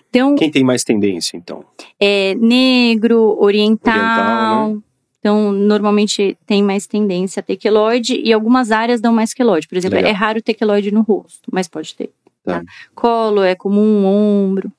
Então, 0.10 0.36
Quem 0.36 0.52
tem 0.52 0.64
mais 0.64 0.84
tendência, 0.84 1.38
então? 1.38 1.64
é 2.00 2.36
negro, 2.36 3.38
oriental. 3.40 3.94
Oriental, 3.96 4.76
né? 4.76 4.82
Então, 5.20 5.52
normalmente 5.52 6.38
tem 6.46 6.62
mais 6.64 6.86
tendência 6.88 7.40
a 7.40 7.44
ter 7.44 7.56
queloide 7.56 8.20
e 8.24 8.34
algumas 8.34 8.72
áreas 8.72 9.00
dão 9.00 9.14
mais 9.14 9.34
queloide. 9.34 9.68
Por 9.68 9.78
exemplo, 9.78 9.96
Legal. 9.96 10.12
é 10.12 10.14
raro 10.14 10.42
ter 10.42 10.54
queloide 10.56 10.92
no 10.92 11.02
rosto, 11.02 11.50
mas 11.52 11.68
pode 11.68 11.96
ter. 11.96 12.12
Tá. 12.44 12.60
tá? 12.60 12.64
Colo 12.96 13.44
é 13.44 13.54
comum, 13.56 14.06
ombro. 14.06 14.72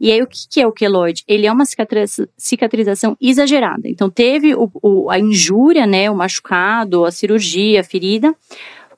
E 0.00 0.10
aí, 0.10 0.20
o 0.22 0.26
que, 0.26 0.48
que 0.50 0.60
é 0.60 0.66
o 0.66 0.72
queloide? 0.72 1.22
Ele 1.28 1.46
é 1.46 1.52
uma 1.52 1.64
cicatriz- 1.64 2.20
cicatrização 2.36 3.16
exagerada. 3.20 3.82
Então, 3.88 4.10
teve 4.10 4.54
o- 4.54 4.70
o- 4.82 5.10
a 5.10 5.18
injúria, 5.18 5.86
né, 5.86 6.10
o 6.10 6.16
machucado, 6.16 7.04
a 7.04 7.10
cirurgia, 7.10 7.80
a 7.80 7.84
ferida. 7.84 8.34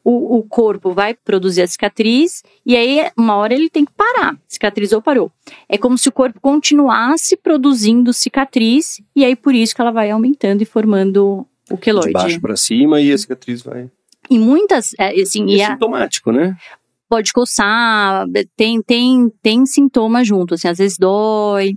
O, 0.04 0.38
o 0.38 0.42
corpo 0.42 0.92
vai 0.92 1.12
produzir 1.12 1.60
a 1.60 1.66
cicatriz 1.66 2.42
e 2.64 2.74
aí, 2.74 3.10
uma 3.14 3.36
hora, 3.36 3.52
ele 3.52 3.68
tem 3.68 3.84
que 3.84 3.92
parar. 3.92 4.38
Cicatrizou, 4.48 5.02
parou. 5.02 5.30
É 5.68 5.76
como 5.76 5.98
se 5.98 6.08
o 6.08 6.12
corpo 6.12 6.40
continuasse 6.40 7.36
produzindo 7.36 8.10
cicatriz 8.14 9.02
e 9.14 9.22
aí, 9.22 9.36
por 9.36 9.54
isso 9.54 9.74
que 9.74 9.80
ela 9.82 9.90
vai 9.90 10.10
aumentando 10.10 10.62
e 10.62 10.64
formando 10.64 11.46
o 11.70 11.74
De 11.74 11.80
queloide. 11.82 12.12
baixo 12.12 12.40
pra 12.40 12.56
cima 12.56 13.02
e 13.02 13.12
a 13.12 13.18
cicatriz 13.18 13.60
vai. 13.60 13.90
E 14.30 14.38
muitas, 14.38 14.94
é, 14.98 15.08
assim, 15.20 15.44
E 15.46 15.56
e 15.56 15.60
é 15.60 15.64
a- 15.66 15.70
sintomático, 15.72 16.32
né? 16.32 16.56
Pode 17.08 17.32
coçar, 17.32 18.26
tem, 18.56 18.82
tem, 18.82 19.30
tem 19.42 19.66
sintoma 19.66 20.22
junto, 20.24 20.54
assim, 20.54 20.68
às 20.68 20.78
vezes 20.78 20.98
dói. 20.98 21.74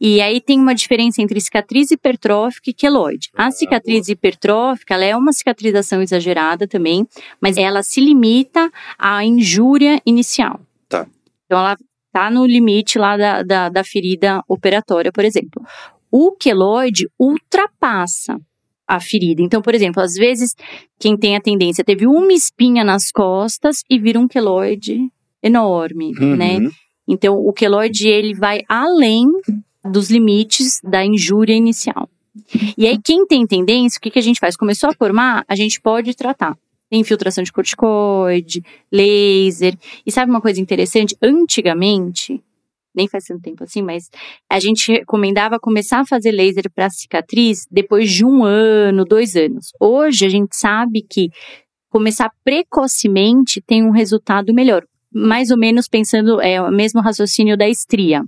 E 0.00 0.20
aí 0.20 0.40
tem 0.40 0.58
uma 0.58 0.74
diferença 0.74 1.20
entre 1.20 1.40
cicatriz 1.40 1.90
hipertrófica 1.90 2.70
e 2.70 2.74
queloide. 2.74 3.28
A 3.36 3.50
cicatriz 3.50 4.08
hipertrófica, 4.08 4.94
ela 4.94 5.04
é 5.04 5.16
uma 5.16 5.32
cicatrização 5.32 6.00
exagerada 6.00 6.66
também, 6.66 7.06
mas 7.40 7.56
ela 7.56 7.82
se 7.82 8.00
limita 8.00 8.70
à 8.98 9.24
injúria 9.24 10.00
inicial. 10.06 10.60
Tá. 10.88 11.06
Então 11.44 11.58
ela 11.58 11.76
tá 12.12 12.30
no 12.30 12.46
limite 12.46 12.98
lá 12.98 13.16
da, 13.16 13.42
da, 13.42 13.68
da 13.68 13.84
ferida 13.84 14.42
operatória, 14.48 15.12
por 15.12 15.24
exemplo. 15.24 15.62
O 16.10 16.32
queloide 16.32 17.08
ultrapassa 17.18 18.38
a 18.96 19.00
ferida. 19.00 19.40
Então, 19.42 19.62
por 19.62 19.74
exemplo, 19.74 20.02
às 20.02 20.14
vezes 20.14 20.54
quem 20.98 21.16
tem 21.16 21.36
a 21.36 21.40
tendência 21.40 21.84
teve 21.84 22.06
uma 22.06 22.32
espinha 22.32 22.82
nas 22.84 23.10
costas 23.12 23.84
e 23.88 23.98
vira 23.98 24.18
um 24.18 24.26
queloide 24.28 24.98
enorme, 25.42 26.12
Uhum. 26.20 26.36
né? 26.36 26.58
Então, 27.08 27.34
o 27.36 27.52
queloide 27.52 28.08
ele 28.08 28.34
vai 28.34 28.62
além 28.68 29.26
dos 29.84 30.10
limites 30.10 30.80
da 30.82 31.04
injúria 31.04 31.54
inicial. 31.54 32.08
E 32.76 32.86
aí, 32.86 32.98
quem 33.02 33.26
tem 33.26 33.46
tendência, 33.46 33.98
o 33.98 34.00
que, 34.00 34.10
que 34.10 34.18
a 34.18 34.22
gente 34.22 34.38
faz? 34.38 34.56
Começou 34.56 34.90
a 34.90 34.94
formar, 34.94 35.44
a 35.48 35.56
gente 35.56 35.80
pode 35.80 36.14
tratar. 36.14 36.56
Tem 36.88 37.00
infiltração 37.00 37.42
de 37.44 37.52
corticoide, 37.52 38.62
laser. 38.92 39.76
E 40.04 40.10
sabe 40.12 40.30
uma 40.30 40.40
coisa 40.40 40.60
interessante? 40.60 41.16
Antigamente, 41.22 42.42
nem 42.94 43.08
faz 43.08 43.24
tanto 43.24 43.42
tempo 43.42 43.64
assim, 43.64 43.82
mas 43.82 44.08
a 44.50 44.58
gente 44.58 44.92
recomendava 44.92 45.58
começar 45.58 46.00
a 46.00 46.06
fazer 46.06 46.32
laser 46.32 46.70
para 46.74 46.90
cicatriz 46.90 47.66
depois 47.70 48.10
de 48.10 48.24
um 48.24 48.44
ano, 48.44 49.04
dois 49.04 49.36
anos. 49.36 49.72
Hoje 49.80 50.26
a 50.26 50.28
gente 50.28 50.56
sabe 50.56 51.02
que 51.08 51.30
começar 51.88 52.30
precocemente 52.44 53.60
tem 53.60 53.84
um 53.84 53.90
resultado 53.90 54.52
melhor. 54.54 54.84
Mais 55.12 55.50
ou 55.50 55.58
menos 55.58 55.88
pensando, 55.88 56.40
é 56.40 56.60
o 56.62 56.70
mesmo 56.70 57.00
raciocínio 57.00 57.56
da 57.56 57.68
estria. 57.68 58.22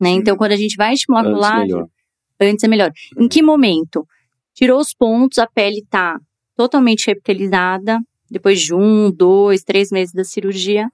Né? 0.00 0.10
Então, 0.10 0.36
quando 0.36 0.52
a 0.52 0.56
gente 0.56 0.76
vai 0.76 0.94
estimular 0.94 1.26
Antes 1.26 1.34
colágeno, 1.34 1.74
melhor. 1.76 1.88
antes 2.40 2.64
é 2.64 2.68
melhor. 2.68 2.92
Em 3.18 3.28
que 3.28 3.42
momento? 3.42 4.06
Tirou 4.54 4.80
os 4.80 4.94
pontos, 4.94 5.38
a 5.38 5.46
pele 5.46 5.84
tá 5.90 6.18
totalmente 6.56 7.06
reptilizada, 7.06 7.98
depois 8.30 8.60
de 8.60 8.74
um, 8.74 9.10
dois, 9.10 9.62
três 9.62 9.90
meses 9.90 10.12
da 10.12 10.24
cirurgia. 10.24 10.88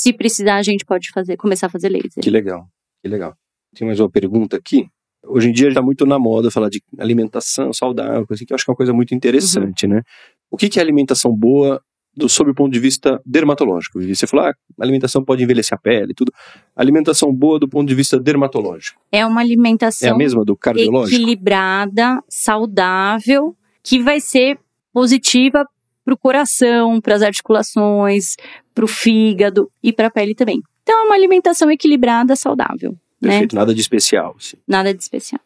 Se 0.00 0.14
precisar, 0.14 0.56
a 0.56 0.62
gente 0.62 0.82
pode 0.82 1.10
fazer, 1.12 1.36
começar 1.36 1.66
a 1.66 1.68
fazer 1.68 1.90
laser. 1.90 2.22
Que 2.22 2.30
legal, 2.30 2.66
que 3.02 3.08
legal. 3.10 3.34
Tem 3.76 3.86
mais 3.86 4.00
uma 4.00 4.08
pergunta 4.08 4.56
aqui. 4.56 4.86
Hoje 5.26 5.50
em 5.50 5.52
dia 5.52 5.68
está 5.68 5.82
muito 5.82 6.06
na 6.06 6.18
moda 6.18 6.50
falar 6.50 6.70
de 6.70 6.82
alimentação 6.98 7.70
saudável, 7.70 8.26
coisa 8.26 8.38
assim, 8.38 8.46
que 8.46 8.52
eu 8.52 8.54
acho 8.54 8.64
que 8.64 8.70
é 8.70 8.72
uma 8.72 8.76
coisa 8.78 8.94
muito 8.94 9.14
interessante, 9.14 9.84
Uhum. 9.84 9.92
né? 9.96 10.02
O 10.50 10.56
que, 10.56 10.70
que 10.70 10.78
é 10.78 10.82
alimentação 10.82 11.30
boa 11.36 11.82
do, 12.16 12.30
sob 12.30 12.50
o 12.50 12.54
ponto 12.54 12.72
de 12.72 12.80
vista 12.80 13.20
dermatológico? 13.26 14.00
Você 14.00 14.26
falou, 14.26 14.46
ah, 14.46 14.54
a 14.80 14.82
alimentação 14.82 15.22
pode 15.22 15.42
envelhecer 15.44 15.76
a 15.76 15.78
pele 15.78 16.12
e 16.12 16.14
tudo. 16.14 16.32
Alimentação 16.74 17.30
boa 17.30 17.58
do 17.58 17.68
ponto 17.68 17.86
de 17.86 17.94
vista 17.94 18.18
dermatológico. 18.18 18.98
É 19.12 19.26
uma 19.26 19.42
É 19.42 19.44
a 19.44 19.44
alimentação 19.44 20.16
mesma 20.16 20.46
do 20.46 20.56
cardiológico? 20.56 21.14
equilibrada, 21.14 22.24
saudável, 22.26 23.54
que 23.82 23.98
vai 24.02 24.18
ser 24.18 24.58
positiva 24.94 25.66
para 26.02 26.14
o 26.14 26.18
coração, 26.18 27.00
para 27.02 27.14
as 27.16 27.22
articulações, 27.22 28.34
para 28.80 28.84
o 28.84 28.88
fígado 28.88 29.70
e 29.82 29.92
para 29.92 30.06
a 30.06 30.10
pele 30.10 30.34
também. 30.34 30.62
Então, 30.82 30.98
é 30.98 31.02
uma 31.04 31.14
alimentação 31.14 31.70
equilibrada, 31.70 32.34
saudável, 32.34 32.92
né? 33.20 33.30
Perfeito, 33.30 33.54
nada 33.54 33.74
de 33.74 33.80
especial. 33.80 34.34
assim. 34.38 34.56
Nada 34.66 34.94
de 34.94 35.02
especial. 35.02 35.40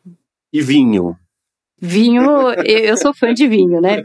E 0.53 0.63
vinho? 0.63 1.17
Vinho, 1.77 2.23
eu, 2.65 2.97
sou 2.97 3.13
fã 3.13 3.35
de 3.35 3.49
vinho, 3.49 3.81
né? 3.81 4.01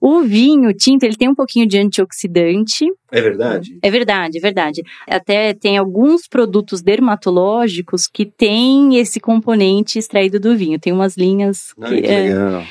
O 0.00 0.22
vinho 0.22 0.72
tinto, 0.72 1.04
ele 1.04 1.14
tem 1.14 1.28
um 1.28 1.34
pouquinho 1.34 1.66
de 1.66 1.78
antioxidante. 1.78 2.86
É 3.12 3.20
verdade? 3.20 3.78
É 3.82 3.90
verdade, 3.90 4.38
é 4.38 4.40
verdade. 4.40 4.82
Até 5.06 5.52
tem 5.52 5.76
alguns 5.76 6.26
produtos 6.26 6.80
dermatológicos 6.80 8.08
que 8.08 8.24
têm 8.24 8.96
esse 8.96 9.20
componente 9.20 9.98
extraído 9.98 10.40
do 10.40 10.56
vinho. 10.56 10.80
Tem 10.80 10.92
umas 10.92 11.16
linhas 11.16 11.74
que, 11.74 12.00
que 12.00 12.06
é, 12.06 12.22
legal. 12.22 12.64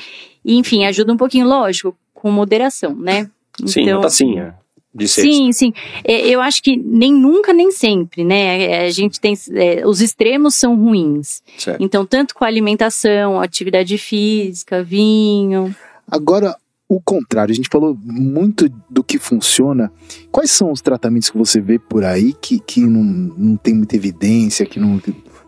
enfim, 0.44 0.84
ajuda 0.84 1.12
um 1.12 1.16
pouquinho, 1.16 1.46
lógico, 1.46 1.96
com 2.12 2.30
moderação, 2.30 2.94
né? 2.94 3.30
Sim, 3.64 3.92
uma 3.92 4.02
tacinha 4.02 4.59
de 4.94 5.06
sexta. 5.06 5.30
Sim, 5.32 5.52
sim. 5.52 5.72
É, 6.04 6.28
Eu 6.28 6.40
acho 6.40 6.62
que 6.62 6.76
nem 6.76 7.12
nunca, 7.12 7.52
nem 7.52 7.70
sempre, 7.70 8.24
né? 8.24 8.62
É, 8.62 8.86
A 8.86 8.90
gente 8.90 9.20
tem. 9.20 9.34
é, 9.52 9.86
os 9.86 10.00
extremos 10.00 10.54
são 10.56 10.74
ruins. 10.76 11.42
Certo. 11.56 11.82
Então, 11.82 12.04
tanto 12.04 12.34
com 12.34 12.44
a 12.44 12.48
alimentação, 12.48 13.40
atividade 13.40 13.96
física, 13.98 14.82
vinho. 14.82 15.74
Agora, 16.10 16.56
o 16.88 17.00
contrário, 17.00 17.52
a 17.52 17.54
gente 17.54 17.68
falou 17.70 17.96
muito 18.02 18.68
do 18.90 19.04
que 19.04 19.16
funciona. 19.18 19.92
Quais 20.32 20.50
são 20.50 20.72
os 20.72 20.80
tratamentos 20.80 21.30
que 21.30 21.38
você 21.38 21.60
vê 21.60 21.78
por 21.78 22.02
aí 22.04 22.32
que, 22.32 22.58
que 22.58 22.80
não, 22.80 23.02
não 23.38 23.56
tem 23.56 23.74
muita 23.74 23.94
evidência, 23.94 24.66
que 24.66 24.80
não, 24.80 25.00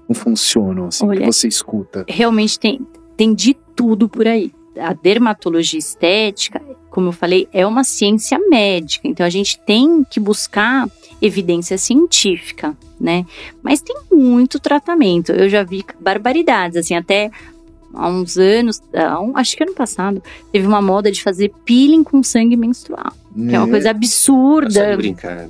não 0.09 0.15
funcionam, 0.15 0.87
assim, 0.87 1.05
Olha- 1.05 1.21
que 1.21 1.27
você 1.27 1.49
escuta? 1.49 2.05
Realmente 2.09 2.61
tem, 2.61 2.81
tem 3.17 3.35
de 3.35 3.55
tudo 3.75 4.09
por 4.09 4.29
aí. 4.29 4.53
A 4.79 4.95
dermatologia 4.95 5.79
estética, 5.81 6.63
como 6.93 7.09
eu 7.09 7.13
falei, 7.13 7.49
é 7.53 7.67
uma 7.67 7.85
ciência 7.85 8.39
médica. 8.51 9.09
Então, 9.09 9.25
a 9.25 9.31
gente 9.31 9.59
tem 9.59 10.05
que 10.05 10.21
buscar 10.21 10.87
evidência 11.23 11.79
científica, 11.79 12.77
né? 13.01 13.25
Mas 13.63 13.81
tem 13.81 13.97
muito 14.13 14.61
tratamento. 14.61 15.33
Eu 15.33 15.49
já 15.49 15.63
vi 15.63 15.83
barbaridades, 15.99 16.77
assim, 16.77 16.95
até 16.95 17.31
há 17.95 18.09
uns 18.09 18.37
anos, 18.37 18.83
acho 19.35 19.57
que 19.57 19.63
ano 19.63 19.75
passado, 19.75 20.23
teve 20.53 20.67
uma 20.67 20.83
moda 20.83 21.11
de 21.11 21.23
fazer 21.23 21.51
peeling 21.65 22.05
com 22.05 22.23
sangue 22.23 22.57
menstrual, 22.57 23.13
que 23.35 23.55
é 23.55 23.59
uma 23.59 23.69
coisa 23.69 23.91
absurda. 23.91 24.97
brincar. 24.97 25.49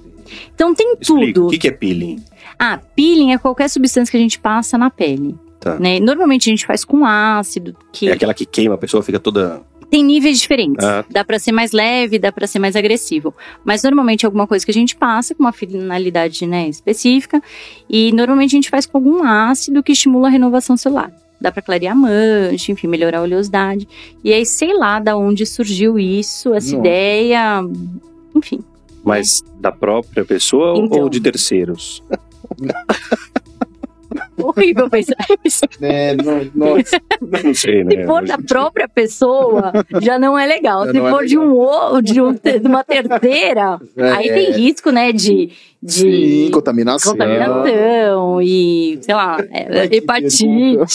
Então 0.55 0.73
tem 0.75 0.95
Explica, 1.01 1.35
tudo. 1.35 1.47
o 1.47 1.51
que 1.51 1.59
que 1.59 1.69
é 1.69 1.73
peeling? 1.73 2.23
Ah, 2.59 2.79
peeling 2.95 3.33
é 3.33 3.39
qualquer 3.39 3.69
substância 3.69 4.11
que 4.11 4.17
a 4.17 4.21
gente 4.21 4.39
passa 4.39 4.79
na 4.79 4.91
pele. 4.91 5.35
Tá. 5.61 5.79
Né? 5.79 6.01
Normalmente 6.01 6.49
a 6.49 6.53
gente 6.53 6.67
faz 6.67 6.85
com 6.85 7.05
ácido, 7.05 7.77
que 7.93 8.09
É 8.09 8.13
aquela 8.13 8.33
que 8.35 8.47
queima, 8.47 8.75
a 8.75 8.79
pessoa 8.79 9.03
fica 9.03 9.19
toda... 9.19 9.61
tem 9.93 10.03
níveis 10.03 10.41
diferentes. 10.41 10.83
Ah. 10.83 11.05
Dá 11.11 11.23
pra 11.23 11.39
ser 11.39 11.53
mais 11.53 11.71
leve, 11.71 12.19
dá 12.19 12.33
pra 12.33 12.47
ser 12.47 12.59
mais 12.59 12.75
agressivo. 12.75 13.35
Mas 13.63 13.83
normalmente 13.83 14.25
é 14.25 14.27
alguma 14.27 14.47
coisa 14.47 14.65
que 14.65 14.71
a 14.71 14.75
gente 14.75 14.97
passa 14.97 15.35
com 15.35 15.43
uma 15.43 15.53
finalidade 15.53 16.47
né, 16.47 16.67
específica. 16.67 17.43
E 17.91 18.11
normalmente 18.13 18.55
a 18.55 18.57
gente 18.57 18.71
faz 18.71 18.87
com 18.87 18.97
algum 18.97 19.23
ácido 19.23 19.83
que 19.83 19.93
estimula 19.93 20.29
a 20.29 20.31
renovação 20.31 20.79
celular. 20.79 21.13
Dá 21.39 21.53
pra 21.53 21.61
clarear 21.61 21.93
a 21.93 21.95
mancha, 21.95 22.73
enfim, 22.73 22.87
melhorar 22.87 23.19
a 23.19 23.23
oleosidade. 23.23 23.87
E 24.25 24.33
aí, 24.33 24.47
sei 24.47 24.73
lá 24.75 24.99
da 24.99 25.15
onde 25.15 25.45
surgiu 25.45 25.99
isso, 25.99 26.55
essa 26.55 26.75
Nossa. 26.75 26.79
ideia. 26.89 27.61
Enfim. 28.35 28.61
Mas 29.05 29.43
da 29.61 29.71
própria 29.71 30.25
pessoa 30.25 30.73
Então. 30.79 31.03
ou 31.03 31.11
de 31.11 31.21
terceiros? 31.21 32.03
Horrível 34.37 34.89
pensar 34.91 35.17
isso. 35.45 35.65
É, 35.81 36.15
não, 36.17 36.51
nossa. 36.55 37.01
Não 37.45 37.55
sei, 37.55 37.85
né? 37.85 37.91
Se 37.97 38.07
for 38.07 38.25
da 38.25 38.39
própria 38.39 38.89
pessoa, 38.89 39.73
já 40.01 40.19
não 40.19 40.39
é 40.39 40.47
legal. 40.47 40.85
Já 40.87 40.93
Se 40.93 40.99
não 40.99 41.09
é 41.09 41.11
for 41.11 41.25
de 41.27 41.39
um 41.39 41.53
ou 41.57 42.01
de, 42.03 42.21
um, 42.21 42.33
de 42.33 42.67
uma 42.67 42.85
terceira, 42.85 43.79
aí 44.17 44.29
É. 44.29 44.35
tem 44.35 44.53
risco, 44.53 44.91
né, 44.91 45.13
de, 45.13 45.51
de 45.83 45.93
Sim, 45.93 46.51
contaminação. 46.53 47.13
contaminação 47.13 48.43
e, 48.43 48.99
sei 49.03 49.15
lá, 49.15 49.39
é, 49.51 49.81
Ai, 49.81 49.89
hepatite. 49.93 50.47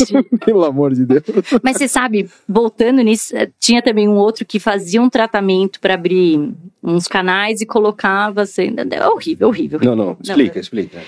Pelo 0.46 0.64
amor 0.66 0.94
de 0.94 1.06
Deus. 1.06 1.24
Mas 1.64 1.78
você 1.78 1.88
sabe, 1.88 2.30
voltando 2.48 3.02
nisso, 3.02 3.36
eh, 3.36 3.50
tinha 3.60 3.82
também 3.82 4.08
um 4.08 4.16
outro 4.16 4.46
que 4.46 4.60
fazia 4.60 5.02
um 5.02 5.10
tratamento 5.10 5.80
para 5.80 5.94
abrir 5.94 6.52
uns 6.84 7.08
canais 7.08 7.60
e 7.62 7.66
colocava 7.66 8.42
assim, 8.44 8.74
é 8.92 9.08
horrível, 9.08 9.48
horrível. 9.50 9.80
Não, 9.84 9.96
não, 9.96 10.18
explica, 10.22 10.60
explica. 10.60 11.00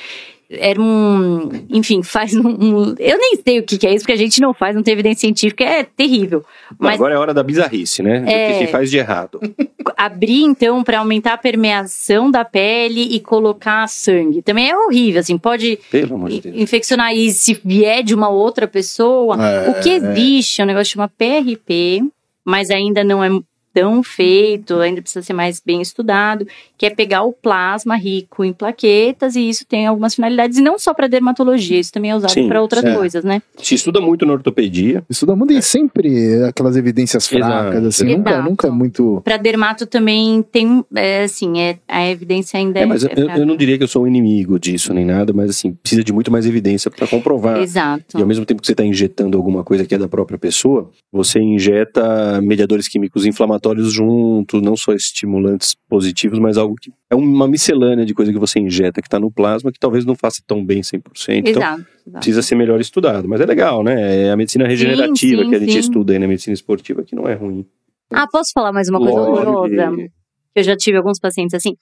Era 0.52 0.82
um, 0.82 1.48
enfim, 1.70 2.02
faz 2.02 2.34
um, 2.36 2.48
um- 2.48 2.96
eu 2.98 3.18
nem 3.20 3.36
sei 3.46 3.60
o 3.60 3.64
que, 3.64 3.78
que 3.78 3.86
é 3.86 3.94
isso, 3.94 4.04
porque 4.04 4.14
a 4.14 4.18
gente 4.18 4.42
não 4.42 4.52
faz, 4.52 4.76
não 4.76 4.82
tem 4.82 4.94
evidência 4.94 5.20
científica, 5.22 5.64
é 5.64 5.84
terrível. 5.84 6.44
Mas 6.80 6.96
Agora 6.96 7.14
é 7.14 7.18
hora 7.20 7.34
da 7.36 7.44
bizarrice, 7.44 8.02
né? 8.02 8.24
É. 8.26 8.52
que 8.54 8.66
se 8.66 8.72
faz 8.72 8.90
de 8.90 8.98
errado. 8.98 9.40
abrir 9.96 10.42
então 10.44 10.84
para 10.84 11.00
aumentar 11.00 11.34
a 11.34 11.38
permeação 11.38 12.32
da 12.32 12.44
pele 12.44 13.02
e 13.16 13.20
colocar 13.20 13.88
sangue. 13.88 14.42
Também 14.42 14.70
é 14.72 14.76
horrível, 14.78 15.20
assim, 15.20 15.38
pode 15.38 15.78
Pelo 15.92 16.16
amor 16.16 16.30
de 16.32 16.42
Deus. 16.42 16.56
infeccionar 16.58 17.14
e 17.16 17.30
se 17.32 17.60
vier 17.64 18.02
de 18.04 18.16
uma 18.16 18.30
outra 18.30 18.68
pessoa. 18.68 19.36
É. 19.46 19.70
O 19.70 19.82
que 19.84 19.90
existe 19.90 20.62
é 20.62 20.64
um 20.64 20.68
negócio 20.68 20.86
que 20.86 20.94
chama 20.96 21.12
PRP, 21.16 22.02
mas 22.44 22.72
ainda 22.72 23.04
não 23.04 23.24
é 23.24 23.30
tão 23.74 24.02
feito, 24.02 24.76
ainda 24.80 25.02
precisa 25.02 25.24
ser 25.24 25.34
mais 25.34 25.62
bem 25.64 25.82
estudado, 25.82 26.48
que 26.78 26.86
é 26.86 26.90
pegar 26.90 27.24
o 27.24 27.32
plasma 27.32 27.96
rico 27.96 28.44
em 28.44 28.52
plaquetas 28.52 29.36
e 29.36 29.48
isso 29.48 29.66
tem 29.66 29.86
algumas 29.86 30.16
finalidades 30.16 30.58
e 30.58 30.62
não 30.62 30.80
só 30.80 30.94
para 30.94 31.08
dermatologia, 31.08 31.80
isso 31.80 31.92
também 31.92 32.12
é 32.12 32.16
usado 32.16 32.48
para 32.48 32.62
outras 32.62 32.84
é. 32.84 32.96
coisas, 32.96 33.24
né? 33.24 33.42
Se 33.58 33.76
estuda 33.76 34.02
muito 34.02 34.26
na 34.26 34.34
ortopedia. 34.34 35.04
Estuda 35.10 35.36
muito 35.36 35.54
e 35.54 35.62
sempre 35.62 36.44
aquelas 36.44 36.76
evidências 36.76 37.28
fracas, 37.28 37.84
Exato. 37.84 37.88
assim, 37.88 38.18
nunca, 38.18 38.30
Exato. 38.32 38.50
nunca 38.50 38.68
é 38.68 38.72
muito. 38.72 39.22
Para 39.24 39.38
dermato 39.38 39.86
também 39.86 40.42
tem, 40.42 40.84
é, 40.96 41.24
assim, 41.24 41.60
é, 41.60 41.78
a 41.88 42.10
evidência 42.10 42.58
ainda 42.58 42.80
É, 42.80 42.86
mas 42.86 43.04
eu, 43.04 43.10
fraca. 43.10 43.38
eu 43.38 43.46
não 43.46 43.56
diria 43.56 43.78
que 43.78 43.84
eu 43.84 43.88
sou 43.88 44.04
um 44.04 44.08
inimigo 44.08 44.60
disso 44.60 44.94
nem 44.94 45.06
nada, 45.06 45.32
mas 45.34 45.52
assim, 45.52 45.74
precisa 45.74 46.04
de 46.04 46.12
muito 46.12 46.32
mais 46.32 46.46
evidência 46.46 46.90
para 46.90 47.08
comprovar. 47.08 47.62
Exato. 47.62 48.18
E 48.18 48.22
ao 48.22 48.28
mesmo 48.28 48.46
tempo 48.46 48.62
que 48.62 48.68
você 48.68 48.74
está 48.74 48.84
injetando 48.84 49.38
alguma 49.38 49.64
coisa 49.64 49.86
que 49.86 49.94
é 49.94 49.98
da 49.98 50.08
própria 50.08 50.38
pessoa, 50.38 50.90
você 51.12 51.40
injeta 51.40 52.42
mediadores 52.42 52.88
químicos 52.88 53.26
inflamatórios 53.26 53.59
junto, 53.90 54.62
não 54.62 54.76
só 54.76 54.94
estimulantes 54.94 55.76
positivos, 55.88 56.40
mas 56.40 56.58
algo 56.58 56.76
que 56.76 56.92
é 57.10 57.16
uma 57.16 57.48
miscelânea 57.48 58.06
de 58.06 58.14
coisa 58.14 58.32
que 58.32 58.40
você 58.40 58.60
injeta 58.60 59.02
que 59.02 59.08
está 59.08 59.20
no 59.20 59.32
plasma 59.32 59.72
que 59.72 59.80
talvez 59.80 60.06
não 60.06 60.16
faça 60.16 60.42
tão 60.46 60.66
bem 60.66 60.82
100%. 60.82 61.02
Então 61.30 61.62
Exato. 61.62 61.82
exato. 61.82 61.88
precisa 62.12 62.42
ser 62.42 62.56
melhor 62.56 62.80
estudado. 62.80 63.28
Mas 63.28 63.42
é 63.42 63.46
legal, 63.46 63.84
né? 63.84 64.28
É 64.28 64.32
a 64.32 64.38
medicina 64.38 64.68
regenerativa 64.68 65.44
sim, 65.44 65.50
que 65.50 65.56
a 65.56 65.60
gente 65.60 65.74
sim. 65.74 65.80
estuda 65.80 66.14
aí 66.14 66.20
na 66.20 66.28
medicina 66.28 66.54
esportiva, 66.54 67.04
que 67.04 67.16
não 67.16 67.28
é 67.28 67.34
ruim. 67.34 67.66
Ah, 68.12 68.28
posso 68.28 68.52
falar 68.54 68.72
mais 68.72 68.90
uma 68.90 69.00
coisa 69.00 69.20
horrorosa? 69.20 70.10
Eu 70.56 70.64
já 70.64 70.76
tive 70.76 70.98
alguns 70.98 71.20
pacientes 71.20 71.54
assim. 71.54 71.76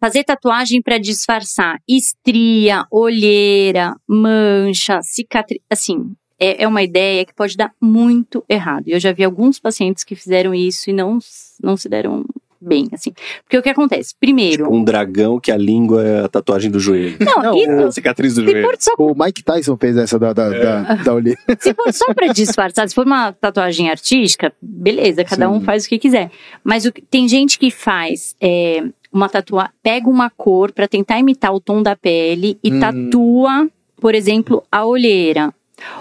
Fazer 0.00 0.24
tatuagem 0.24 0.82
para 0.82 0.98
disfarçar 0.98 1.78
estria, 1.88 2.84
olheira, 2.90 3.94
mancha, 4.08 5.00
cicatriz. 5.02 5.60
Assim, 5.70 6.12
é, 6.42 6.62
é 6.64 6.68
uma 6.68 6.82
ideia 6.82 7.24
que 7.24 7.34
pode 7.34 7.56
dar 7.56 7.72
muito 7.80 8.44
errado. 8.48 8.84
E 8.88 8.92
eu 8.92 9.00
já 9.00 9.12
vi 9.12 9.24
alguns 9.24 9.58
pacientes 9.60 10.04
que 10.04 10.14
fizeram 10.16 10.54
isso 10.54 10.90
e 10.90 10.92
não, 10.92 11.18
não 11.62 11.76
se 11.76 11.88
deram 11.88 12.24
bem, 12.64 12.88
assim. 12.92 13.12
Porque 13.42 13.58
o 13.58 13.62
que 13.62 13.68
acontece? 13.68 14.14
Primeiro. 14.20 14.72
Um 14.72 14.84
dragão 14.84 15.40
que 15.40 15.50
a 15.50 15.56
língua 15.56 16.04
é 16.04 16.24
a 16.24 16.28
tatuagem 16.28 16.70
do 16.70 16.78
joelho. 16.78 17.16
Não, 17.20 17.42
Não, 17.42 17.56
isso. 17.56 17.86
A 17.88 17.90
cicatriz 17.92 18.34
do 18.34 18.44
joelho. 18.44 18.68
só 18.78 18.92
O 18.98 19.14
Mike 19.18 19.42
Tyson 19.42 19.76
fez 19.76 19.96
essa 19.96 20.16
da, 20.18 20.32
da, 20.32 20.48
da, 20.50 20.94
da 20.94 21.12
olheira. 21.14 21.40
Se 21.58 21.74
for 21.74 21.92
só 21.92 22.14
pra 22.14 22.28
disfarçar, 22.28 22.88
se 22.88 22.94
for 22.94 23.04
uma 23.04 23.32
tatuagem 23.32 23.90
artística, 23.90 24.52
beleza, 24.62 25.24
cada 25.24 25.50
um 25.50 25.58
Sim. 25.58 25.64
faz 25.66 25.84
o 25.86 25.88
que 25.88 25.98
quiser. 25.98 26.30
Mas 26.62 26.84
o 26.86 26.92
que- 26.92 27.02
tem 27.02 27.26
gente 27.28 27.58
que 27.58 27.68
faz 27.70 28.36
é, 28.40 28.84
uma 29.12 29.28
tatuagem, 29.28 29.72
pega 29.82 30.08
uma 30.08 30.30
cor 30.30 30.70
pra 30.70 30.86
tentar 30.86 31.18
imitar 31.18 31.52
o 31.52 31.60
tom 31.60 31.82
da 31.82 31.96
pele 31.96 32.58
e 32.62 32.72
Hum. 32.72 32.78
tatua, 32.78 33.68
por 34.00 34.14
exemplo, 34.14 34.62
a 34.70 34.86
olheira. 34.86 35.52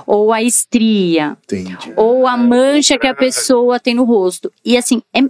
Ou 0.06 0.32
a 0.32 0.42
estria, 0.42 1.38
Entendi. 1.44 1.94
ou 1.96 2.28
a 2.28 2.36
mancha 2.38 2.98
que 2.98 3.08
a 3.08 3.16
pessoa 3.16 3.80
tem 3.80 3.94
no 3.94 4.04
rosto. 4.04 4.52
E 4.64 4.78
assim, 4.78 5.02
é 5.14 5.22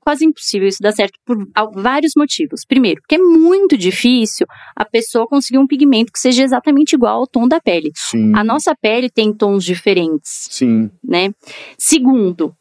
quase 0.00 0.24
impossível 0.24 0.66
isso 0.66 0.82
dar 0.82 0.92
certo 0.92 1.18
por 1.24 1.36
vários 1.74 2.12
motivos. 2.16 2.64
Primeiro, 2.66 3.00
porque 3.02 3.16
é 3.16 3.18
muito 3.18 3.76
difícil 3.76 4.46
a 4.74 4.84
pessoa 4.84 5.26
conseguir 5.26 5.58
um 5.58 5.66
pigmento 5.66 6.12
que 6.12 6.18
seja 6.18 6.42
exatamente 6.42 6.94
igual 6.94 7.20
ao 7.20 7.26
tom 7.26 7.46
da 7.46 7.60
pele. 7.60 7.90
Sim. 7.94 8.32
A 8.34 8.42
nossa 8.42 8.74
pele 8.74 9.10
tem 9.10 9.32
tons 9.32 9.62
diferentes, 9.64 10.48
Sim. 10.50 10.90
né? 11.04 11.30
Segundo, 11.78 12.54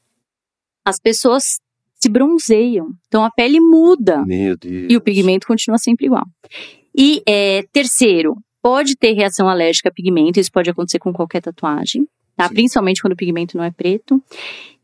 as 0.85 0.99
pessoas 0.99 1.43
se 1.95 2.09
bronzeiam, 2.09 2.93
então 3.07 3.25
a 3.25 3.31
pele 3.31 3.59
muda 3.59 4.23
Meu 4.25 4.55
Deus. 4.55 4.87
e 4.89 4.95
o 4.95 5.01
pigmento 5.01 5.45
continua 5.47 5.77
sempre 5.77 6.05
igual. 6.05 6.25
E 6.95 7.21
é, 7.27 7.63
terceiro, 7.73 8.37
pode 8.61 8.95
ter 8.95 9.13
reação 9.13 9.47
alérgica 9.47 9.89
a 9.89 9.91
pigmento, 9.91 10.39
isso 10.39 10.51
pode 10.51 10.69
acontecer 10.69 10.99
com 10.99 11.13
qualquer 11.13 11.41
tatuagem, 11.41 12.07
tá? 12.35 12.47
Sim. 12.47 12.53
Principalmente 12.53 13.01
quando 13.01 13.13
o 13.13 13.17
pigmento 13.17 13.57
não 13.57 13.63
é 13.63 13.71
preto. 13.71 14.21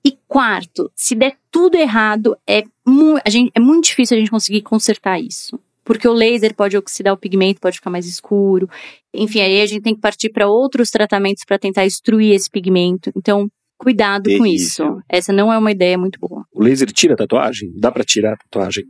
E 0.03 0.17
quarto, 0.28 0.91
se 0.95 1.15
der 1.15 1.36
tudo 1.49 1.76
errado, 1.76 2.38
é, 2.47 2.63
mu 2.86 3.17
gente, 3.28 3.51
é 3.55 3.59
muito 3.59 3.86
difícil 3.86 4.15
a 4.15 4.19
gente 4.19 4.30
conseguir 4.30 4.61
consertar 4.61 5.19
isso. 5.19 5.59
Porque 5.84 6.07
o 6.07 6.13
laser 6.13 6.55
pode 6.55 6.76
oxidar 6.76 7.13
o 7.13 7.17
pigmento, 7.17 7.61
pode 7.61 7.78
ficar 7.78 7.91
mais 7.91 8.07
escuro. 8.07 8.67
Enfim, 9.13 9.39
aí 9.41 9.61
a 9.61 9.65
gente 9.65 9.84
tem 9.84 9.93
que 9.93 10.01
partir 10.01 10.30
para 10.30 10.47
outros 10.47 10.89
tratamentos 10.89 11.43
para 11.45 11.59
tentar 11.59 11.86
extruir 11.86 12.34
esse 12.34 12.49
pigmento. 12.49 13.11
Então, 13.15 13.47
cuidado 13.78 14.23
com 14.23 14.30
Terrível. 14.30 14.53
isso. 14.53 14.84
Essa 15.07 15.32
não 15.32 15.53
é 15.53 15.57
uma 15.57 15.71
ideia 15.71 15.97
muito 15.97 16.19
boa. 16.19 16.43
O 16.51 16.63
laser 16.63 16.91
tira 16.91 17.13
a 17.13 17.17
tatuagem? 17.17 17.71
Dá 17.76 17.91
pra 17.91 18.03
tirar 18.03 18.34
a 18.34 18.38
tatuagem? 18.38 18.84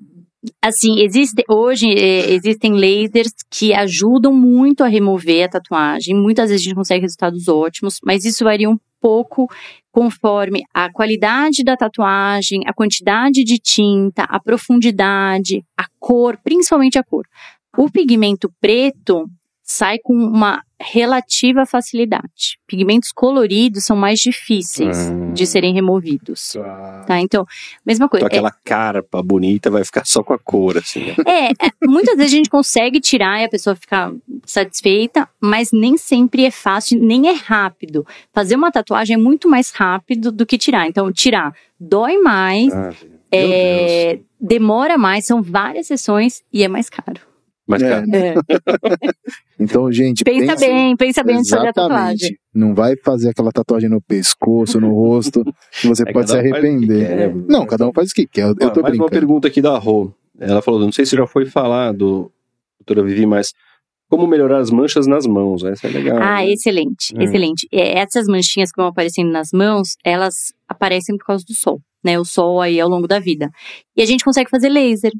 Assim, 0.61 1.01
existe, 1.01 1.43
hoje 1.49 1.87
é, 1.89 2.31
existem 2.31 2.73
lasers 2.73 3.33
que 3.49 3.73
ajudam 3.73 4.33
muito 4.33 4.83
a 4.83 4.87
remover 4.87 5.45
a 5.45 5.49
tatuagem. 5.49 6.15
Muitas 6.15 6.49
vezes 6.49 6.63
a 6.63 6.65
gente 6.65 6.75
consegue 6.75 7.01
resultados 7.01 7.47
ótimos, 7.47 7.99
mas 8.03 8.25
isso 8.25 8.43
varia 8.43 8.69
um 8.69 8.77
pouco 8.99 9.47
conforme 9.91 10.63
a 10.73 10.91
qualidade 10.91 11.63
da 11.63 11.77
tatuagem, 11.77 12.61
a 12.65 12.73
quantidade 12.73 13.43
de 13.43 13.57
tinta, 13.57 14.23
a 14.23 14.39
profundidade, 14.39 15.63
a 15.77 15.85
cor, 15.99 16.37
principalmente 16.43 16.97
a 16.97 17.03
cor. 17.03 17.25
O 17.77 17.89
pigmento 17.89 18.51
preto 18.59 19.25
sai 19.63 19.97
com 20.03 20.13
uma 20.13 20.61
relativa 20.81 21.65
facilidade. 21.65 22.57
Pigmentos 22.67 23.11
coloridos 23.11 23.85
são 23.85 23.95
mais 23.95 24.19
difíceis 24.19 24.97
Ah. 25.09 25.31
de 25.33 25.45
serem 25.47 25.73
removidos. 25.73 26.53
Tá, 27.07 27.19
então, 27.19 27.45
mesma 27.85 28.09
coisa. 28.09 28.25
Então 28.25 28.37
aquela 28.37 28.51
carpa 28.63 29.21
bonita 29.23 29.69
vai 29.69 29.83
ficar 29.85 30.05
só 30.05 30.21
com 30.23 30.33
a 30.33 30.39
cor, 30.39 30.77
assim. 30.77 31.05
né? 31.05 31.15
É, 31.25 31.45
é, 31.67 31.71
muitas 31.83 32.15
vezes 32.17 32.33
a 32.33 32.35
gente 32.37 32.49
consegue 32.49 32.99
tirar 32.99 33.41
e 33.41 33.45
a 33.45 33.49
pessoa 33.49 33.75
fica 33.75 34.13
satisfeita, 34.45 35.27
mas 35.39 35.71
nem 35.71 35.97
sempre 35.97 36.45
é 36.45 36.51
fácil, 36.51 36.99
nem 37.01 37.27
é 37.29 37.33
rápido. 37.33 38.05
Fazer 38.33 38.55
uma 38.55 38.71
tatuagem 38.71 39.15
é 39.15 39.17
muito 39.17 39.49
mais 39.49 39.71
rápido 39.71 40.31
do 40.31 40.45
que 40.45 40.57
tirar. 40.57 40.87
Então, 40.87 41.11
tirar 41.11 41.53
dói 41.79 42.17
mais, 42.17 42.73
Ah, 42.73 42.91
é, 43.31 44.19
demora 44.39 44.97
mais, 44.97 45.25
são 45.25 45.41
várias 45.41 45.87
sessões 45.87 46.41
e 46.51 46.63
é 46.63 46.67
mais 46.67 46.89
caro. 46.89 47.19
Mas, 47.67 47.81
É. 47.81 48.03
É. 48.13 48.33
Então, 49.59 49.89
gente, 49.91 50.23
Pensa 50.23 50.47
pense- 50.53 50.67
bem, 50.67 50.95
pensa 50.97 51.23
bem 51.23 51.35
antes 51.37 51.47
de 51.49 51.55
fazer 51.55 51.69
a 51.69 51.73
tatuagem. 51.73 52.37
Não 52.53 52.75
vai 52.75 52.95
fazer 52.97 53.29
aquela 53.29 53.51
tatuagem 53.51 53.89
no 53.89 54.01
pescoço, 54.01 54.79
no 54.81 54.93
rosto, 54.93 55.43
que 55.81 55.87
você 55.87 56.03
É, 56.07 56.11
pode 56.11 56.29
se 56.29 56.33
que 56.35 56.39
arrepender. 56.39 57.07
quer, 57.07 57.33
né? 57.33 57.43
Não, 57.47 57.65
cada 57.65 57.87
um 57.87 57.93
faz 57.93 58.11
o 58.11 58.13
que 58.13 58.27
quer. 58.27 58.41
Eu, 58.43 58.55
eu 58.59 58.67
Ó, 58.67 58.69
tô 58.69 58.81
mais 58.81 58.95
uma 58.95 59.07
pergunta 59.09 59.47
aqui 59.47 59.61
da 59.61 59.77
Rô. 59.77 60.11
Ela 60.37 60.61
falou, 60.61 60.79
não 60.81 60.91
sei 60.91 61.05
se 61.05 61.15
já 61.15 61.25
foi 61.25 61.45
falado, 61.45 62.29
doutora 62.79 63.07
Vivi, 63.07 63.25
mas 63.25 63.53
como 64.09 64.27
melhorar 64.27 64.59
as 64.59 64.69
manchas 64.69 65.07
nas 65.07 65.25
mãos? 65.25 65.63
Essa 65.63 65.87
é 65.87 65.91
legal. 65.91 66.17
Ah, 66.17 66.35
né? 66.41 66.51
excelente, 66.51 67.13
É. 67.17 67.23
excelente. 67.23 67.67
Essas 67.71 68.27
manchinhas 68.27 68.71
que 68.71 68.81
vão 68.81 68.89
aparecendo 68.89 69.31
nas 69.31 69.49
mãos, 69.53 69.95
elas 70.03 70.35
aparecem 70.67 71.17
por 71.17 71.25
causa 71.27 71.45
do 71.47 71.53
sol, 71.53 71.79
né? 72.03 72.19
O 72.19 72.25
sol 72.25 72.59
aí 72.61 72.77
ao 72.79 72.89
longo 72.89 73.07
da 73.07 73.19
vida. 73.19 73.49
E 73.95 74.01
a 74.01 74.05
gente 74.05 74.23
consegue 74.25 74.49
fazer 74.49 74.67
laser 74.69 75.11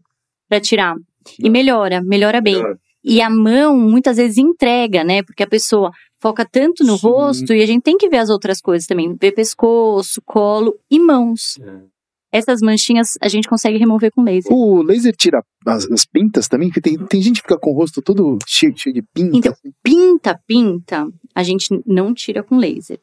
pra 0.49 0.59
tirar. 0.59 0.93
E 1.39 1.49
melhora, 1.49 2.01
melhora 2.03 2.41
bem. 2.41 2.55
Melhora. 2.55 2.79
E 3.03 3.21
a 3.21 3.29
mão 3.29 3.77
muitas 3.77 4.17
vezes 4.17 4.37
entrega, 4.37 5.03
né? 5.03 5.21
Porque 5.21 5.43
a 5.43 5.47
pessoa 5.47 5.91
foca 6.19 6.43
tanto 6.43 6.83
no 6.83 6.97
Sim. 6.97 7.07
rosto 7.07 7.53
e 7.53 7.61
a 7.61 7.65
gente 7.65 7.83
tem 7.83 7.97
que 7.97 8.09
ver 8.09 8.17
as 8.17 8.31
outras 8.31 8.59
coisas 8.59 8.87
também. 8.87 9.15
Ver 9.19 9.31
pescoço, 9.31 10.21
colo 10.25 10.75
e 10.89 10.99
mãos. 10.99 11.59
É. 11.61 11.95
Essas 12.31 12.59
manchinhas 12.61 13.09
a 13.21 13.29
gente 13.29 13.47
consegue 13.47 13.77
remover 13.77 14.11
com 14.11 14.23
laser. 14.23 14.51
O 14.51 14.81
laser 14.81 15.15
tira 15.15 15.41
as, 15.65 15.89
as 15.89 16.03
pintas 16.03 16.47
também, 16.47 16.69
que 16.69 16.81
tem, 16.81 16.97
tem 16.97 17.21
gente 17.21 17.35
que 17.35 17.47
fica 17.47 17.57
com 17.57 17.69
o 17.69 17.73
rosto 17.73 18.01
todo 18.01 18.37
cheio, 18.45 18.73
cheio 18.75 18.93
de 18.93 19.01
pinta. 19.01 19.37
Então, 19.37 19.53
assim. 19.53 19.71
Pinta, 19.81 20.41
pinta, 20.45 21.07
a 21.33 21.43
gente 21.43 21.81
não 21.85 22.13
tira 22.13 22.43
com 22.43 22.57
laser. 22.57 22.99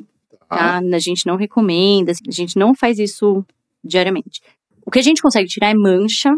Ah, 0.50 0.82
tá? 0.82 0.96
A 0.96 0.98
gente 0.98 1.26
não 1.26 1.36
recomenda, 1.36 2.12
a 2.12 2.30
gente 2.30 2.58
não 2.58 2.74
faz 2.74 2.98
isso 2.98 3.42
diariamente. 3.82 4.42
O 4.84 4.90
que 4.90 4.98
a 4.98 5.02
gente 5.02 5.22
consegue 5.22 5.48
tirar 5.48 5.70
é 5.70 5.74
mancha, 5.74 6.36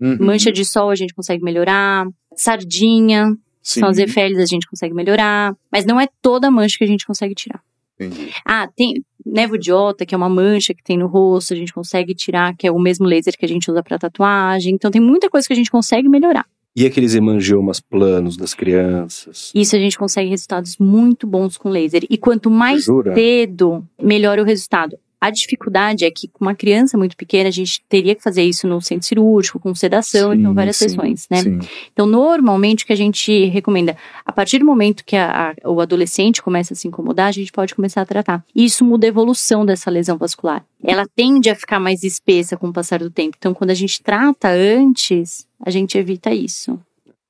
uhum. 0.00 0.18
mancha 0.20 0.52
de 0.52 0.64
sol 0.64 0.90
a 0.90 0.94
gente 0.94 1.14
consegue 1.14 1.42
melhorar, 1.42 2.06
sardinha, 2.34 3.36
Sim, 3.62 3.80
são 3.80 3.88
as 3.88 3.98
efélias 3.98 4.40
a 4.40 4.46
gente 4.46 4.66
consegue 4.66 4.94
melhorar, 4.94 5.54
mas 5.72 5.84
não 5.84 6.00
é 6.00 6.06
toda 6.22 6.50
mancha 6.50 6.76
que 6.78 6.84
a 6.84 6.88
gente 6.88 7.06
consegue 7.06 7.34
tirar. 7.34 7.60
entendi. 7.98 8.30
Ah, 8.44 8.68
tem 8.74 9.02
nevo 9.24 9.58
de 9.58 9.72
ota, 9.72 10.06
que 10.06 10.14
é 10.14 10.18
uma 10.18 10.28
mancha 10.28 10.72
que 10.72 10.82
tem 10.82 10.96
no 10.96 11.08
rosto, 11.08 11.52
a 11.52 11.56
gente 11.56 11.72
consegue 11.72 12.14
tirar, 12.14 12.56
que 12.56 12.66
é 12.66 12.70
o 12.70 12.78
mesmo 12.78 13.06
laser 13.06 13.36
que 13.36 13.44
a 13.44 13.48
gente 13.48 13.70
usa 13.70 13.82
para 13.82 13.98
tatuagem. 13.98 14.74
Então 14.74 14.90
tem 14.90 15.00
muita 15.00 15.28
coisa 15.28 15.46
que 15.46 15.52
a 15.52 15.56
gente 15.56 15.70
consegue 15.70 16.08
melhorar. 16.08 16.46
E 16.76 16.84
aqueles 16.84 17.14
hemangiomas 17.14 17.80
planos 17.80 18.36
das 18.36 18.52
crianças? 18.52 19.50
Isso 19.54 19.74
a 19.74 19.78
gente 19.78 19.96
consegue 19.96 20.28
resultados 20.28 20.76
muito 20.76 21.26
bons 21.26 21.56
com 21.56 21.70
laser. 21.70 22.04
E 22.10 22.18
quanto 22.18 22.50
mais 22.50 22.84
Jura? 22.84 23.14
cedo, 23.14 23.82
melhor 24.00 24.38
o 24.38 24.44
resultado. 24.44 24.98
A 25.20 25.30
dificuldade 25.30 26.04
é 26.04 26.10
que 26.10 26.28
com 26.28 26.44
uma 26.44 26.54
criança 26.54 26.98
muito 26.98 27.16
pequena, 27.16 27.48
a 27.48 27.52
gente 27.52 27.82
teria 27.88 28.14
que 28.14 28.22
fazer 28.22 28.42
isso 28.42 28.68
no 28.68 28.80
centro 28.82 29.06
cirúrgico, 29.06 29.58
com 29.58 29.74
sedação, 29.74 30.32
Sim, 30.32 30.40
então 30.40 30.54
várias 30.54 30.76
sim, 30.76 30.88
sessões, 30.90 31.26
né? 31.30 31.42
Sim. 31.42 31.58
Então, 31.92 32.06
normalmente, 32.06 32.84
o 32.84 32.86
que 32.86 32.92
a 32.92 32.96
gente 32.96 33.46
recomenda, 33.46 33.96
a 34.24 34.32
partir 34.32 34.58
do 34.58 34.64
momento 34.66 35.04
que 35.04 35.16
a- 35.16 35.50
a- 35.64 35.68
o 35.70 35.80
adolescente 35.80 36.42
começa 36.42 36.74
a 36.74 36.76
se 36.76 36.86
incomodar, 36.86 37.28
a 37.28 37.32
gente 37.32 37.50
pode 37.50 37.74
começar 37.74 38.02
a 38.02 38.06
tratar. 38.06 38.44
Isso 38.54 38.84
muda 38.84 39.06
a 39.06 39.08
evolução 39.08 39.64
dessa 39.64 39.90
lesão 39.90 40.18
vascular. 40.18 40.64
Ela 40.84 41.06
tende 41.16 41.48
a 41.48 41.54
ficar 41.56 41.80
mais 41.80 42.02
espessa 42.02 42.56
com 42.56 42.68
o 42.68 42.72
passar 42.72 42.98
do 42.98 43.10
tempo. 43.10 43.36
Então, 43.38 43.54
quando 43.54 43.70
a 43.70 43.74
gente 43.74 44.02
trata 44.02 44.48
antes, 44.50 45.46
a 45.64 45.70
gente 45.70 45.96
evita 45.96 46.32
isso. 46.32 46.78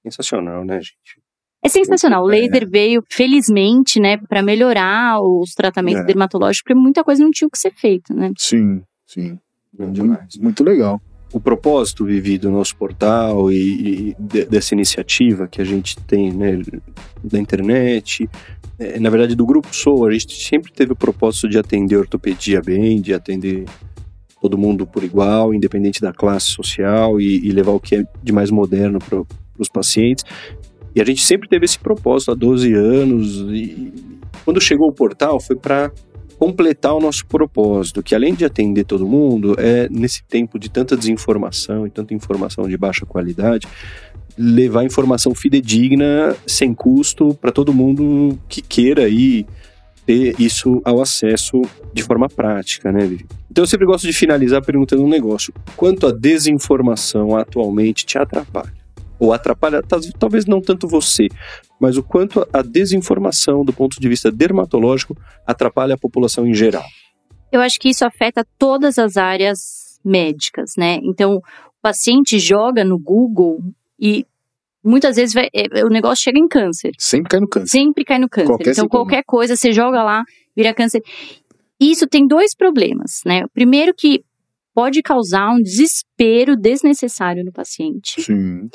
Sensacional, 0.02 0.64
né, 0.64 0.80
gente? 0.80 1.25
É 1.66 1.68
sensacional. 1.68 2.24
O 2.24 2.32
É. 2.32 2.40
laser 2.40 2.68
veio, 2.68 3.02
felizmente, 3.10 4.00
né, 4.00 4.16
para 4.28 4.42
melhorar 4.42 5.20
os 5.20 5.52
tratamentos 5.54 6.02
É. 6.02 6.04
dermatológicos, 6.04 6.62
porque 6.62 6.74
muita 6.74 7.02
coisa 7.04 7.22
não 7.22 7.30
tinha 7.30 7.48
que 7.50 7.58
ser 7.58 7.72
feito, 7.74 8.14
né? 8.14 8.30
Sim, 8.38 8.82
sim. 9.06 9.38
Muito, 9.78 9.92
demais. 9.92 10.36
muito 10.40 10.64
legal. 10.64 11.00
O 11.32 11.40
propósito, 11.40 12.04
Vivi, 12.04 12.38
do 12.38 12.50
nosso 12.50 12.74
portal 12.76 13.50
e, 13.52 13.56
e 14.10 14.16
de- 14.18 14.44
dessa 14.46 14.74
iniciativa 14.74 15.46
que 15.46 15.60
a 15.60 15.64
gente 15.64 15.96
tem, 16.04 16.32
né, 16.32 16.62
da 17.22 17.38
internet, 17.38 18.30
é, 18.78 18.98
na 19.00 19.10
verdade 19.10 19.34
do 19.34 19.44
Grupo 19.44 19.68
Sou, 19.74 20.06
a 20.06 20.12
gente 20.12 20.32
sempre 20.42 20.72
teve 20.72 20.92
o 20.92 20.96
propósito 20.96 21.48
de 21.48 21.58
atender 21.58 21.96
a 21.96 21.98
ortopedia 21.98 22.62
bem, 22.62 23.00
de 23.00 23.12
atender 23.12 23.64
todo 24.40 24.56
mundo 24.56 24.86
por 24.86 25.02
igual, 25.02 25.52
independente 25.52 26.00
da 26.00 26.12
classe 26.12 26.46
social 26.46 27.20
e, 27.20 27.46
e 27.46 27.50
levar 27.50 27.72
o 27.72 27.80
que 27.80 27.96
é 27.96 28.06
de 28.22 28.32
mais 28.32 28.50
moderno 28.50 28.98
para 28.98 29.22
os 29.58 29.68
pacientes. 29.68 30.24
E 30.96 31.00
a 31.02 31.04
gente 31.04 31.22
sempre 31.22 31.46
teve 31.46 31.66
esse 31.66 31.78
propósito 31.78 32.32
há 32.32 32.34
12 32.34 32.72
anos. 32.72 33.40
E 33.50 33.92
quando 34.46 34.58
chegou 34.62 34.88
o 34.88 34.92
portal, 34.92 35.38
foi 35.38 35.54
para 35.54 35.92
completar 36.38 36.94
o 36.94 37.00
nosso 37.00 37.26
propósito, 37.26 38.02
que 38.02 38.14
além 38.14 38.32
de 38.34 38.46
atender 38.46 38.84
todo 38.84 39.06
mundo, 39.06 39.54
é 39.58 39.90
nesse 39.90 40.24
tempo 40.24 40.58
de 40.58 40.70
tanta 40.70 40.96
desinformação 40.96 41.86
e 41.86 41.90
tanta 41.90 42.14
informação 42.14 42.66
de 42.66 42.78
baixa 42.78 43.04
qualidade, 43.04 43.68
levar 44.38 44.84
informação 44.84 45.34
fidedigna, 45.34 46.34
sem 46.46 46.72
custo, 46.72 47.34
para 47.34 47.52
todo 47.52 47.74
mundo 47.74 48.38
que 48.48 48.62
queira 48.62 49.04
aí 49.04 49.46
ter 50.06 50.34
isso 50.38 50.80
ao 50.82 51.02
acesso 51.02 51.60
de 51.92 52.02
forma 52.02 52.26
prática, 52.26 52.90
né, 52.90 53.00
Vivi? 53.00 53.26
Então 53.50 53.64
eu 53.64 53.68
sempre 53.68 53.84
gosto 53.84 54.06
de 54.06 54.14
finalizar 54.14 54.64
perguntando 54.64 55.04
um 55.04 55.08
negócio. 55.08 55.52
Quanto 55.76 56.06
a 56.06 56.12
desinformação 56.12 57.36
atualmente 57.36 58.06
te 58.06 58.16
atrapalha? 58.16 58.85
Ou 59.18 59.32
atrapalha, 59.32 59.82
tal- 59.82 60.00
talvez 60.18 60.44
não 60.46 60.60
tanto 60.60 60.86
você, 60.86 61.28
mas 61.80 61.96
o 61.96 62.02
quanto 62.02 62.46
a 62.52 62.62
desinformação 62.62 63.64
do 63.64 63.72
ponto 63.72 63.98
de 64.00 64.08
vista 64.08 64.30
dermatológico 64.30 65.16
atrapalha 65.46 65.94
a 65.94 65.98
população 65.98 66.46
em 66.46 66.54
geral. 66.54 66.84
Eu 67.50 67.60
acho 67.60 67.78
que 67.78 67.88
isso 67.88 68.04
afeta 68.04 68.46
todas 68.58 68.98
as 68.98 69.16
áreas 69.16 69.98
médicas, 70.04 70.72
né? 70.76 70.98
Então, 71.02 71.36
o 71.36 71.42
paciente 71.80 72.38
joga 72.38 72.84
no 72.84 72.98
Google 72.98 73.60
e 73.98 74.26
muitas 74.84 75.16
vezes 75.16 75.32
vai- 75.34 75.48
é, 75.54 75.84
o 75.84 75.88
negócio 75.88 76.22
chega 76.24 76.38
em 76.38 76.46
câncer. 76.48 76.92
Sempre 76.98 77.30
cai 77.30 77.40
no 77.40 77.48
câncer. 77.48 77.68
Sempre 77.70 78.04
cai 78.04 78.18
no 78.18 78.28
câncer. 78.28 78.46
Qualquer 78.48 78.70
então, 78.72 78.84
sintoma. 78.84 79.04
qualquer 79.04 79.22
coisa, 79.24 79.56
você 79.56 79.72
joga 79.72 80.02
lá, 80.02 80.22
vira 80.54 80.74
câncer. 80.74 81.02
Isso 81.80 82.06
tem 82.06 82.26
dois 82.26 82.54
problemas, 82.54 83.20
né? 83.24 83.44
O 83.44 83.48
primeiro 83.48 83.94
que 83.94 84.22
pode 84.74 85.02
causar 85.02 85.50
um 85.52 85.60
desespero 85.62 86.56
desnecessário 86.56 87.42
no 87.44 87.52
paciente. 87.52 88.20
Sim. 88.22 88.68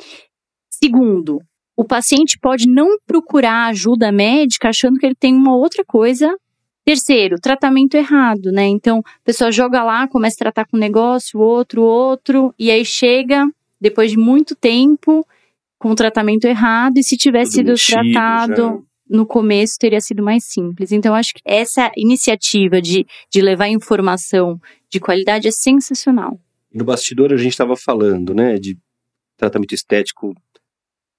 Segundo, 0.82 1.38
o 1.76 1.84
paciente 1.84 2.38
pode 2.38 2.68
não 2.68 2.98
procurar 3.06 3.66
ajuda 3.66 4.10
médica 4.10 4.68
achando 4.68 4.98
que 4.98 5.06
ele 5.06 5.14
tem 5.14 5.34
uma 5.34 5.56
outra 5.56 5.84
coisa. 5.84 6.34
Terceiro, 6.84 7.36
tratamento 7.40 7.94
errado, 7.94 8.50
né? 8.50 8.66
Então, 8.66 8.98
a 8.98 9.24
pessoa 9.24 9.52
joga 9.52 9.84
lá, 9.84 10.08
começa 10.08 10.34
a 10.36 10.38
tratar 10.38 10.66
com 10.66 10.76
um 10.76 10.80
negócio, 10.80 11.38
outro, 11.38 11.82
outro, 11.82 12.52
e 12.58 12.70
aí 12.70 12.84
chega, 12.84 13.46
depois 13.80 14.10
de 14.10 14.16
muito 14.16 14.56
tempo, 14.56 15.24
com 15.78 15.90
o 15.92 15.94
tratamento 15.94 16.46
errado, 16.46 16.98
e 16.98 17.04
se 17.04 17.16
tivesse 17.16 17.62
Tudo 17.62 17.76
sido 17.76 17.96
mexido 17.96 18.12
tratado 18.12 18.62
já. 18.62 18.78
no 19.08 19.24
começo, 19.24 19.76
teria 19.78 20.00
sido 20.00 20.24
mais 20.24 20.44
simples. 20.44 20.90
Então, 20.90 21.14
acho 21.14 21.34
que 21.34 21.40
essa 21.44 21.92
iniciativa 21.96 22.82
de, 22.82 23.06
de 23.30 23.40
levar 23.40 23.68
informação 23.68 24.60
de 24.90 24.98
qualidade 24.98 25.46
é 25.46 25.52
sensacional. 25.52 26.40
No 26.74 26.84
bastidor 26.84 27.32
a 27.32 27.36
gente 27.36 27.52
estava 27.52 27.76
falando, 27.76 28.34
né, 28.34 28.58
de 28.58 28.76
tratamento 29.36 29.74
estético 29.74 30.34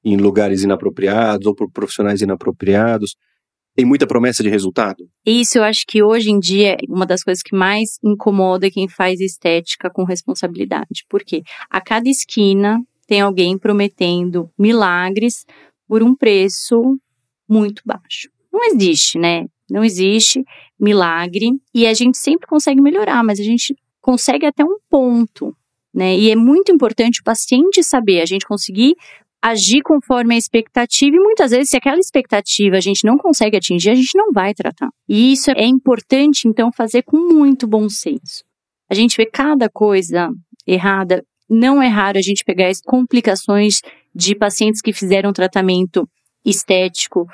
em 0.03 0.17
lugares 0.17 0.63
inapropriados 0.63 1.47
ou 1.47 1.55
por 1.55 1.71
profissionais 1.71 2.21
inapropriados. 2.21 3.15
Tem 3.75 3.85
muita 3.85 4.05
promessa 4.05 4.43
de 4.43 4.49
resultado? 4.49 5.09
Isso 5.25 5.57
eu 5.57 5.63
acho 5.63 5.85
que 5.87 6.03
hoje 6.03 6.29
em 6.29 6.39
dia 6.39 6.73
é 6.73 6.77
uma 6.87 7.05
das 7.05 7.23
coisas 7.23 7.41
que 7.41 7.55
mais 7.55 7.97
incomoda 8.03 8.69
quem 8.69 8.87
faz 8.87 9.19
estética 9.19 9.89
com 9.89 10.03
responsabilidade. 10.03 11.05
Por 11.09 11.23
quê? 11.23 11.41
A 11.69 11.81
cada 11.81 12.07
esquina 12.07 12.79
tem 13.07 13.21
alguém 13.21 13.57
prometendo 13.57 14.49
milagres 14.57 15.45
por 15.87 16.03
um 16.03 16.15
preço 16.15 16.99
muito 17.49 17.81
baixo. 17.85 18.29
Não 18.51 18.63
existe, 18.63 19.17
né? 19.17 19.45
Não 19.69 19.83
existe 19.83 20.43
milagre 20.79 21.49
e 21.73 21.87
a 21.87 21.93
gente 21.93 22.17
sempre 22.17 22.47
consegue 22.47 22.79
melhorar, 22.79 23.23
mas 23.23 23.39
a 23.39 23.43
gente 23.43 23.75
consegue 23.99 24.45
até 24.45 24.63
um 24.63 24.77
ponto, 24.87 25.55
né? 25.93 26.15
E 26.15 26.29
é 26.29 26.35
muito 26.35 26.71
importante 26.71 27.21
o 27.21 27.23
paciente 27.23 27.81
saber, 27.83 28.21
a 28.21 28.25
gente 28.25 28.45
conseguir 28.45 28.95
agir 29.43 29.81
conforme 29.81 30.35
a 30.35 30.37
expectativa 30.37 31.13
e 31.13 31.19
muitas 31.19 31.51
vezes 31.51 31.69
se 31.69 31.75
aquela 31.75 31.99
expectativa 31.99 32.77
a 32.77 32.79
gente 32.79 33.05
não 33.05 33.17
consegue 33.17 33.57
atingir, 33.57 33.89
a 33.89 33.95
gente 33.95 34.17
não 34.17 34.31
vai 34.31 34.53
tratar. 34.53 34.87
E 35.07 35.33
isso 35.33 35.51
é 35.51 35.65
importante 35.65 36.47
então 36.47 36.71
fazer 36.71 37.03
com 37.03 37.17
muito 37.17 37.67
bom 37.67 37.89
senso. 37.89 38.41
A 38.89 38.93
gente 38.95 39.17
vê 39.17 39.25
cada 39.25 39.69
coisa 39.69 40.29
errada, 40.65 41.25
não 41.49 41.83
é 41.83 41.89
raro 41.89 42.17
a 42.17 42.21
gente 42.21 42.45
pegar 42.45 42.69
as 42.69 42.79
complicações 42.79 43.81
de 44.15 44.33
pacientes 44.33 44.81
que 44.81 44.93
fizeram 44.93 45.33
tratamento 45.33 46.07
estético 46.45 47.27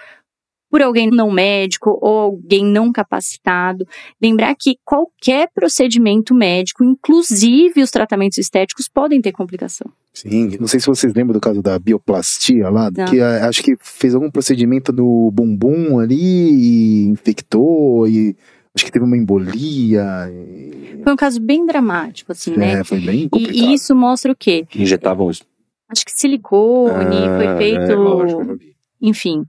por 0.70 0.82
alguém 0.82 1.10
não 1.10 1.32
médico 1.32 1.98
ou 2.02 2.20
alguém 2.20 2.66
não 2.66 2.92
capacitado. 2.92 3.88
Lembrar 4.22 4.56
que 4.56 4.78
qualquer 4.86 5.50
procedimento 5.54 6.34
médico, 6.34 6.84
inclusive 6.84 7.82
os 7.82 7.92
tratamentos 7.92 8.38
estéticos, 8.38 8.88
podem 8.88 9.22
ter 9.22 9.32
complicação. 9.32 9.90
Sim, 10.14 10.58
não 10.60 10.68
sei 10.68 10.80
se 10.80 10.88
vocês 10.88 11.14
lembram 11.14 11.34
do 11.34 11.40
caso 11.40 11.62
da 11.62 11.78
bioplastia 11.80 12.70
lá, 12.70 12.92
não. 12.92 13.06
que 13.06 13.20
a, 13.22 13.48
acho 13.48 13.64
que 13.64 13.76
fez 13.80 14.14
algum 14.14 14.30
procedimento 14.30 14.92
no 14.92 15.32
bumbum 15.32 16.00
ali 16.00 16.16
e 16.16 17.06
infectou 17.08 18.08
e 18.08 18.36
acho 18.76 18.86
que 18.86 18.92
teve 18.92 19.06
uma 19.06 19.18
embolia. 19.18 20.30
E... 20.32 21.00
Foi 21.04 21.14
um 21.14 21.16
caso 21.16 21.40
bem 21.40 21.66
dramático, 21.66 22.32
assim, 22.32 22.54
é, 22.54 22.58
né? 22.58 22.84
foi 22.84 23.00
bem 23.00 23.30
complicado. 23.30 23.56
E, 23.56 23.72
e 23.72 23.74
isso 23.74 23.96
mostra 23.96 24.32
o 24.32 24.36
quê? 24.36 24.66
Injetavam 24.76 25.30
isso. 25.30 25.44
Acho 25.88 26.06
que 26.06 26.12
silicone, 26.12 27.18
ah, 27.18 27.38
foi 27.38 27.58
feito. 27.58 27.92
É, 27.92 27.96
lógico, 27.96 28.60
enfim, 29.02 29.44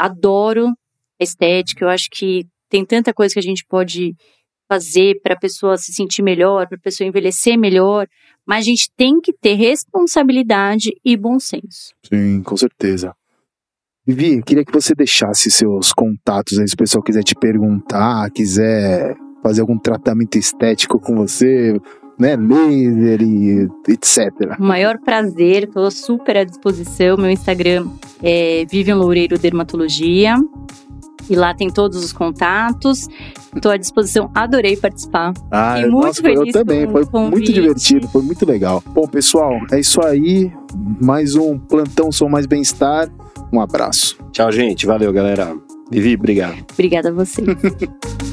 adoro 0.00 0.68
estética. 1.20 1.84
Eu 1.84 1.88
acho 1.88 2.08
que 2.10 2.46
tem 2.68 2.84
tanta 2.84 3.12
coisa 3.12 3.34
que 3.34 3.40
a 3.40 3.42
gente 3.42 3.64
pode 3.68 4.14
fazer 4.70 5.20
para 5.20 5.34
a 5.34 5.38
pessoa 5.38 5.76
se 5.76 5.92
sentir 5.92 6.22
melhor, 6.22 6.68
para 6.68 6.78
a 6.78 6.80
pessoa 6.80 7.06
envelhecer 7.06 7.58
melhor, 7.58 8.06
mas 8.46 8.60
a 8.60 8.68
gente 8.70 8.88
tem 8.96 9.20
que 9.20 9.32
ter 9.32 9.54
responsabilidade 9.54 10.90
e 11.04 11.16
bom 11.16 11.40
senso. 11.40 11.92
Sim, 12.06 12.40
com 12.42 12.56
certeza. 12.56 13.12
Vivi, 14.06 14.40
queria 14.42 14.64
que 14.64 14.72
você 14.72 14.94
deixasse 14.94 15.50
seus 15.50 15.92
contatos 15.92 16.58
aí, 16.58 16.68
se 16.68 16.74
o 16.74 16.78
pessoal 16.78 17.02
quiser 17.02 17.22
te 17.22 17.34
perguntar, 17.34 18.30
quiser 18.30 19.16
fazer 19.42 19.60
algum 19.60 19.78
tratamento 19.78 20.38
estético 20.38 21.00
com 21.00 21.16
você, 21.16 21.78
né, 22.20 22.36
laser 22.36 23.22
e 23.22 23.68
etc. 23.88 24.58
maior 24.58 24.98
prazer, 24.98 25.64
estou 25.64 25.90
super 25.90 26.36
à 26.36 26.44
disposição. 26.44 27.16
Meu 27.16 27.30
Instagram 27.30 27.88
é 28.22 28.66
Vivian 28.70 28.96
Loureiro 28.96 29.38
Dermatologia. 29.38 30.36
E 31.28 31.36
lá 31.36 31.54
tem 31.54 31.70
todos 31.70 32.04
os 32.04 32.12
contatos. 32.12 33.06
Estou 33.54 33.70
à 33.70 33.76
disposição, 33.76 34.30
adorei 34.34 34.76
participar. 34.76 35.32
Ah, 35.50 35.74
Fiquei 35.76 35.90
muito 35.90 36.06
nossa, 36.06 36.22
feliz. 36.22 36.38
Eu 36.38 36.52
também, 36.52 36.88
foi 36.88 37.04
muito 37.22 37.52
divertido, 37.52 38.08
foi 38.08 38.22
muito 38.22 38.44
legal. 38.44 38.82
Bom, 38.88 39.06
pessoal, 39.06 39.52
é 39.72 39.80
isso 39.80 40.04
aí. 40.04 40.52
Mais 41.00 41.36
um 41.36 41.56
Plantão 41.58 42.12
Sou 42.12 42.28
Mais 42.28 42.46
Bem-Estar. 42.46 43.08
Um 43.52 43.60
abraço. 43.60 44.18
Tchau, 44.32 44.50
gente. 44.52 44.86
Valeu, 44.86 45.12
galera. 45.12 45.56
Vivi, 45.90 46.14
obrigado. 46.14 46.64
Obrigada 46.72 47.08
a 47.08 47.12
você. 47.12 47.42